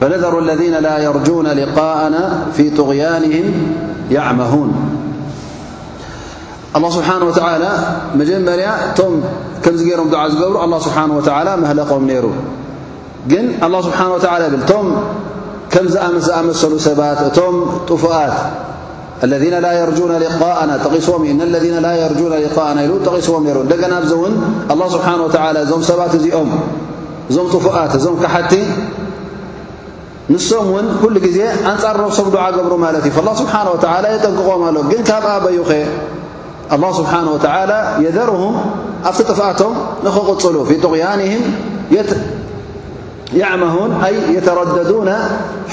فنذر 0.00 0.38
الذين 0.38 0.72
لا 0.74 0.98
يرجون 0.98 1.46
لقاءنا 1.46 2.46
في 2.56 2.70
طغيانهم 2.70 3.52
يعمهون 4.10 4.74
الله 6.76 6.90
سبحانه 6.90 7.24
وتعالى 7.24 7.68
مجمر 8.14 8.66
كميرم 9.64 10.14
ع 10.14 10.28
بر 10.28 10.64
الله 10.64 10.78
سبحانه 10.80 11.16
وتعالى 11.16 11.56
مهلقم 11.56 12.10
نر 12.10 12.30
ن 13.28 13.48
الله 13.64 13.82
سبحانه 13.82 14.12
وتعالى 14.14 14.56
ل 14.56 14.58
م 14.72 14.86
كم 15.70 15.86
أمسل 16.38 16.80
سبات 16.80 17.38
م 17.38 17.64
طفت 17.88 18.30
ذ 19.30 19.36
ሊና 19.42 19.66
ኢሉ 19.78 19.90
ተቂስዎም 23.06 23.42
ሩ 23.54 23.60
እንደገና 23.64 23.94
እውን 24.16 24.32
له 24.80 24.86
ስብሓه 24.94 25.14
و 25.24 25.28
እዞም 25.64 25.82
ሰባት 25.90 26.12
እዚኦም 26.18 26.50
እዞም 27.30 27.46
طፉኣት 27.54 27.92
እዞም 27.98 28.14
كሓቲ 28.22 28.52
ንሶም 30.32 30.66
ውን 30.74 30.86
ኩሉ 31.00 31.14
ጊዜ 31.26 31.38
ኣንጻር 31.70 31.94
ረብሶም 32.02 32.26
ዓ 32.44 32.46
ገምሩ 32.56 32.72
ማለት 32.86 33.02
እዩ 33.08 33.12
فاله 33.18 33.32
ስብሓه 33.42 33.64
و 33.74 33.76
የጠንቅቖም 34.14 34.62
ኣለ 34.68 34.76
ግን 34.90 35.00
ካብኣ 35.08 35.30
በይ 35.44 35.58
ኸ 35.68 35.70
الله 36.74 36.90
ስብሓنه 37.00 37.30
و 37.34 37.38
የዘርهም 38.04 38.54
ኣብቲ 39.08 39.20
ጥፍኣቶም 39.30 39.72
ንክቕፅሉ 40.04 40.54
ف 40.68 40.72
غያንهም 40.92 41.42
ያዕማሁን 43.38 43.90
ኣይ 44.06 44.14
የተረደዱነ 44.36 45.10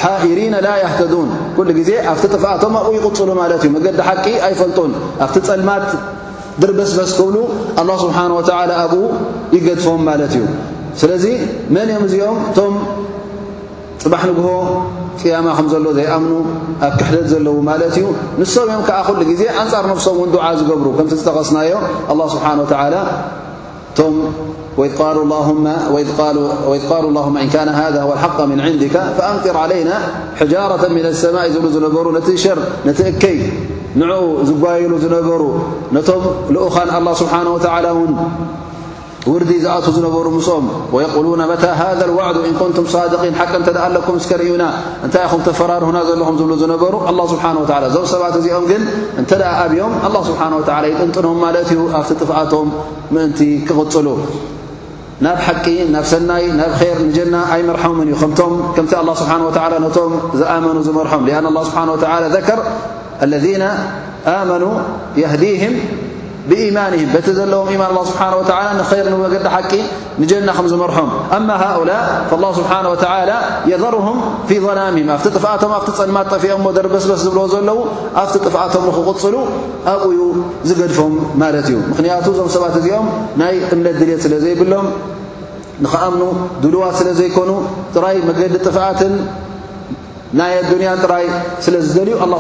ሓኢሪና 0.02 0.56
ላ 0.66 0.70
ያሕተዱን 0.84 1.30
ኩሉ 1.58 1.68
ግዜ 1.80 1.92
ኣብቲ 2.12 2.24
ጥፍኣቶም 2.36 2.74
ኣብኡ 2.80 2.92
ይቕፅሉ 2.98 3.30
ማለት 3.42 3.62
እዩ 3.66 3.70
መገዲ 3.76 3.98
ሓቂ 4.08 4.26
ኣይፈልጡን 4.48 4.92
ኣብቲ 5.26 5.36
ፀልማት 5.48 5.88
ድር 6.62 6.72
በስበስ 6.80 7.12
ክብሉ 7.20 7.36
ኣله 7.82 7.94
ስብሓን 8.04 8.32
ወ 8.38 8.44
ኣብኡ 8.84 8.96
ይገድፎም 9.56 10.02
ማለት 10.10 10.34
እዩ 10.40 10.44
ስለዚ 11.02 11.26
መን 11.76 11.90
እኦም 11.96 12.06
እዚኦም 12.10 12.38
እቶም 12.50 12.76
ፅባሕ 14.04 14.22
ንግሆ 14.32 14.48
ፅያማ 15.22 15.48
ከም 15.58 15.68
ዘሎ 15.74 15.86
ዘይኣምኑ 15.98 16.34
ኣብ 16.88 16.92
ክሕልት 17.00 17.28
ዘለዎ 17.34 17.56
ማለት 17.72 17.94
እዩ 18.02 18.06
ንሶም 18.42 18.70
እዮም 18.74 18.84
ከዓ 18.90 19.00
ኩሉ 19.10 19.20
ግዜ 19.32 19.44
ኣንጻር 19.64 19.86
ነብሶም 19.92 20.18
እውን 20.20 20.32
ድዓ 20.36 20.44
ዝገብሩ 20.62 20.88
ከምቲ 21.00 21.14
ዝተቐስናዮ 21.22 21.74
ስብሓና 22.36 22.60
ላ 22.96 22.98
وإذ 24.78 24.98
قالوا 24.98 25.24
اللهم 27.10 27.38
إن 27.38 27.50
كان 27.50 27.68
هذا 27.70 28.02
هو 28.02 28.14
الحق 28.14 28.42
من 28.42 28.62
عندك 28.62 28.88
فأنقر 29.18 29.58
علينا 29.58 30.00
حجارة 30.40 30.88
من 30.88 31.06
السماء 31.06 31.50
زلزنبر 31.50 32.18
نتشر 32.18 32.58
نتكي 32.86 33.54
نعؤو 33.96 34.44
زوايل 34.44 35.00
زنبرو 35.00 35.60
نتم 35.94 36.22
لؤخن 36.50 36.96
الله 36.96 37.14
سبحانه 37.14 37.50
وتعالى 37.50 37.88
هن 37.88 38.16
ውርዲ 39.32 39.52
ዝኣት 39.64 39.86
ዝነበሩ 39.96 40.28
ምሶም 40.36 40.66
ሉ 41.24 41.26
መ 41.52 41.54
ذ 41.62 42.04
ዋዕድ 42.18 42.38
ኢን 42.50 42.56
ኩንቱም 42.62 42.86
صድقን 42.96 43.34
ሓቂ 43.40 43.52
እተ 43.62 43.68
ኣለኩም 43.86 44.18
ስከርእዩና 44.24 44.64
እንታይ 45.06 45.26
ኹ 45.32 45.34
ተፈራርሁና 45.48 45.98
ዘለኹም 46.10 46.36
ዝብሉ 46.40 46.52
ዝነበሩ 46.64 46.94
ه 47.08 47.12
ስብሓه 47.34 47.54
و 47.62 47.92
ዞም 47.94 48.06
ሰባት 48.14 48.36
እዚኦም 48.40 48.66
ግን 48.72 48.82
እንተ 49.22 49.32
ኣብዮም 49.64 49.94
له 50.14 50.22
ስብሓه 50.30 50.52
و 50.60 50.60
ይጥንጥኖም 50.92 51.38
ማለት 51.46 51.68
እዩ 51.74 51.80
ኣብቲ 52.00 52.10
ጥፍኣቶም 52.22 52.68
ምእንቲ 53.14 53.40
ክቕፅሉ 53.68 54.08
ናብ 55.26 55.38
ሓቂ 55.46 55.66
ናብ 55.94 56.06
ሰናይ 56.14 56.44
ናብ 56.62 56.72
ር 56.96 56.98
ንጀና 57.10 57.36
ኣይመርሐም 57.56 57.96
እዩ 58.06 58.12
ከ 58.22 58.24
ከምቲ 58.76 58.92
ه 59.00 59.16
ስብሓه 59.22 59.42
و 59.78 59.80
ነቶም 59.86 60.12
ዝኣመኑ 60.40 60.78
ዝመርሖም 60.88 61.22
له 61.58 61.62
ስብሓه 61.70 61.88
و 61.94 61.98
ذከር 62.36 62.60
ለذ 63.32 63.46
ኣመኑ 64.38 64.64
ዲه 65.42 65.64
ዘዎ 66.52 66.66
መዲ 68.82 69.80
ንጀና 70.22 70.50
ዝር 70.72 70.80
ؤ 70.84 70.86
ር 70.90 71.04
ظላምه 74.52 75.14
ኣብ 75.16 75.34
ጥኣም 75.40 75.74
ፀልማ 76.00 76.18
ጠፊኦ 76.34 76.56
ደርበስበስ 76.78 77.22
ዝብ 77.26 77.36
ዘለዉ 77.54 77.78
ኣብቲ 78.22 78.36
ጥፍኣቶም 78.46 78.86
ክቕፅሉ 78.96 79.36
ኣብ 79.94 80.02
ዝገድፎም 80.70 81.14
ማ 81.42 81.50
እዩ 81.60 81.70
ምክንያቱ 81.92 82.26
እዞ 82.34 82.40
ሰባት 82.56 82.76
እዚኦም 82.80 83.08
ናይ 83.42 83.54
እምነት 83.74 83.96
ድልት 84.02 84.22
ስለ 84.26 84.34
ዘይብሎም 84.44 84.88
ንከኣምኑ 85.84 86.24
ድልዋት 86.64 86.96
ስለ 87.00 87.10
ዘኮኑ 87.20 87.52
ጥራይ 87.96 88.18
መገዲ 88.30 88.54
ጥፍኣትን 88.68 89.14
ንያ 90.40 90.92
ራይ 91.14 91.26
ስለዝደልዩ 91.66 92.16
ኣብ 92.26 92.32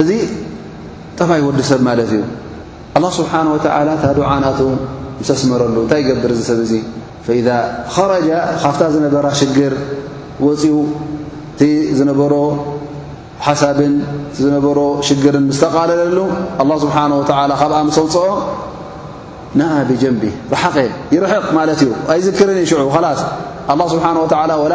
እዚ 0.00 0.10
ጠባይ 1.18 1.40
ወዲ 1.48 1.60
ሰብ 1.70 1.80
ማለት 1.88 2.10
እዩ 2.16 2.22
ኣላه 2.96 3.12
ስብሓነه 3.18 3.50
ወተላ 3.56 3.88
ታዱዓናቱ 4.04 4.58
ምስስመረሉ 5.20 5.76
እንታይ 5.84 6.00
ይገብር 6.02 6.30
ሰብ 6.48 6.58
እዙ 6.66 6.72
ፈإዛ 7.26 7.48
ኸረጃ 7.94 8.28
ካፍታ 8.62 8.82
ዝነበራ 8.94 9.26
ሽግር 9.40 9.74
ወፅኡ 10.46 10.74
እቲ 11.54 11.60
ዝነበሮ 11.98 12.34
ሓሳብን 13.46 13.92
ዝነበሮ 14.42 14.78
ሽግርን 15.08 15.44
ምስ 15.50 15.58
ተቓለለሉ 15.64 16.18
ኣه 16.62 16.66
ስብሓه 16.84 17.10
ካብኣ 17.60 17.72
ምስውፅኦ 17.88 18.26
ናኣ 19.58 19.72
ብጀንቢ 19.88 20.22
ርሓቐ 20.54 20.76
ይርሕቕ 21.14 21.46
ማለት 21.58 21.78
እዩ 21.84 21.90
ኣይዝክርን 22.12 22.58
ይሽዑ 22.64 22.88
ላስ 23.04 23.20
ኣه 23.72 23.78
ስብሓንه 23.94 24.20
ላ 24.50 24.52
ወላ 24.64 24.74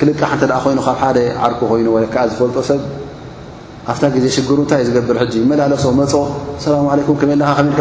ክልቃሕ 0.00 0.30
እተ 0.36 0.44
ኮይኑ 0.64 0.78
ካብ 0.86 0.98
ሓደ 1.00 1.18
ዓርኩ 1.44 1.60
ኮይኑ 1.70 1.88
ከዓ 2.12 2.22
ዝፈልጦ 2.30 2.56
ሰብ 2.68 2.80
ኣብታ 3.92 4.02
ግዜ 4.14 4.24
ሽግሩ 4.36 4.56
እንታይ 4.64 4.82
ዝገብር 4.88 5.16
ይመላለሶ 5.42 5.84
መፀ 5.98 6.12
ላ 6.88 6.96
ኩ 7.08 7.12
ከመ 7.20 7.30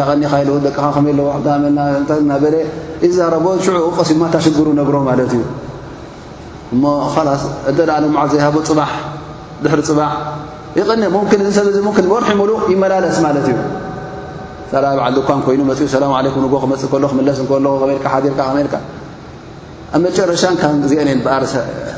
ከል 0.08 0.20
ኒደከመዎ 0.24 1.28
በለ 2.44 2.56
እዛረቦ 3.08 3.46
ሽዕኡ 3.66 3.88
ቀሲማ 3.98 4.22
እታ 4.30 4.36
ሽግሩ 4.46 4.68
ነግሮ 4.80 4.96
ማለት 5.10 5.32
እዩ 5.38 5.44
እሞ 6.76 6.84
ስ 7.44 7.46
እተ 7.72 7.78
ለማዓ 8.06 8.24
ዘሃ 8.34 8.46
ፅባ 8.70 8.80
ድሕሪ 9.64 9.82
ፅባሕ 9.90 10.10
ይቀ 10.80 10.90
ም 11.16 11.18
እዚ 11.38 11.46
ሰብዚ 11.60 11.78
ርሒምሉ 12.26 12.50
ይመላለስ 12.74 13.20
ማለት 13.28 13.48
እዩ 13.52 13.58
ሳ 14.72 14.82
ብዓል 15.00 15.16
ኳን 15.30 15.44
ይኑ 15.56 15.62
ፅኡላ 16.92 17.06
ክፅእክስልሓርልካ 18.04 18.76
ኣብ 19.96 20.02
መጨረሻ 20.06 20.42
ዝአነ 20.90 21.10
ር 21.44 21.46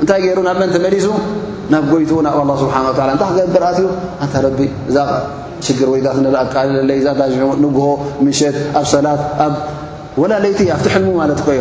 እታይ 0.02 0.20
ናብ 0.46 0.56
መን 0.62 0.70
መሊሱ 0.84 1.06
ናብ 1.72 1.82
ጎይ 1.92 2.04
ናብ 2.26 2.36
ه 2.60 2.62
ሓه 2.76 2.88
ታይ 3.22 3.32
ክገብርዩ 5.66 6.02
ዛ 7.06 7.08
ይኣ 7.34 7.42
ሆ 7.80 7.82
ኣ 8.80 8.82
ሰላት 8.94 9.20
ላለይቲ 10.30 10.58
ኣ 10.78 10.80
ሕልሙ 10.94 11.10
ይ 11.58 11.60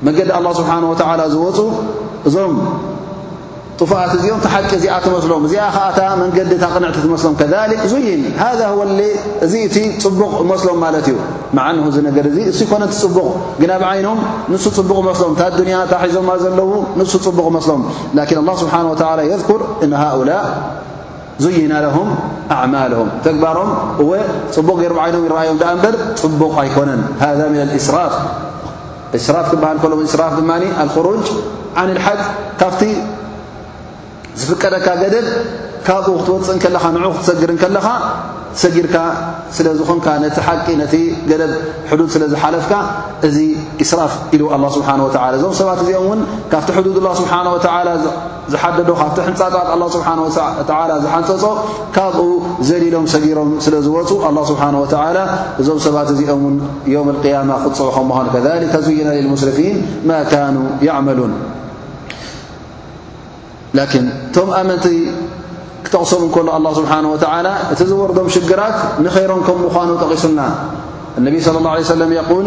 መገዲ 0.09 0.29
ስብሓ 0.61 0.71
ዝወፁ 1.35 1.59
እዞ 2.29 2.35
ት 3.81 3.83
እዚኦም 4.17 4.41
ቂ 4.45 4.47
ዚኣ 4.83 4.93
ሎም 5.31 5.43
እዚኣ 5.47 5.65
ዓ 5.79 5.81
ንዲ 6.21 6.55
ቕን 6.73 6.85
ሎም 7.09 7.17
ይ 8.09 8.11
ذ 9.53 9.55
ፅቡቕ 10.05 10.33
ሎም 10.69 10.83
ዩ 11.09 11.13
ፅቡቕ 12.61 12.95
ግናብም 13.61 14.19
ፅቡ 14.79 14.91
ም 15.03 15.05
ዞ 16.45 16.47
ለዉ 16.61 16.73
ፅቡ 17.27 17.39
ም 17.57 17.59
ؤل 17.67 17.73
ይና 19.27 19.37
ግሮ 19.45 21.87
ፅቡ 27.93 28.07
ም 29.49 29.79
ም 31.79 31.81
ፅ 32.69 32.81
ዝፍቀደካ 34.43 34.87
ገደብ 35.03 35.27
ካብኡ 35.87 36.13
ክትወፅእን 36.21 36.59
ከለኻ 36.63 36.85
ን 36.95 37.05
ክትሰግርን 37.17 37.59
ከለኻ 37.63 37.89
ሰጊርካ 38.61 38.97
ስለ 39.57 39.67
ዝኾንካ 39.79 40.07
ነቲ 40.23 40.37
ሓቂ 40.47 40.67
ነቲ 40.81 40.95
ገደብ 41.31 41.53
ሕዱድ 41.91 42.09
ስለዝሓለፍካ 42.15 42.73
እዚ 43.27 43.37
ይስራፍ 43.83 44.13
ኢሉ 44.35 44.43
ስብሓ 44.77 44.89
ላ 45.01 45.27
እዞም 45.39 45.53
ሰባት 45.61 45.81
እዚኦም 45.85 46.07
ውን 46.11 46.21
ካብቲ 46.53 46.69
ሕዱድ 46.77 46.97
ላ 47.07 47.11
ስብሓ 47.21 47.35
ዝሓደዶ 48.53 48.91
ካብቲ 49.01 49.19
ሕንፃጣት 49.29 49.69
ስብሓ 49.97 50.09
ዝሓንፀፆ 51.05 51.45
ካብኡ 51.99 52.25
ዘሊሎም 52.71 53.07
ሰጊሮም 53.15 53.51
ስለዝወፁ 53.67 54.11
ስብሓ 54.53 54.65
ላ 55.19 55.21
እዞም 55.61 55.79
ሰባት 55.89 56.11
እዚኦም 56.15 56.43
ውን 56.49 56.57
ዮም 56.95 57.11
ያማ 57.35 57.51
ክፅዑ 57.67 57.89
ከምዃኑ 57.99 58.27
ከሊከ 58.37 58.75
ዙዩና 58.89 59.09
ልልሙስርፊን 59.19 59.79
ማ 60.11 60.21
ካኑ 60.33 60.57
ይዕመሉን 60.89 61.35
لكن 63.77 64.09
تم 64.33 64.51
أمنتي 64.51 65.11
تقصمك 65.93 66.37
الله 66.37 66.73
سبحانه 66.75 67.13
وتعالى 67.13 67.53
تزوردم 67.77 68.29
شجرات 68.29 68.77
نخيركم 69.01 69.57
مخانوتقسنا 69.67 70.51
النبي 71.19 71.41
صلى 71.41 71.59
اله 71.59 71.71
عليه 71.71 71.81
و 71.81 71.85
سلم 71.85 72.13
يقول 72.13 72.47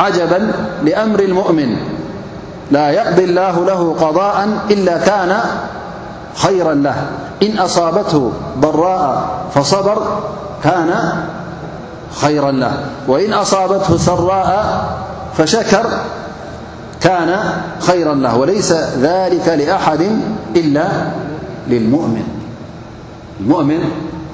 عجبا 0.00 0.52
لأمر 0.84 1.20
المؤمن 1.20 1.76
لا 2.70 2.90
يقضي 2.90 3.24
الله 3.24 3.64
له 3.64 3.94
قضاء 4.00 4.48
إلا 4.70 4.98
كان 4.98 5.32
خيرا 6.36 6.74
له 6.74 6.96
إن 7.42 7.58
أصابته 7.58 8.32
ضراء 8.60 9.22
فصبر 9.54 9.98
كان 10.64 10.94
خيرا 12.20 12.50
له 12.52 12.72
وإن 13.08 13.32
أصابته 13.32 13.96
سراء 13.96 14.80
فشكر 15.36 15.86
كن 17.02 17.34
خيرا 17.80 18.14
له 18.14 18.36
وليس 18.36 18.72
ذلك 19.00 19.48
لأحد 19.48 20.10
إلا 20.56 20.88
للمؤمن 21.68 22.24
الؤن 23.40 23.78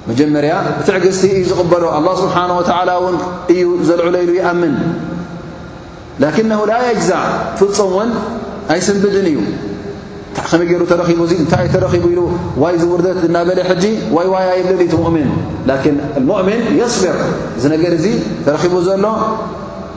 መጀመርያ 0.09 0.53
ብትዕግዝቲ 0.79 1.21
እዩ 1.35 1.39
ዝቕበሎ 1.51 1.83
ኣله 1.97 2.11
ስብሓንه 2.21 2.53
እውን 2.99 3.15
እዩ 3.51 3.61
ዘልዕሎ 3.87 4.15
ኢሉ 4.23 4.31
ይኣምን 4.39 4.73
ላክነه 6.23 6.59
ላ 6.71 6.73
የጅዛዕ 6.89 7.23
ፍፁም 7.59 7.89
ውን 7.97 8.09
ኣይስንብድን 8.73 9.25
እዩ 9.31 9.37
እታ 10.31 10.37
ከመይ 10.49 10.65
ገይሩ 10.71 10.81
ተረኺቡ 10.91 11.19
እዙ 11.27 11.31
እንታይ 11.43 11.63
ይ 11.67 11.69
ተረኺቡ 11.75 12.03
ኢሉ 12.13 12.21
ዋይ 12.63 12.75
ዝውርደት 12.81 13.19
እናበለ 13.29 13.59
ሕጂ 13.69 13.83
ወይ 14.15 14.27
ዋይ 14.33 14.45
ኣይልልት 14.53 14.93
ሞؤምን 15.01 15.27
ላን 15.69 15.97
ሞእምን 16.29 16.61
የصብር 16.79 17.17
እዚ 17.57 17.63
ነገር 17.75 17.91
እዚ 17.99 18.05
ተረኺቡ 18.45 18.73
ዘሎ 18.89 19.05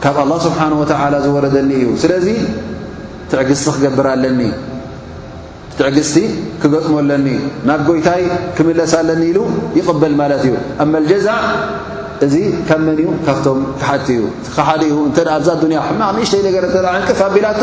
ካብ 0.04 0.16
ኣلله 0.24 0.38
ስብሓን 0.48 0.72
ላ 1.14 1.18
ዝወረደኒ 1.26 1.70
እዩ 1.82 1.86
ስለዚ 2.04 2.26
ትዕግዝቲ 3.30 3.66
ክገብር 3.76 4.06
ኣለኒ 4.16 4.40
ትዕግስቲ 5.78 6.18
ክገጥመለኒ 6.62 7.26
ናብ 7.68 7.80
ጎይታይ 7.88 8.22
ክምለሳለኒ 8.56 9.20
ኢሉ 9.30 9.38
ይቕበል 9.78 10.12
ማለት 10.20 10.42
እዩ 10.46 10.54
ኣመ 10.84 10.92
ልጀዛእ 11.04 11.42
እዚ 12.26 12.34
ካብ 12.68 12.80
መን 12.86 12.96
እዩ 13.02 13.08
ካብቶም 13.26 13.58
ክሓቲ 13.80 14.06
እዩ 14.18 14.22
ካ 14.54 14.66
ሓደ 14.68 14.80
እዩ 14.88 14.94
እንተ 15.08 15.18
እዛ 15.38 15.48
ዱያ 15.62 15.80
ሕማቅ 15.88 16.14
እእሽተይ 16.22 16.42
ነገረ 16.48 16.64
ቅፍ 17.08 17.20
ኣቢላቶ 17.28 17.60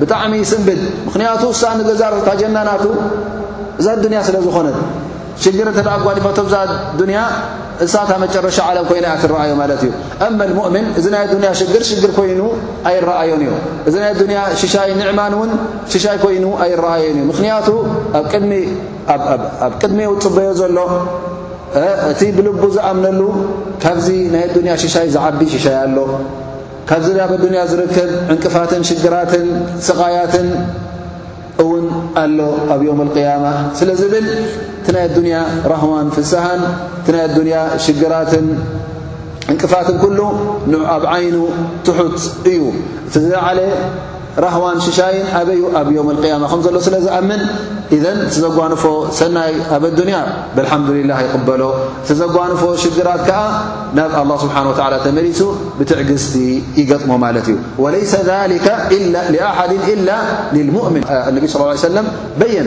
ብጣዕሚ 0.00 0.34
ስምብድ 0.52 0.80
ምኽንያቱ 1.06 1.42
ውሳኒ 1.52 1.78
ገዛርታ 1.88 2.28
ጀናናቱ 2.40 2.86
እዛ 3.80 3.86
ዱንያ 4.04 4.18
ስለ 4.28 4.36
ዝኾነት 4.46 4.76
ሽር 5.42 5.68
ተ 5.76 5.80
ጓዲፈቶዛ 6.06 6.54
ያ 7.16 7.20
እሳታ 7.84 8.10
መጨረሻ 8.22 8.56
ዓለም 8.70 8.84
ኮይናእ 8.88 9.14
ትረኣዮ 9.22 9.52
ማለት 9.60 9.80
እዩ 9.86 9.92
እ 10.26 10.34
ምን 10.74 10.84
እዚ 10.98 11.06
ሽ 11.60 11.64
ሽር 11.88 12.12
ይኑ 12.32 12.42
ኣይን 13.20 13.42
እ 13.46 13.48
እዚ 13.88 13.94
ሽይ 14.74 14.90
ንዕማን 15.00 15.34
ን 15.50 15.56
ሽይ 16.04 16.18
ይኑ 16.36 16.44
ኣይረአዮን 16.64 17.10
እዩ 17.20 17.24
ምክንያቱ 17.32 17.66
ኣብ 19.14 19.72
ቅድሚ 19.80 20.00
ፅበዮ 20.26 20.48
ዘሎ 20.60 20.78
እቲ 22.12 22.20
ብልቡ 22.36 22.62
ዝኣምነሉ 22.76 23.20
ካብዚ 23.84 24.06
ናይ 24.34 24.44
ያ 24.70 24.76
ሽሻይ 24.84 25.06
ዝዓቢ 25.14 25.40
ሽሻይ 25.54 25.76
ኣሎ 25.84 25.96
ካብዚ 26.90 27.08
ያ 27.60 27.64
ዝርክብ 27.72 28.10
ዕንቅፋትን 28.34 28.82
ሽግራት 28.90 29.32
ስቃያትን 29.88 30.48
እውን 31.64 31.84
ኣሎ 32.22 32.38
ኣብ 32.74 32.82
ም 33.42 33.48
ስብ 33.80 34.14
እ 34.90 34.92
ናይ 34.94 35.06
رهዋ 35.72 35.92
ፍን 37.04 37.94
ሽራት 38.00 38.32
እንቅፋት 39.52 39.88
كل 40.04 40.18
ኣብ 40.94 41.04
ይኑ 41.24 41.36
ትሑት 41.86 42.18
እዩ 42.50 42.58
እቲ 43.08 43.14
ل 43.58 43.62
ራهوን 44.44 44.76
ሽሻይን 44.86 45.26
ኣበዩ 45.40 45.60
ኣብ 45.80 45.88
يو 45.96 46.02
القيم 46.14 46.42
ዘሎ 46.64 46.74
ስለዝኣምن 46.86 47.42
إذ 47.96 48.04
ዘጓንፎ 48.42 48.82
ሰናይ 49.18 49.52
ኣብ 49.74 49.84
اያ 50.00 50.18
لحلله 50.58 51.18
ይበሎ 51.34 51.62
ዘጓንፎ 52.20 52.60
ሽራት 52.82 53.28
ናብ 53.98 54.10
لله 54.28 54.36
سنه 54.42 54.70
و 54.80 54.90
መሪ 55.16 55.28
بትዕግዝቲ 55.78 56.34
ይገጥሞ 56.80 57.10
እዩ 57.40 57.48
ويس 57.82 58.14
ذ 58.28 58.30
إل 58.96 59.32
لؤን 60.76 60.94
صل 61.84 61.96
ا 61.98 62.46
يه 62.56 62.66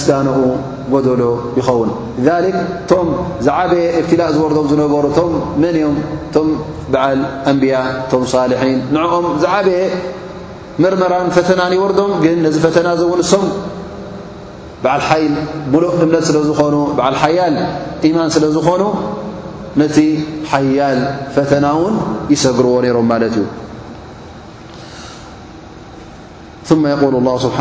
ስጋኡ 0.00 0.26
ጎሎ 1.06 1.20
ይኸውን 1.58 1.90
ذ 2.26 2.56
ቶም 2.90 3.08
ዝዓበየ 3.46 3.84
اብትላእ 4.00 4.30
ዝርም 4.36 4.66
ዝነገሩ 4.70 5.06
መን 5.62 5.76
እም 5.86 5.94
ቶም 6.34 6.48
በዓل 6.92 7.20
أንብያ 7.50 7.74
ቶ 8.10 8.12
صልሒን 8.34 8.78
ንعኦም 8.94 9.26
ዝዓበየ 9.42 9.80
መርመራን 10.82 11.28
ፈተና 11.36 11.60
ይወርዶም 11.76 12.12
ግን 12.24 12.38
ዚ 12.54 12.56
ፈተና 12.66 12.88
ንሶም 13.20 13.44
ዓ 14.96 14.96
ይል 15.20 15.34
ሙሉ 15.72 15.84
እምነት 16.04 16.24
ስለ 16.28 16.36
ዝኾኑ 16.48 16.74
ዓ 17.06 17.08
ሓያል 17.22 17.54
ማን 18.16 18.28
ስለ 18.36 18.44
ዝኾኑ 18.56 18.82
ነቲ 19.80 19.96
ሓያል 20.50 20.98
ፈተና 21.36 21.66
ውን 21.80 21.94
ይሰግርዎ 22.34 22.74
ሮም 22.98 23.08
ማለ 23.12 23.24
እዩ 23.30 23.38
اله 27.20 27.34
ስሓ 27.46 27.58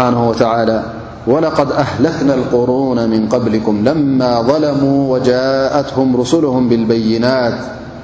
ى 0.68 0.95
ولقد 1.28 1.72
أهلكنا 1.72 2.34
القرون 2.34 3.10
من 3.10 3.30
قبلكم 3.30 3.84
لما 3.84 4.42
ظلموا 4.42 5.14
وجاءتهم 5.18 6.18
رسلهم 6.18 6.70
بالبينات 6.70 7.54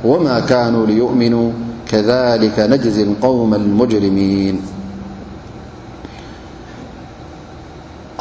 وما 0.06 0.40
كانوا 0.40 0.86
ليؤمنوا 0.86 1.52
كذلك 1.90 2.60
نجزل 2.60 3.14
قوم 3.22 3.54
المجرمين 3.54 4.62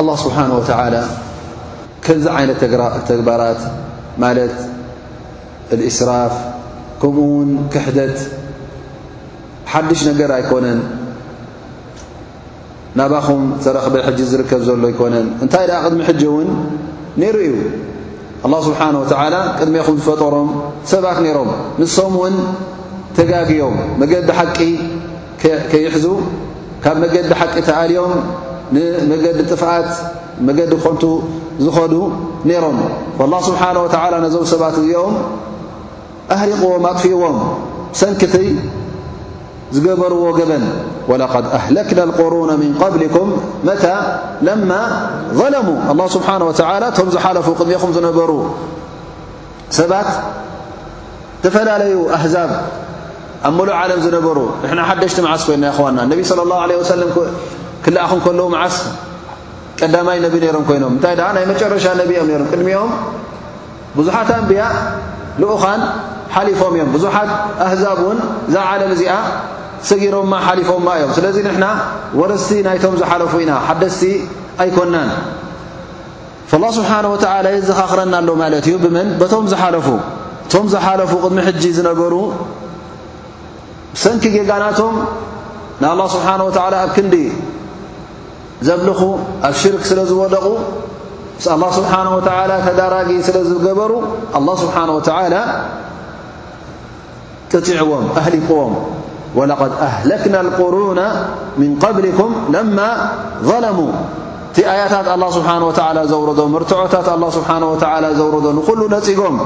الله 0.00 0.16
سبحانه 0.16 0.56
وتعالى 0.56 1.04
كنز 2.06 2.26
عين 2.26 2.58
تجبارات 3.08 3.56
مالت 4.18 4.54
الإسراف 5.72 6.32
كمون 7.02 7.68
كحدت 7.72 8.28
حش 9.66 10.08
نجر 10.08 10.34
أيكون 10.36 10.82
ናባኹም 12.98 13.42
ተረኽበ 13.64 13.94
ሕጂ 14.06 14.18
ዝርከብ 14.30 14.60
ዘሎ 14.68 14.82
ይኮነን 14.92 15.26
እንታይ 15.44 15.64
ደኣ 15.70 15.78
ቅድሚ 15.86 16.00
ሕጂ 16.10 16.22
እውን 16.30 16.48
ነይሩ 17.22 17.36
እዩ 17.48 17.62
ኣላه 18.46 18.60
ስብሓን 18.68 18.94
ወተዓላ 19.02 19.34
ቅድሜኹም 19.58 19.96
ዝፈጠሮም 20.00 20.50
ሰባት 20.92 21.18
ነይሮም 21.24 21.50
ንሶም 21.80 22.14
እውን 22.18 22.34
ተጋግዮም 23.16 23.74
መገዲ 24.00 24.28
ሓቂ 24.38 24.58
ከይሕዙ 25.70 26.06
ካብ 26.84 26.96
መገዲ 27.04 27.26
ሓቂ 27.40 27.54
ተኣልዮም 27.68 28.12
ንመገዲ 28.74 29.38
ጥፍኣት 29.50 29.90
መገዲ 30.48 30.72
ኮንቱ 30.84 31.02
ዝኸዱ 31.64 31.94
ነይሮም 32.50 32.78
ላ 33.32 33.36
ስብሓን 33.48 33.76
ወተዓላ 33.84 34.12
ነዞም 34.24 34.46
ሰባት 34.54 34.74
እዚኦም 34.82 35.14
ኣሕሪቕዎም 36.34 36.84
ኣጥፊእዎም 36.90 37.36
ሰንኪቲ 38.00 38.34
ዝዎ 39.74 39.88
ኣህክና 41.14 42.00
قሩن 42.20 42.50
ምን 42.62 42.70
قብሊኩም 42.82 43.28
መታ 43.68 43.84
ለማ 44.48 44.70
ظለሙ 45.40 45.66
الله 45.92 46.06
ስብሓه 46.16 46.42
و 46.48 46.52
ቶም 46.96 47.08
ዝሓለፉ 47.14 47.46
ቅድሚኹም 47.60 47.90
ዝነበሩ 47.96 48.30
ሰባት 49.78 50.08
ተፈላለዩ 51.44 51.94
ኣህዛብ 52.16 52.50
ኣብ 53.48 53.52
መሉእ 53.58 53.74
ዓለም 53.82 54.00
ዝነበሩ 54.06 54.38
ንና 54.72 54.80
ሓደሽቲ 54.88 55.18
መዓስ 55.26 55.42
ኮይና 55.48 55.64
ይና 55.90 55.98
ነቢ 56.12 56.20
صለى 56.30 56.42
الله 56.46 56.58
ع 56.66 56.68
ሰለ 56.90 57.02
ክልኣኹ 57.84 58.12
ከለዉ 58.26 58.44
መዓስ 58.56 58.76
ቀዳማይ 59.80 60.18
ነብ 60.24 60.34
ነሮም 60.44 60.64
ኮይኖም 60.70 60.92
ንታይ 60.98 61.14
ናይ 61.36 61.44
መጨረሻ 61.52 61.84
ነቢኦም 62.02 62.26
ም 62.40 62.42
ቅድሚኦም 62.52 62.90
ብዙሓት 63.98 64.28
ኣንብያ 64.38 64.62
ንኡኻን 65.40 65.80
ሓሊፎም 66.34 66.72
እዮም 66.76 66.88
ብዙሓት 66.96 67.30
ኣህዛብ 67.66 67.98
ውን 68.06 68.18
እዛ 68.48 68.54
ዓለም 68.72 68.90
እዚኣ 68.96 69.14
ሰጊሮማ 69.88 70.32
ሓሊፎማ 70.46 70.86
እዮም 70.98 71.10
ስለዚ 71.16 71.36
ንና 71.46 71.64
ወረስቲ 72.20 72.50
ናይቶም 72.66 72.94
ዝሓለፉ 73.00 73.32
ኢና 73.44 73.52
ሓደስቲ 73.66 74.02
ኣይኮናን 74.64 75.10
الላه 76.56 76.70
ስብሓነه 76.78 77.08
ወ 77.14 77.16
የ 77.54 77.58
ዘኻኽረና 77.68 78.14
ኣሎ 78.22 78.28
ማለት 78.42 78.64
እዩ 78.68 78.74
ብመን 78.84 79.08
በቶም 79.20 79.44
ዝሓለፉ 79.52 79.86
እቶም 80.46 80.66
ዝሓለፉ 80.74 81.10
ቅድሚ 81.24 81.38
ሕጂ 81.48 81.62
ዝነበሩ 81.78 82.14
ሰንኪ 84.04 84.22
ጌጋናቶም 84.36 84.94
ንኣه 85.82 86.06
ስብሓንه 86.16 86.42
ወ 86.48 86.50
ኣብ 86.82 86.90
ክንዲ 86.96 87.14
ዘብልኹ 88.66 89.00
ኣብ 89.48 89.54
ሽርክ 89.62 89.82
ስለ 89.90 90.00
ዝወለቁ 90.10 90.46
ም 91.60 91.62
ኣه 91.68 91.70
ስብሓه 91.78 92.02
ወ 92.16 92.18
ተዳራጊ 92.66 93.10
ስለ 93.28 93.36
ዝገበሩ 93.50 93.92
ኣله 94.38 94.50
ስብሓን 94.64 94.90
ወ 94.96 94.98
ጥፂዕዎም 97.52 98.04
ኣህሊክዎም 98.20 98.72
وقድ 99.38 99.72
أህለክና 99.86 100.36
قሩና 100.60 101.00
ምن 101.60 101.68
قብሊኩም 101.82 102.30
ለማ 102.54 102.78
ظለሙ 103.48 103.78
እቲ 104.52 104.56
ኣያታት 104.74 105.06
ኣله 105.14 105.26
ስብሓه 105.38 105.60
و 105.68 105.70
ዘውረ 106.12 106.30
ርትዖታት 106.62 107.06
ه 107.14 107.14
ስብሓه 107.36 108.04
ዘውረ 108.18 108.34
ንሉ 108.68 108.80
ነፅጎም 108.94 109.36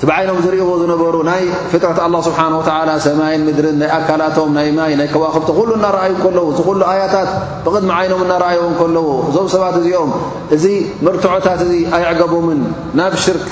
ቲ 0.00 0.06
ብዓይኖም 0.08 0.38
ዝርእዎ 0.44 0.68
ዝነበሩ 0.82 1.16
ናይ 1.30 1.42
ፍጥረት 1.72 1.98
له 2.14 2.18
ስብሓه 2.28 2.92
ሰማይን 3.06 3.42
ምድርን 3.48 3.76
ናይ 3.80 3.90
ኣካላቶም 3.98 4.50
ናይ 4.58 4.68
ማይ 4.78 4.92
ናይ 5.00 5.08
ከዋክብቲ 5.14 5.48
ኩሉ 5.58 5.68
እናረኣዩ 5.78 6.12
ከለዉ 6.22 6.46
እ 6.60 6.64
ሉ 6.78 6.80
ኣያታት 6.92 7.30
ብቕድሚ 7.64 7.90
ዓይኖም 7.98 8.20
እናረኣይም 8.26 8.74
ከለዉ 8.80 9.06
እዞብ 9.28 9.46
ሰባት 9.54 9.74
እዚኦም 9.82 10.10
እዚ 10.56 10.64
ምርትዖታት 11.06 11.60
እዚ 11.66 11.72
ኣይዕገቦምን 11.96 12.60
ናብ 13.00 13.12
ሽርክ 13.26 13.46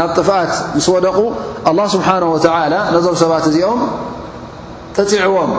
ናብ 0.00 0.10
ጥፍኣት 0.18 0.52
ምስ 0.76 0.86
ወደቁ 0.96 1.18
له 1.78 1.86
ስብሓه 1.94 2.16
ነዞም 2.96 3.16
ሰባት 3.24 3.44
እዚኦም 3.52 3.80
ጠፂዕዎም 4.98 5.52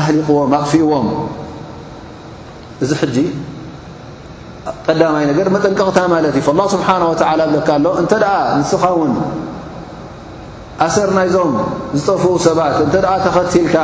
ኣህሊቅዎም 0.00 0.52
ኣቕፊእዎም 0.58 1.06
እዚ 2.84 2.90
ሕጂ 3.02 3.16
ቀዳማይ 4.86 5.24
ነገር 5.30 5.46
መጠንቀቕታ 5.54 5.98
ማለት 6.14 6.34
እዩ 6.40 6.44
ኣላ 6.52 6.60
ስብሓን 6.74 7.02
ወተላ 7.12 7.40
ብለካ 7.50 7.68
ኣሎ 7.78 7.86
እንተ 8.02 8.12
ደኣ 8.22 8.34
ንስኻውን 8.60 9.12
ኣሰር 10.86 11.10
ናይዞም 11.16 11.52
ዝጠፍኡ 11.98 12.26
ሰባት 12.46 12.76
እንተ 12.84 12.94
ደኣ 13.04 13.12
ተኸቲልካ 13.26 13.76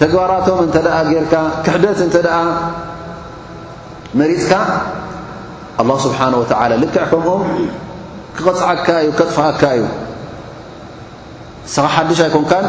ተግባራቶም 0.00 0.60
እንተ 0.66 0.76
ደኣ 0.86 0.96
ጌርካ 1.12 1.34
ክሕደት 1.64 1.98
እንተ 2.06 2.16
ደኣ 2.26 2.38
መሪፅካ 4.20 4.52
ኣላ 5.82 5.90
ስብሓን 6.06 6.34
ወተላ 6.40 6.72
ልክዕ 6.82 7.04
ከምኦም 7.12 7.42
ክቐፅዓካ 8.36 8.86
እዩ 9.04 9.10
ከጥፍኣካ 9.18 9.62
እዩ 9.78 9.84
እስኻ 11.68 11.84
ሓዱሽ 11.94 12.20
ኣይኮንካን 12.24 12.66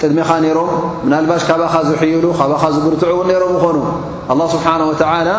ቅድሚኻ 0.00 0.28
ነይሮም 0.44 0.70
ምናልባሽ 1.04 1.42
ካብኻ 1.48 1.74
ዝሕይሉ 1.88 2.24
ካብኻ 2.38 2.62
ዝብርትዑ 2.76 3.08
እውን 3.14 3.26
ነይሮም 3.30 3.52
ይኾኑ 3.58 3.76
ኣላ 4.32 4.40
ስብሓን 4.54 4.82
ወተዓላ 4.90 5.30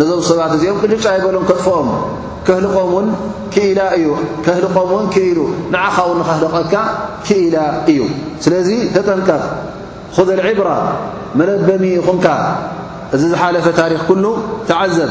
ነዞም 0.00 0.20
ሰባት 0.30 0.52
እዚኦም 0.56 0.78
ቅጭጫ 0.84 1.04
ኣይበሎም 1.12 1.44
ከጥፍኦም 1.50 1.88
ክህልም 2.48 2.74
ውን 2.94 3.06
ክላ 3.54 3.78
እዩ 3.98 4.06
ከህልቆም 4.46 4.90
ውን 4.94 5.06
ክኢሉ 5.14 5.38
ንዓኻ 5.74 5.96
ውን 6.08 6.18
ንኸህልቐካ 6.22 6.74
ክኢላ 7.26 7.56
እዩ 7.92 8.00
ስለዚ 8.44 8.68
ተጠንቀፍ 8.96 9.42
ኩዘ 10.16 10.28
ኣልዒብራ 10.42 10.70
መነበሚ 11.38 11.84
ኢኹምካ 12.02 12.26
እዚ 13.14 13.22
ዝሓለፈ 13.32 13.66
ታሪክ 13.80 14.00
ኩሉ 14.10 14.24
ተዓዘብ 14.68 15.10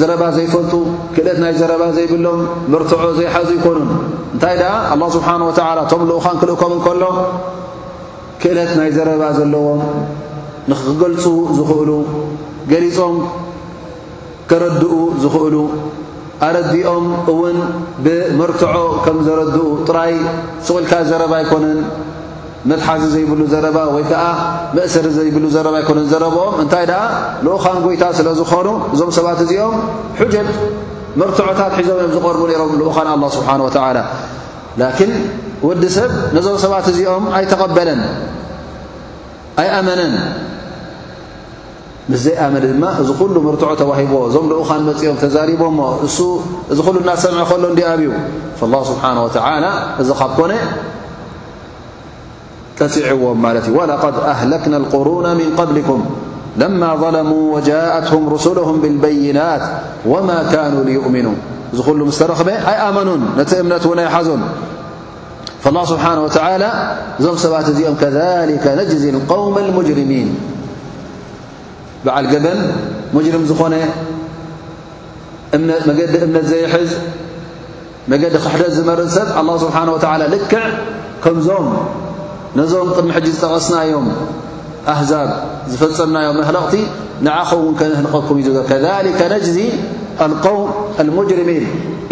ዘረባ 0.00 0.22
ዘይፈልጡ 0.36 0.74
ክእለት 1.14 1.38
ናይ 1.42 1.52
ዘረባ 1.60 1.82
ዘይብሎም 1.96 2.40
መርትዖ 2.72 3.02
ዘይሓዙ 3.18 3.48
ይኮኑን 3.58 3.86
እንታይ 4.34 4.54
ድኣ 4.60 4.70
ኣላ 4.92 5.02
ስብሓን 5.16 5.42
ወተዓላ 5.48 5.78
እቶም 5.86 6.02
ልኡኻን 6.10 6.36
ክልእከም 6.42 6.72
እንከሎ 6.76 7.02
ክእለት 8.42 8.70
ናይ 8.78 8.90
ዘረባ 8.96 9.22
ዘለዎም 9.38 9.80
ንኽገልፁ 10.70 11.24
ዝኽእሉ 11.56 11.90
ገሊፆም 12.72 13.16
ከረድኡ 14.50 14.92
ዝኽእሉ 15.22 15.56
ኣረዲኦም 16.48 17.04
እውን 17.32 17.56
ብመርትዖ 18.04 18.74
ከም 19.04 19.18
ዘረድኡ 19.26 19.58
ጥራይ 19.88 20.12
ስቕልካ 20.66 20.92
ዘረባ 21.10 21.32
ይኮነን 21.44 21.78
መትሓዚ 22.70 23.02
ዘይብሉ 23.14 23.40
ዘረባ 23.52 23.78
ወይ 23.94 24.04
ከዓ 24.10 24.24
መእሰር 24.76 25.06
ዘይብሉ 25.16 25.44
ዘረባ 25.54 25.74
ይኮነ 25.82 25.98
ዘረብኦም 26.12 26.54
እንታይ 26.62 26.84
ደኣ 26.90 27.02
ልኡኻን 27.46 27.78
ጎይታ 27.84 28.04
ስለ 28.18 28.28
ዝኾኑ 28.40 28.68
እዞም 28.94 29.10
ሰባት 29.18 29.40
እዚኦም 29.44 29.74
ሕጀት 30.20 30.48
መርትዖታት 31.20 31.72
ሒዞም 31.78 31.98
እዮም 32.02 32.12
ዝቐርቡ 32.16 32.42
ነይሮም 32.50 32.70
ልኡኻን 32.80 33.08
ኣ 33.14 33.14
ስብሓን 33.36 33.60
ወላ 33.66 33.76
ላኪን 34.82 35.12
ወዲ 35.68 35.82
ሰብ 35.96 36.12
ነዞም 36.36 36.56
ሰባት 36.64 36.86
እዚኦም 36.92 37.24
ኣይተቐበለን 37.38 38.00
ኣይኣመነን 39.62 40.14
ምስ 42.10 42.20
ዘይኣመኒ 42.26 42.64
ድማ 42.72 42.84
እዚ 43.00 43.08
ኩሉ 43.18 43.34
መርትዖ 43.48 43.68
ተዋሂቦ 43.80 44.12
እዞም 44.28 44.46
ልኡኻን 44.52 44.80
መፂኦም 44.88 45.18
ተዛሪቦሞ 45.24 45.78
እሱ 46.06 46.16
እዚ 46.72 46.78
ኩሉ 46.86 46.96
እናሰምዐ 47.04 47.42
ከሎ 47.50 47.64
ዲ 47.78 47.82
ኣብዩ 47.90 48.10
ስብሓ 48.60 49.06
ተላ 49.34 49.66
እዚ 50.02 50.08
ካብ 50.20 50.32
ኮነ 50.38 50.52
ع 52.82 53.12
ولقد 53.70 54.14
أهلكنا 54.18 54.76
القرون 54.76 55.34
من 55.36 55.56
قبلكم 55.58 56.04
لما 56.56 56.94
ظلموا 56.96 57.54
وجاءتهم 57.56 58.28
رسلهم 58.28 58.80
بالبينات 58.80 59.60
وما 60.06 60.48
كانوا 60.52 60.84
ليؤمنون 60.84 61.36
ل 61.72 61.78
مسترخم 61.92 62.48
أي 62.48 62.58
آمنون 62.88 63.22
نت 63.38 63.52
امن 63.54 63.72
ونيز 63.86 64.28
فالله 65.62 65.84
سبحانه 65.84 66.22
وتعالى 66.24 66.68
م 67.20 67.36
ست 67.36 67.46
م 67.46 67.94
كذلك 68.02 68.64
نجزل 68.80 69.14
قوم 69.28 69.58
المجرمين 69.58 70.28
بعل 72.04 72.24
جبن 72.30 72.58
مجرم 73.14 73.42
زن 73.50 73.74
امن 75.54 76.40
زيز 76.50 76.90
مجد 78.08 78.32
دت 78.62 78.76
مرس 78.86 79.18
الله 79.40 79.56
سبحانه 79.64 79.92
وتعالى 79.92 80.24
لكع 80.34 80.62
كم 81.24 81.36
ነዞም 82.58 82.88
ቅድሚ 82.94 83.10
ሕጂ 83.16 83.26
ዝጠቐስናዮም 83.34 84.06
ኣህዛብ 84.94 85.28
ዝፈፀምናዮም 85.72 86.36
መለቕቲ 86.42 86.74
ንዓኸውን 87.26 87.74
ከህልቀኩም 87.80 88.36
ይ 88.40 88.44
ከذ 88.70 88.84
ነجዚ 89.34 89.58
قውም 90.46 90.70
لሙጅርሚን 91.08 91.64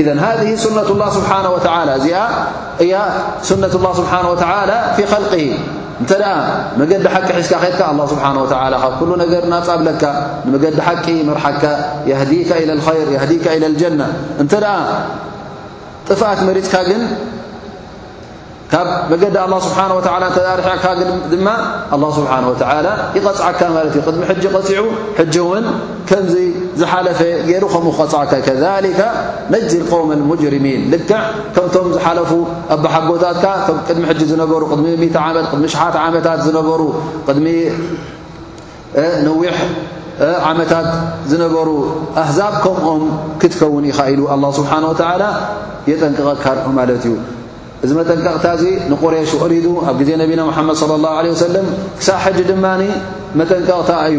ذ 0.06 0.08
هذ 0.24 0.40
ሱነة 0.64 0.88
لله 0.96 1.08
ስብሓه 1.18 1.44
و 1.54 1.56
ዚኣ 2.04 2.16
እያ 2.84 2.94
ሱነة 3.50 3.72
الله 3.78 3.92
ስብሓه 4.00 4.22
و 4.32 4.34
ف 4.96 4.98
خل 5.12 5.24
እንተ 6.02 6.12
መገዲ 6.80 7.02
ሓቂ 7.14 7.28
ሒዝካ 7.38 7.54
ከድካ 7.64 7.80
له 7.98 8.04
ስብሓه 8.12 8.34
و 8.42 8.46
ካብ 8.82 9.00
ነገር 9.24 9.42
ናፃብለካ 9.52 10.02
ንመገዲ 10.46 10.76
ሓቂ 10.88 11.06
መርሓካ 11.28 11.62
يهዲك 12.10 12.50
إى 12.60 12.64
ር 12.70 13.28
ዲ 13.30 13.32
إى 13.52 13.58
ጀ 13.80 13.82
እተ 14.42 14.52
ጥፍኣት 16.08 16.40
መሪፅካ 16.48 16.74
ግን 16.90 17.02
ካብ 18.72 18.88
መዲ 19.10 19.22
ه 19.34 19.36
ስه 19.66 19.72
ርሕድ 19.92 20.06
له 20.22 20.28
ይቐፅዓካ 20.64 20.86
ድሚ 21.30 21.46
ዑ 21.92 21.94
ውን 25.48 25.64
ዝሓፈ 26.80 27.20
ሩ 27.62 27.64
ከ 28.46 28.48
ፅዓ 29.92 29.94
قو 29.94 29.98
اሚን 30.58 30.80
ልክዕ 30.92 31.12
ከምቶም 31.54 31.86
ዝሓፉ 31.96 32.30
ኣሓጎታ 32.88 33.46
ሚ 34.84 34.86
ዊ 35.02 35.04
ታ 35.14 35.16
ዝነበሩ 41.30 41.68
ኣዛብ 42.22 42.54
ከምም 42.64 43.02
ክትከውን 43.42 43.84
ኢሉ 43.90 44.20
له 44.54 44.56
የጠንቅቀካ 45.90 46.44
ማ 46.78 46.80
እዩ 46.94 47.04
እዚ 47.84 47.90
መጠንቀቕታ 48.00 48.46
እዚ 48.56 48.64
ንቁሬሽ 48.92 49.30
ሪዱ 49.52 49.66
ኣብ 49.90 49.94
ግዜ 50.00 50.10
ነቢና 50.22 50.40
ሓመድ 50.56 50.76
صለ 50.82 50.92
ላه 51.04 51.24
ሰለም 51.48 51.66
ክሳዕ 51.98 52.18
ሕጂ 52.24 52.38
ድማ 52.50 52.64
መጠንቀቕታ 53.40 53.90
እዩ 54.08 54.18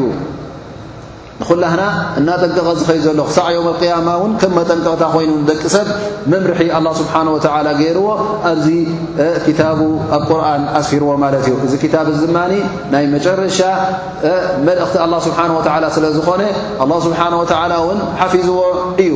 ንኩላህና 1.41 1.83
እናጠንቀቐ 2.19 2.67
ዝኸ 2.79 2.89
ዘሎ 3.05 3.19
ክሳዕ 3.29 3.47
ዮም 3.55 3.67
قያማ 3.81 4.07
እውን 4.17 4.31
ከም 4.41 4.51
መጠንቀቕታ 4.59 5.03
ኮይኑ 5.13 5.31
ደቂ 5.49 5.61
ሰብ 5.75 5.87
መምርሒ 6.31 6.59
ላه 6.85 6.91
ስብሓንه 7.01 7.29
ወላ 7.35 7.67
ገይርዎ 7.81 8.07
ኣብዚ 8.51 8.65
ታቡ 9.59 9.79
ኣብ 10.17 10.23
ቁርን 10.29 10.63
ኣስፊርዎ 10.79 11.11
ማለት 11.23 11.45
እዩ 11.49 11.53
እዚ 11.67 11.73
ታብ 11.95 12.07
ዚ 12.17 12.19
ድማ 12.31 12.39
ናይ 12.93 13.05
መጨረሻ 13.15 13.59
መልእኽቲ 14.67 14.95
ኣه 15.05 15.19
ስብሓ 15.27 15.39
ወላ 15.57 15.85
ስለ 15.97 16.05
ዝኾነ 16.17 16.41
ኣه 16.83 16.99
ስብሓንه 17.07 17.35
ወላ 17.43 17.73
ውን 17.87 17.99
ሓፊዝዎ 18.21 18.59
እዩ 19.05 19.11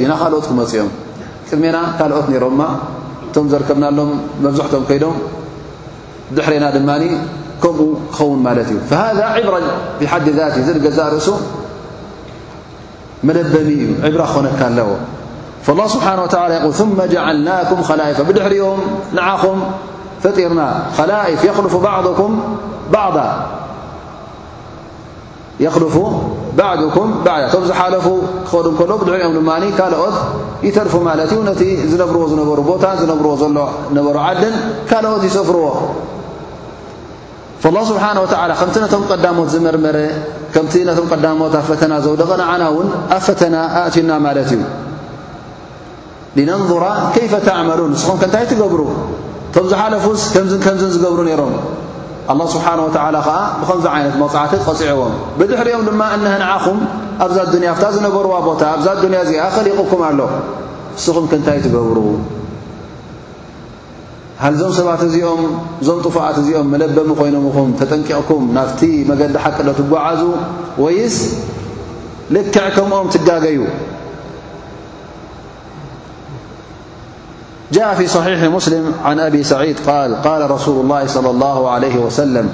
ዲ 0.00 0.02
ና 0.10 0.14
ካልኦትكመፅኦም 0.20 0.88
ቅድሜና 1.48 1.76
ካልኦት 1.98 2.26
ነሮ 2.32 2.44
እቶ 3.26 3.36
ዘርከብናሎም 3.52 4.10
መብዛحቶም 4.44 4.82
ይዶም 4.94 5.14
ድحረና 6.36 6.64
ድማ 6.76 6.90
ከምኡ 7.62 7.80
ክኸውን 8.16 8.40
ማለት 8.46 8.68
እዩ 8.72 8.78
فهذا 8.90 9.24
عبر 9.36 9.54
ف 9.98 10.00
ሓد 10.12 10.26
ذت 10.38 10.78
ገዛ 10.86 10.98
ርእሱ 11.14 11.28
መደበሚ 13.26 13.68
እዩ 13.82 13.90
عبر 14.06 14.20
ክኾነካ 14.30 14.60
ኣለዎ 14.70 14.88
فالله 15.66 15.86
سبሓنه 15.96 16.22
وتعلى 16.26 16.54
يقل 16.58 16.72
ثم 16.80 16.96
جعልናكم 17.12 17.78
خلئف 17.88 18.18
بድحሪም 18.28 18.80
نዓኹም 19.16 19.58
ፈጢرና 20.22 20.60
لئፍ 21.32 21.40
يخلፍ 21.50 21.74
بعضك 21.88 22.20
بعض 22.96 23.16
ክልፉ 25.74 25.94
ባድኩም 26.58 27.08
ቶም 27.52 27.62
ዝሓለፉ 27.70 28.06
ክኸዱ 28.46 28.66
ከሎ 28.78 28.90
ብዕ 29.00 29.10
ኦም 29.28 29.32
ድማ 29.38 29.50
ካልኦት 29.78 30.16
ይተድፉ 30.66 30.94
ማለት 31.08 31.30
እዩ 31.34 31.40
ነቲ 31.48 31.62
ዝነብርዎ 31.90 32.22
ዝነበሩ 32.32 32.58
ቦታ 32.70 32.84
ዝነብርዎ 33.00 33.32
ዘሎ 33.42 33.58
ነበሩ 33.98 34.14
ዓድን 34.28 34.54
ካልኦት 34.92 35.22
ይሰፍርዎ 35.30 35.66
اله 37.70 37.82
ስብሓንه 37.90 38.18
ወ 38.22 38.26
ከምቲ 38.60 38.74
ነቶም 38.82 39.02
ቀዳሞት 39.10 39.48
ዝመርመረ 39.54 39.96
ከምቲ 40.54 40.74
ነም 40.88 41.06
ቀዳሞት 41.12 41.54
ኣ 41.60 41.62
ፈተና 41.70 41.92
ዘውደቐ 42.04 42.30
ንዓና 42.40 42.62
እውን 42.72 42.88
ኣብ 43.16 43.20
ፈተና 43.26 43.54
ኣእችና 43.80 44.10
ማለት 44.26 44.48
እዩ 44.56 44.62
ነንظራ 46.48 46.84
ከይፈ 47.14 47.32
ተعመሉን 47.48 47.90
ንስኹም 47.94 48.16
ከ 48.20 48.24
ንታይ 48.28 48.44
ትገብሩ 48.52 48.80
ቶም 49.54 49.66
ዝሓለፉስ 49.72 50.20
ከምዝን 50.34 50.60
ከምዝን 50.66 50.90
ዝገብሩ 50.94 51.18
ነሮም 51.28 51.52
ኣላه 52.32 52.46
ስብሓን 52.54 52.80
ወተዓላ 52.86 53.16
ከዓ 53.26 53.38
ብከምዚ 53.60 53.86
ዓይነት 53.96 54.14
መፃዕት 54.22 54.52
ቐፂዕዎም 54.68 55.12
ብድሕሪኦም 55.38 55.82
ድማ 55.88 56.00
እነህንዓኹም 56.16 56.78
ኣብዛ 57.26 57.36
ዱንያ 57.54 57.68
ኣብታ 57.74 57.84
ዝነበርዋ 57.94 58.34
ቦታ 58.48 58.62
ኣብዛ 58.76 58.88
ዱንያ 59.04 59.18
እዚኣ 59.26 59.40
ኽሊቕኩም 59.56 60.00
ኣሎ 60.08 60.20
ንስኹም 60.96 61.26
ክንታይ 61.30 61.58
ትገብሩ 61.64 61.98
ሃዞም 64.44 64.72
ሰባት 64.78 65.00
እዚኦም 65.08 65.40
እዞም 65.82 66.00
ጥፉኣት 66.06 66.36
እዚኦም 66.42 66.66
መለበሚ 66.74 67.10
ኮይኖምኹም 67.20 67.70
ተጠንቂቕኩም 67.80 68.42
ናፍቲ 68.56 68.82
መገዲ 69.10 69.34
ሓቂዶ 69.44 69.68
ትጓዓዙ 69.78 70.20
ወይስ 70.84 71.16
ልክዕ 72.34 72.66
ከምኦም 72.76 73.06
ትጋገዩ 73.14 73.58
جاء 77.72 77.94
في 77.94 78.06
صحيح 78.06 78.42
مسلم- 78.44 78.92
عن 79.04 79.18
أبي 79.20 79.42
سعيد- 79.42 79.76
قال 79.90 80.14
قال 80.22 80.50
رسول 80.50 80.80
الله- 80.80 81.06
صلى 81.16 81.30
الله 81.30 81.70
عليه 81.70 81.96
وسلم 81.96 82.48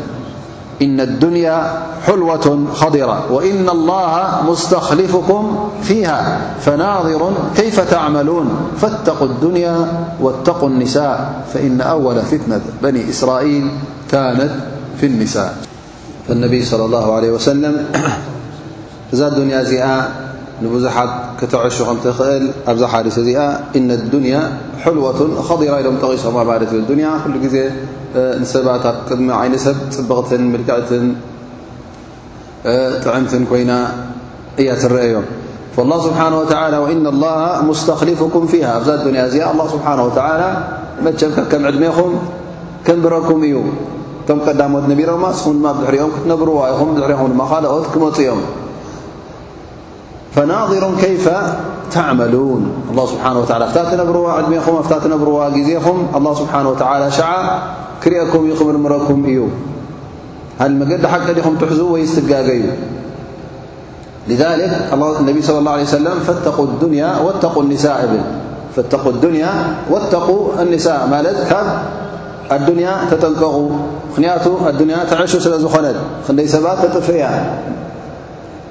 إن 0.82 1.00
الدنيا 1.00 1.82
حلوة 2.06 2.64
خضرة 2.74 3.32
وإن 3.32 3.68
الله 3.68 4.32
مستخلفكم 4.48 5.68
فيها 5.82 6.40
فناظر 6.60 7.32
كيف 7.56 7.80
تعملون 7.90 8.48
فاتقوا 8.80 9.26
الدنيا 9.26 9.88
واتقوا 10.20 10.68
النساء 10.68 11.42
فإن 11.54 11.80
أول 11.80 12.22
فتنة 12.22 12.60
بني 12.82 13.10
إسرائيل 13.10 13.66
كانت 14.10 14.50
في 15.00 15.06
النساء 15.06 15.56
فالنبي- 16.28 16.64
صلى 16.70 16.84
الله 16.84 17.14
عليه 17.14 17.30
وسلم 17.30 17.86
زا 19.12 19.28
دنيازئاء 19.28 20.24
ንብዙሓት 20.62 21.10
ክተعሽኹ 21.40 21.88
ትኽእል 22.04 22.44
ኣብዛ 22.70 22.82
ሓልس 22.92 23.16
ዚኣ 23.28 23.38
إن 23.78 23.86
الዱንي 23.98 24.32
حልወة 24.82 25.20
خጢራ 25.48 25.72
ኢሎም 25.82 25.96
ጠغሶም 26.02 26.34
እዩ 26.38 27.04
ا 27.12 27.48
ዜ 27.54 27.58
ሰባታት 28.54 28.96
ቅድሚ 29.08 29.28
ይሰብ 29.54 29.76
ፅብቕትን 29.96 30.42
ልክዕት 30.60 30.90
ጥዕምትን 33.04 33.42
كይና 33.50 33.72
እያ 34.60 34.70
ረአዮም 34.94 35.26
فالله 35.76 35.98
سبሓنه 36.08 36.36
وى 36.42 36.76
وإن 36.84 37.04
الله 37.14 37.36
مስتخلفكም 37.70 38.42
فه 38.52 38.60
ኣዛ 38.76 38.88
ያ 39.18 39.24
እዚኣ 39.28 39.44
الله 39.52 39.66
سبሓنه 39.74 40.02
وى 40.08 40.50
መቸብከ 41.04 41.36
ከም 41.50 41.62
ዕድመኹም 41.70 42.12
ከም 42.86 42.98
ብረኩም 43.04 43.40
እዩ 43.48 43.54
ቶም 44.26 44.38
ቀዳሞት 44.46 44.84
نቢሮ 44.92 45.10
ስ 45.40 45.42
ሪኦም 45.94 46.10
ክትነብርዋኹ 46.16 46.78
ኦት 47.76 47.86
ክመፅ 47.94 48.16
ዮም 48.28 48.40
فناظر 50.34 50.90
كيف 51.00 51.30
تعملون 51.92 52.70
الله 52.90 53.06
سبحانه 53.06 53.40
وعلى 53.40 53.64
افتتنبر 53.64 54.30
عدم 54.30 54.60
فتتنبر 54.82 55.50
ዜم 55.50 56.06
الله 56.16 56.32
سبحانه 56.42 56.68
وتعلى 56.70 57.10
شع 57.10 57.58
كرأكم 58.02 58.68
رمركم 58.74 59.18
እዩ 59.30 59.38
ه 60.60 60.64
مجد 60.80 61.06
ح 61.06 61.14
لخم 61.38 61.54
تحز 61.56 61.78
ويسججي 61.80 62.62
لذلك 64.28 64.70
النبي 65.20 65.42
صى 65.42 65.58
الله 65.58 65.72
عليه 65.76 65.88
وسلم 65.90 66.16
تقوا 66.44 66.64
الدنيا 66.66 67.10
واتقوا 69.90 70.48
النساء 70.66 71.10
ت 71.50 71.54
ادنيا 72.64 72.92
تጠنቀق 73.10 73.56
خن 74.14 74.24
الدني 74.72 74.94
تعش 75.10 75.32
سل 75.44 75.54
ዝخنت 75.64 76.38
ي 76.44 76.48
سبت 76.54 76.78
تطفي 76.84 77.20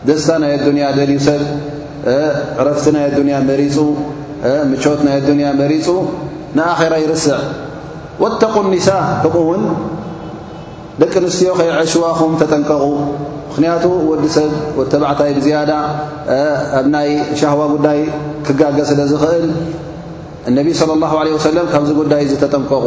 ደስታ 0.07 0.29
ናይ 0.43 0.51
ኣዱንያ 0.57 0.85
ደልዩ 0.97 1.17
ሰብ 1.27 1.41
ዕረፍቲ 2.61 2.85
ናይ 2.95 3.03
ኣዱንያ 3.09 3.35
መሪፁ 3.49 3.77
ምቾት 4.71 4.99
ናይ 5.07 5.13
ኣዱንያ 5.21 5.47
መሪፁ 5.61 5.87
ንኣኼራ 6.57 6.93
ይርስዕ 7.03 7.35
ወተቁ 8.23 8.55
ኒሳ 8.73 8.89
ከምኡ 9.21 9.35
እውን 9.45 9.63
ደቂ 11.01 11.13
ኣንስትዮ 11.23 11.51
ኸይዕሽዋኹም 11.59 12.33
ተጠንቀቑ 12.41 12.83
ምኽንያቱ 13.47 13.83
ወዲ 14.09 14.25
ሰብ 14.35 14.51
ወተባዕታይ 14.79 15.31
ብዝያዳ 15.37 15.71
ኣብ 16.79 16.85
ናይ 16.95 17.09
ሻህዋ 17.39 17.61
ጉዳይ 17.73 17.99
ክጋገ 18.47 18.77
ስለ 18.91 18.99
ዝኽእል 19.13 19.47
እነቢ 20.49 20.67
صለ 20.79 20.91
ላሁ 21.03 21.13
ለ 21.27 21.29
ወሰለም 21.37 21.65
ካብዚ 21.73 21.89
ጉዳይ 22.01 22.23
ዙ 22.31 22.33
ተጠንቀቑ 22.43 22.83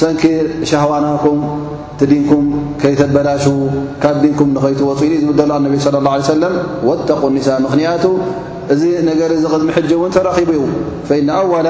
ሰنኪ 0.00 0.22
شهوናኩም 0.70 1.40
ቲ 2.00 2.06
ዲንኩም 2.10 2.44
ከيተበላش 2.82 3.44
ካብ 4.02 4.14
ዲንኩም 4.22 4.48
نኸيت 4.56 4.80
ፅሉ 5.00 5.08
ዝبደሉ 5.26 5.50
انب 5.60 5.72
صلى 5.86 5.96
اله 6.00 6.12
عليه 6.16 6.24
ه 6.30 6.34
سلم 6.36 6.54
واتق 6.88 7.22
النساء 7.30 7.56
ምኽንያቱ 7.64 8.04
እዚ 8.74 8.82
ነገر 9.10 9.30
قድሚ 9.52 9.68
ሕج 9.76 9.90
እውን 9.96 10.10
ተረኺب 10.16 10.50
እ 10.58 10.62
فإن 11.08 11.28
أول 11.40 11.68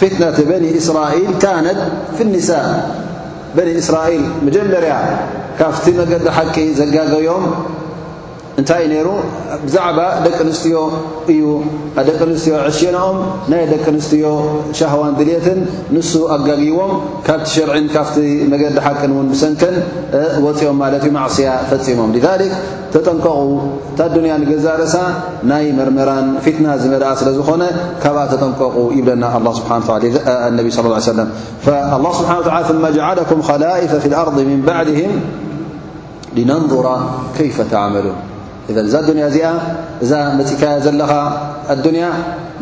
فتنة 0.00 0.38
بن 0.50 0.62
إስራئيል 0.80 1.30
كاነት 1.42 1.78
في 2.16 2.22
النساء 2.26 2.66
بن 3.56 3.68
إስራئል 3.80 4.22
መጀመርያ 4.46 4.92
ካብቲ 5.58 5.84
መجዲ 6.00 6.22
ሓቂ 6.36 6.56
ዘጋዮም 6.80 7.44
እንታይ 8.60 8.82
እ 8.86 8.98
ሩ 9.04 9.08
ብዛዕባ 9.66 9.98
ደቂ 10.24 10.36
ኣንስትዮ 10.46 10.76
እዩ 11.32 11.40
ደቂ 12.08 12.18
ኣንስትዮ 12.30 12.52
ዕሽንኦም 12.70 13.16
ናይ 13.52 13.62
ደቂ 13.72 13.84
ኣንስትዮ 13.92 14.24
ሻهዋን 14.78 15.12
ድልትን 15.20 15.58
ንሱ 15.94 16.12
ኣጋጊቦም 16.34 16.92
ካብቲ 17.26 17.46
ሽርዕን 17.54 17.86
ካብቲ 17.94 18.16
መገዲ 18.52 18.74
ሓቅን 18.86 19.12
ን 19.26 19.28
ሰንከን 19.40 19.74
ወፅኦም 20.44 20.76
ማለት 20.82 21.02
እዩ 21.06 21.12
ማዕصያ 21.18 21.48
ፈፂሞም 21.70 22.10
ذ 22.16 22.18
ተጠንቀቑ 22.94 23.38
እታ 23.92 24.00
ድንያ 24.14 24.34
ገዛርእሳ 24.50 24.96
ናይ 25.50 25.64
መርመራን 25.78 26.26
ፍትና 26.44 26.66
ዝመልኣ 26.82 27.08
ስለ 27.22 27.28
ዝኾነ 27.38 27.62
ካብኣ 28.04 28.22
ተጠንቀቑ 28.32 28.76
ይብለና 28.98 29.24
ه 29.34 29.36
ስሓ 29.58 29.68
ص 29.86 29.90
ه 29.92 29.96
يه 30.08 30.14
ሰ 30.76 30.86
له 31.18 32.12
ስብሓ 32.20 32.32
ث 33.18 33.18
ኩም 33.30 33.40
ከላئፈ 33.48 33.90
ف 34.04 34.06
ር 34.28 34.30
ን 34.58 34.60
ድه 34.68 34.98
ነንظራ 36.50 36.86
ከይፈ 37.38 37.56
ተعመሉ 37.72 38.06
እዘ 38.70 38.76
እዛ 38.88 38.94
ኣዱንያ 39.04 39.24
እዚኣ 39.30 39.46
እዛ 40.04 40.10
መፂ 40.36 40.50
ካያ 40.60 40.76
ዘለኻ 40.84 41.10
ኣዱንያ 41.72 42.04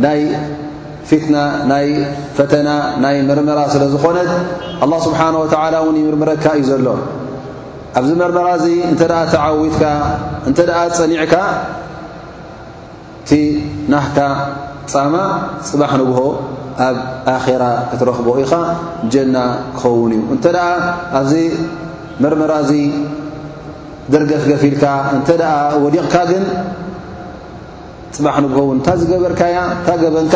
ናይ 0.04 0.20
ፊትና 1.08 1.36
ናይ 1.70 1.86
ፈተና 2.36 2.68
ናይ 3.04 3.16
መርመራ 3.28 3.58
ስለ 3.74 3.82
ዝኾነት 3.94 4.30
ኣላه 4.84 4.98
ስብሓን 5.06 5.34
ወተዓላ 5.42 5.74
እውን 5.82 5.96
ይምርምረካ 6.00 6.44
እዩ 6.58 6.64
ዘሎ 6.70 6.88
ኣብዚ 7.98 8.10
መርመራ 8.22 8.46
እዚ 8.58 8.66
እንተ 8.90 9.00
ኣ 9.20 9.20
ተዓዊትካ 9.34 9.84
እንተ 10.48 10.58
ደኣ 10.70 10.78
ፀኒዕካ 10.98 11.34
እቲ 13.22 13.30
ናህካ 13.94 14.18
ፃማ 14.92 15.14
ፅባሕ 15.70 15.92
ንግሆ 16.02 16.20
ኣብ 16.88 16.96
ኣኼራ 17.36 17.64
ክትረኽቦ 17.90 18.28
ኢኻ 18.44 18.52
ጀና 19.14 19.36
ክኸውን 19.78 20.12
እዩ 20.16 20.22
እንተ 20.34 20.44
ደኣ 20.56 20.68
ኣብዚ 21.18 21.34
መርመራ 22.24 22.52
እዚ 22.64 22.72
ደርገፍ 24.12 24.44
ገፊልካ 24.50 24.84
እንተ 25.14 25.28
ኣ 25.54 25.56
ወሊቕካ 25.84 26.14
ግን 26.30 26.44
ፅባሕ 28.14 28.36
ንግሆውን 28.44 28.78
እታ 28.80 28.88
ዝገበርካያ 29.00 29.56
እታ 29.74 29.88
ገበንካ 30.02 30.34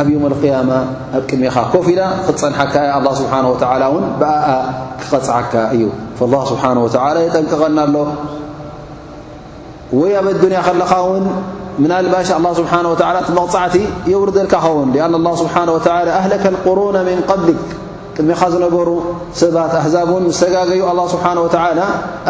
ኣብ 0.00 0.06
ዮም 0.14 0.24
القያማ 0.30 0.70
ኣብ 1.16 1.22
ቅድሚኻ 1.28 1.56
ኮፍ 1.72 1.86
ዳ 1.98 2.02
ክትፀንሓካ 2.26 2.74
ያ 2.90 2.94
ه 3.06 3.12
ስብሓه 3.20 3.38
ን 4.02 4.04
ብኣኣ 4.20 4.48
ክቐፅዓካ 5.00 5.52
እዩ 5.74 5.84
فالله 6.18 6.42
ስብሓه 6.52 6.70
و 6.84 6.86
የጠንቅቐና 7.26 7.78
ኣሎ 7.86 7.96
ወይ 9.98 10.10
ኣብ 10.20 10.26
ኣዱንያ 10.34 10.60
ከለኻ 10.68 10.92
ውን 11.08 11.24
ምን 11.82 11.90
ኣልባሽ 12.00 12.28
له 12.44 12.50
ስብሓه 12.60 12.78
እ 13.24 13.32
መቕፃዕቲ 13.40 13.76
የውርዘልካ 14.12 14.54
ኸውን 14.64 14.88
ኣ 15.06 15.06
له 15.26 15.32
ስብሓه 15.42 15.68
ኣለከ 16.24 16.44
قሩن 16.66 16.96
ምን 17.08 17.18
قብል 17.30 17.48
እሜኻ 18.22 18.40
ዝነበሩ 18.52 18.88
ሰባት 19.40 19.72
ኣሕዛብ 19.80 20.08
እን 20.18 20.22
ምስ 20.28 20.38
ተጋገዩ 20.42 20.80
ኣ 20.90 20.92
ስብሓን 21.12 21.38
ወተላ 21.46 21.80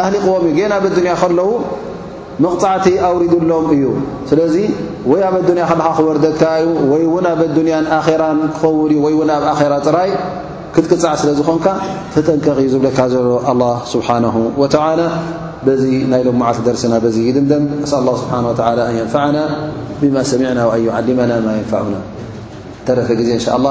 ኣህሊቕዎም 0.03 0.43
እዩ 0.49 0.51
ገና 0.59 0.73
ኣብ 0.79 0.85
ኣዱንያ 0.89 1.13
ከለዉ 1.21 1.51
መቕፃዕቲ 2.45 2.87
ኣውሪድሎም 3.09 3.67
እዩ 3.75 3.85
ስለዚ 4.31 4.57
ወይ 5.11 5.21
ኣብ 5.29 5.35
ኣዱንያ 5.43 5.63
ከለኻ 5.71 5.87
ክወርደታ 5.99 6.43
እዩ 6.65 6.69
ወይ 6.93 7.03
እውን 7.09 7.27
ኣብ 7.33 7.41
ኣዱንያን 7.47 7.87
ኣራን 7.99 8.41
ክፈውን 8.57 8.91
ዩ 8.97 8.99
ወይ 9.07 9.15
ውን 9.21 9.31
ኣብ 9.37 9.45
ኣራ 9.53 9.73
ፅራይ 9.87 10.11
ክትቅፃዕ 10.75 11.15
ስለ 11.21 11.31
ዝኾንካ 11.39 11.67
ፍጠንቀቕ 12.17 12.59
ዩ 12.67 12.69
ዝብለካ 12.75 12.99
ዘሎ 13.15 13.31
ኣላ 13.53 13.63
ስብሓንሁ 13.93 14.37
ወተላ 14.63 15.01
በዚ 15.67 15.85
ናይ 16.11 16.21
ሎምመዓልቲ 16.27 16.61
ደርሲና 16.69 16.95
በዚ 17.05 17.17
ይድምደም 17.29 17.65
እስ 17.87 17.93
ላ 18.09 18.13
ስብሓና 18.23 18.45
ወተ 18.53 18.61
ኣን 18.69 18.79
የንፋዕና 18.99 19.39
ብማ 20.03 20.17
ሰሚዕና 20.33 20.59
ኣን 20.75 20.83
ዩዓሊመና 20.89 21.33
ማ 21.47 21.57
ንፋዕና 21.63 21.97
ተረፈ 22.89 23.09
ግዜ 23.21 23.31
እንሻ 23.39 23.47
ላ 23.67 23.71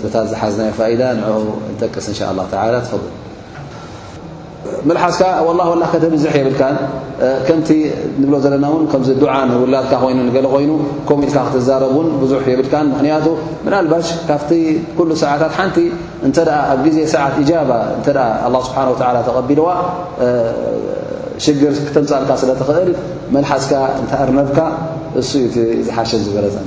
ጥብታት 0.00 0.26
ዝሓዝናዮ 0.30 0.70
ፋኢዳ 0.78 1.02
ንኡ 1.18 1.34
ጠቅስ 1.80 2.06
ን 2.18 2.46
ፈል 2.52 2.74
መሓስካ 4.88 5.22
ላ 5.58 5.62
ላ 5.80 5.84
ከተብዙሕ 5.92 6.32
የብልካ 6.38 6.62
ከምቲ 7.46 7.68
ንብሎ 8.22 8.34
ዘለና 8.44 8.66
ውን 8.72 8.84
ከምዚ 8.92 9.08
ዱዓ 9.22 9.32
ንውላድካ 9.48 9.92
ኮይኑ 10.02 10.18
ገለ 10.36 10.46
ኮይኑ 10.54 10.70
ከምኡ 11.08 11.20
ኢልካ 11.26 11.38
ክትዛረቡን 11.48 12.08
ብዙ 12.22 12.32
የብልካን 12.52 12.86
ምክንያቱ 12.94 13.26
ኣልባሽ 13.80 14.08
ካብቲ 14.28 14.50
ኩሉ 14.98 15.10
ሰዓታት 15.22 15.52
ሓንቲ 15.58 15.78
እተ 16.28 16.36
ኣብ 16.72 16.78
ግዜ 16.86 16.98
ሰዓት 17.14 17.34
ጃባ 17.50 17.70
ስብሓ 18.68 19.16
ተቐቢልዋ 19.28 19.68
ሽግር 21.46 21.74
ክትምፃልካ 21.88 22.30
ስለትኽእል 22.42 22.92
መሓስካ 23.36 23.72
እተኣርነብካ 24.02 24.58
እ 25.22 25.24
ዩ 25.42 25.44
ዝሓሽ 25.88 26.10
ዝበለፀን 26.26 26.66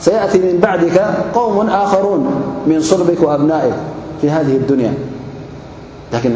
سيأتي 0.00 0.38
من 0.38 0.58
بعدك 0.60 0.98
قوم 1.34 1.68
آخرون 1.70 2.34
من 2.66 2.80
صلبك 2.80 3.22
وأبنائك 3.22 3.74
في 4.20 4.30
هذه 4.30 4.56
الدنيا 4.56 4.94
لكن 6.12 6.34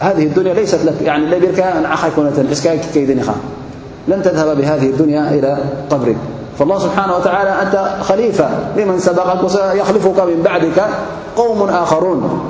هذه 0.00 0.22
الدنيا 0.26 0.54
ليست 0.54 0.80
لكرنكن 0.84 1.30
لن 4.08 4.22
تذهب 4.22 4.56
بهذه 4.56 4.90
الدنيا 4.90 5.28
إلى 5.30 5.58
برك 5.90 6.16
فالله 6.58 6.78
سبحانه 6.78 7.16
وتعالى 7.16 7.50
أنت 7.62 7.96
خليفة 8.02 8.48
لمن 8.76 8.98
سبقك 8.98 9.44
وسيخلفك 9.44 10.20
من 10.20 10.40
بعدك 10.44 10.84
قوم 11.36 11.62
آخرون 11.62 12.40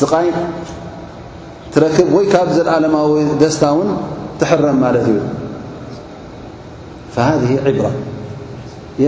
ስቃይ 0.00 0.28
ትረክብ 1.72 2.08
ወይ 2.16 2.24
ካብ 2.32 2.48
ዘኣለማዊ 2.56 3.10
ደስታ 3.42 3.62
ውን 3.76 3.88
ትሕረም 4.40 4.78
ማለት 4.86 5.06
እዩ 5.12 5.18
فهذ 7.14 7.42
عብራ 7.68 7.86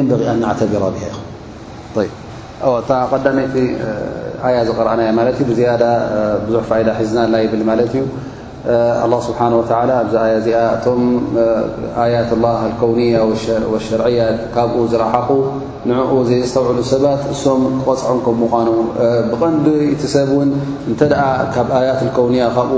ንበ 0.07 0.21
ኣናعተቢሮ 0.35 0.83
ኹ 1.01 1.09
ዳቲ 3.27 3.57
ኣያ 4.47 4.57
ዝقረአና 4.69 5.01
እ 5.11 5.33
ዙ 5.37 5.49
ሒዝና 6.99 7.35
ብል 7.53 7.67
ት 7.93 7.95
እዩ 7.95 8.03
لله 8.69 9.21
ስብሓንه 9.29 9.57
وተ 9.61 9.71
ኣዚ 9.81 10.15
ኣያ 10.25 10.31
እዚኣ 10.41 10.57
እቶም 10.77 11.01
ኣያት 12.03 12.31
لላه 12.39 12.61
ከውንያ 12.81 13.15
ሸርዕያት 13.89 14.39
ካብኡ 14.57 14.75
ዝረሓኹ 14.93 15.29
ንዕኡ 15.91 16.13
ዘስተውዕሉ 16.31 16.79
ሰባት 16.93 17.23
እሶም 17.35 17.61
ክቆፅዖምከም 17.77 18.37
ምኳኑ 18.43 18.69
ብቐንዲ 19.31 19.67
እቲ 19.95 20.03
ሰብ 20.15 20.29
እውን 20.37 20.51
እንተ 20.91 21.01
ካብ 21.55 21.69
ኣያት 21.81 22.01
الከውንያ 22.07 22.43
ካብኡ 22.57 22.73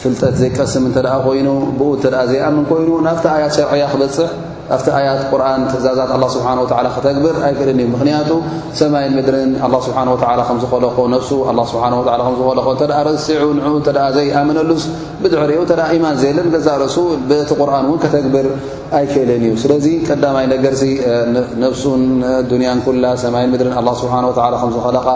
ፍልጠት 0.00 0.34
ዘይቀስም 0.40 0.84
እተ 0.90 0.96
ኮይኑ 1.26 1.48
ብኡ 1.78 1.88
እተ 1.98 2.04
ዘይኣምን 2.30 2.64
ኮይኑ 2.72 2.88
ናብቲ 3.06 3.24
ኣያት 3.36 3.52
ሸርዕያ 3.58 3.84
ክበፅሕ 3.92 4.28
ኣብቲ 4.74 4.86
ኣያት 4.98 5.20
ቁርን 5.32 5.62
ትእዛዛት 5.72 6.10
ስብሓ 6.34 6.44
ከተግብር 6.96 7.34
ኣይክእልን 7.46 7.78
እዩ 7.82 7.88
ምክንያቱ 7.94 8.30
ሰማይን 8.80 9.12
ምድርን 9.18 9.50
ስብሓ 9.86 9.98
ከዝኸለኮ 10.48 10.96
ነሱ 11.14 11.28
ዝለ 12.80 12.84
ተ 12.84 12.92
ሲዑ 13.26 13.44
ንኡ 13.58 13.72
ዘይኣምነሉስ 14.16 14.84
ብድርኡ 15.22 15.58
ተ 15.70 15.74
ኢማን 15.96 16.16
ዘየለን 16.22 16.48
ገዛ 16.54 16.68
ርእሱ 16.84 16.96
ቲ 17.30 17.42
ቁርን 17.60 17.86
ውን 17.90 17.98
ከተግብር 18.04 18.46
ኣይክእልን 19.00 19.42
እዩ 19.48 19.52
ስለዚ 19.64 19.86
ቀዳማይ 20.08 20.46
ነገር 20.54 20.74
ነፍሱን 21.64 22.02
ንያን 22.62 22.80
ኩላ 22.86 23.04
ሰማይ 23.24 23.46
ምድርን 23.52 23.74
ስሓ 24.02 24.14
ከዝኸለ 24.24 25.08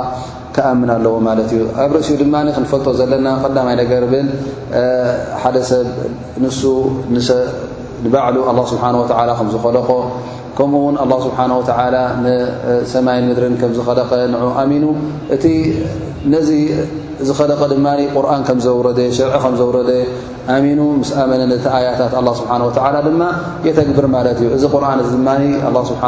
ከኣምን 0.54 0.90
ኣለዎ 0.94 1.12
ማለት 1.26 1.50
እዩ 1.56 1.60
ኣብ 1.82 1.90
ርእሲኡ 1.96 2.14
ድማ 2.22 2.36
ክንፈልጦ 2.56 2.86
ዘለና 3.00 3.26
ቀዳይ 3.44 3.74
ነገር 3.82 4.04
ብል 4.12 4.28
ሓደ 5.42 5.56
ሰብ 5.70 5.86
ንሱ 6.44 6.60
ንባዕሉ 8.06 8.36
اله 8.50 8.62
ስብሓه 8.70 8.92
ከ 9.38 9.42
ዝኸለቆ 9.54 9.90
ከምኡ 10.58 10.74
ውን 10.86 10.96
الله 11.04 11.18
ስብሓه 11.26 11.46
و 11.60 11.62
ሰማይን 12.92 13.24
ምድርን 13.28 13.54
ከም 13.60 13.70
ዝኸለቀ 13.78 14.10
ን 14.32 14.34
ኣሚኑ 14.62 14.84
እቲ 15.36 15.44
ነዚ 16.34 16.48
ዝኸለቀ 17.28 17.60
ድማ 17.72 17.86
ቁርን 18.14 18.42
ከም 18.48 18.58
ዘውረ 18.66 18.86
ሸርዒ 19.18 19.30
ከም 19.44 19.54
ዘውረደ 19.60 19.90
ኣሚኑ 20.54 20.80
ምስ 21.00 21.10
ኣመነ 21.22 21.40
ነቲ 21.52 21.64
ኣያታት 21.76 22.12
ስብሓ 22.40 22.50
ወላ 22.68 22.96
ድማ 23.06 23.22
የተግብር 23.66 24.06
ማለት 24.16 24.36
እዩ 24.42 24.46
እዚ 24.56 24.64
ቁርን 24.74 25.00
እዚ 25.04 25.12
ድማ 25.18 25.28
ስብሓ 25.90 26.02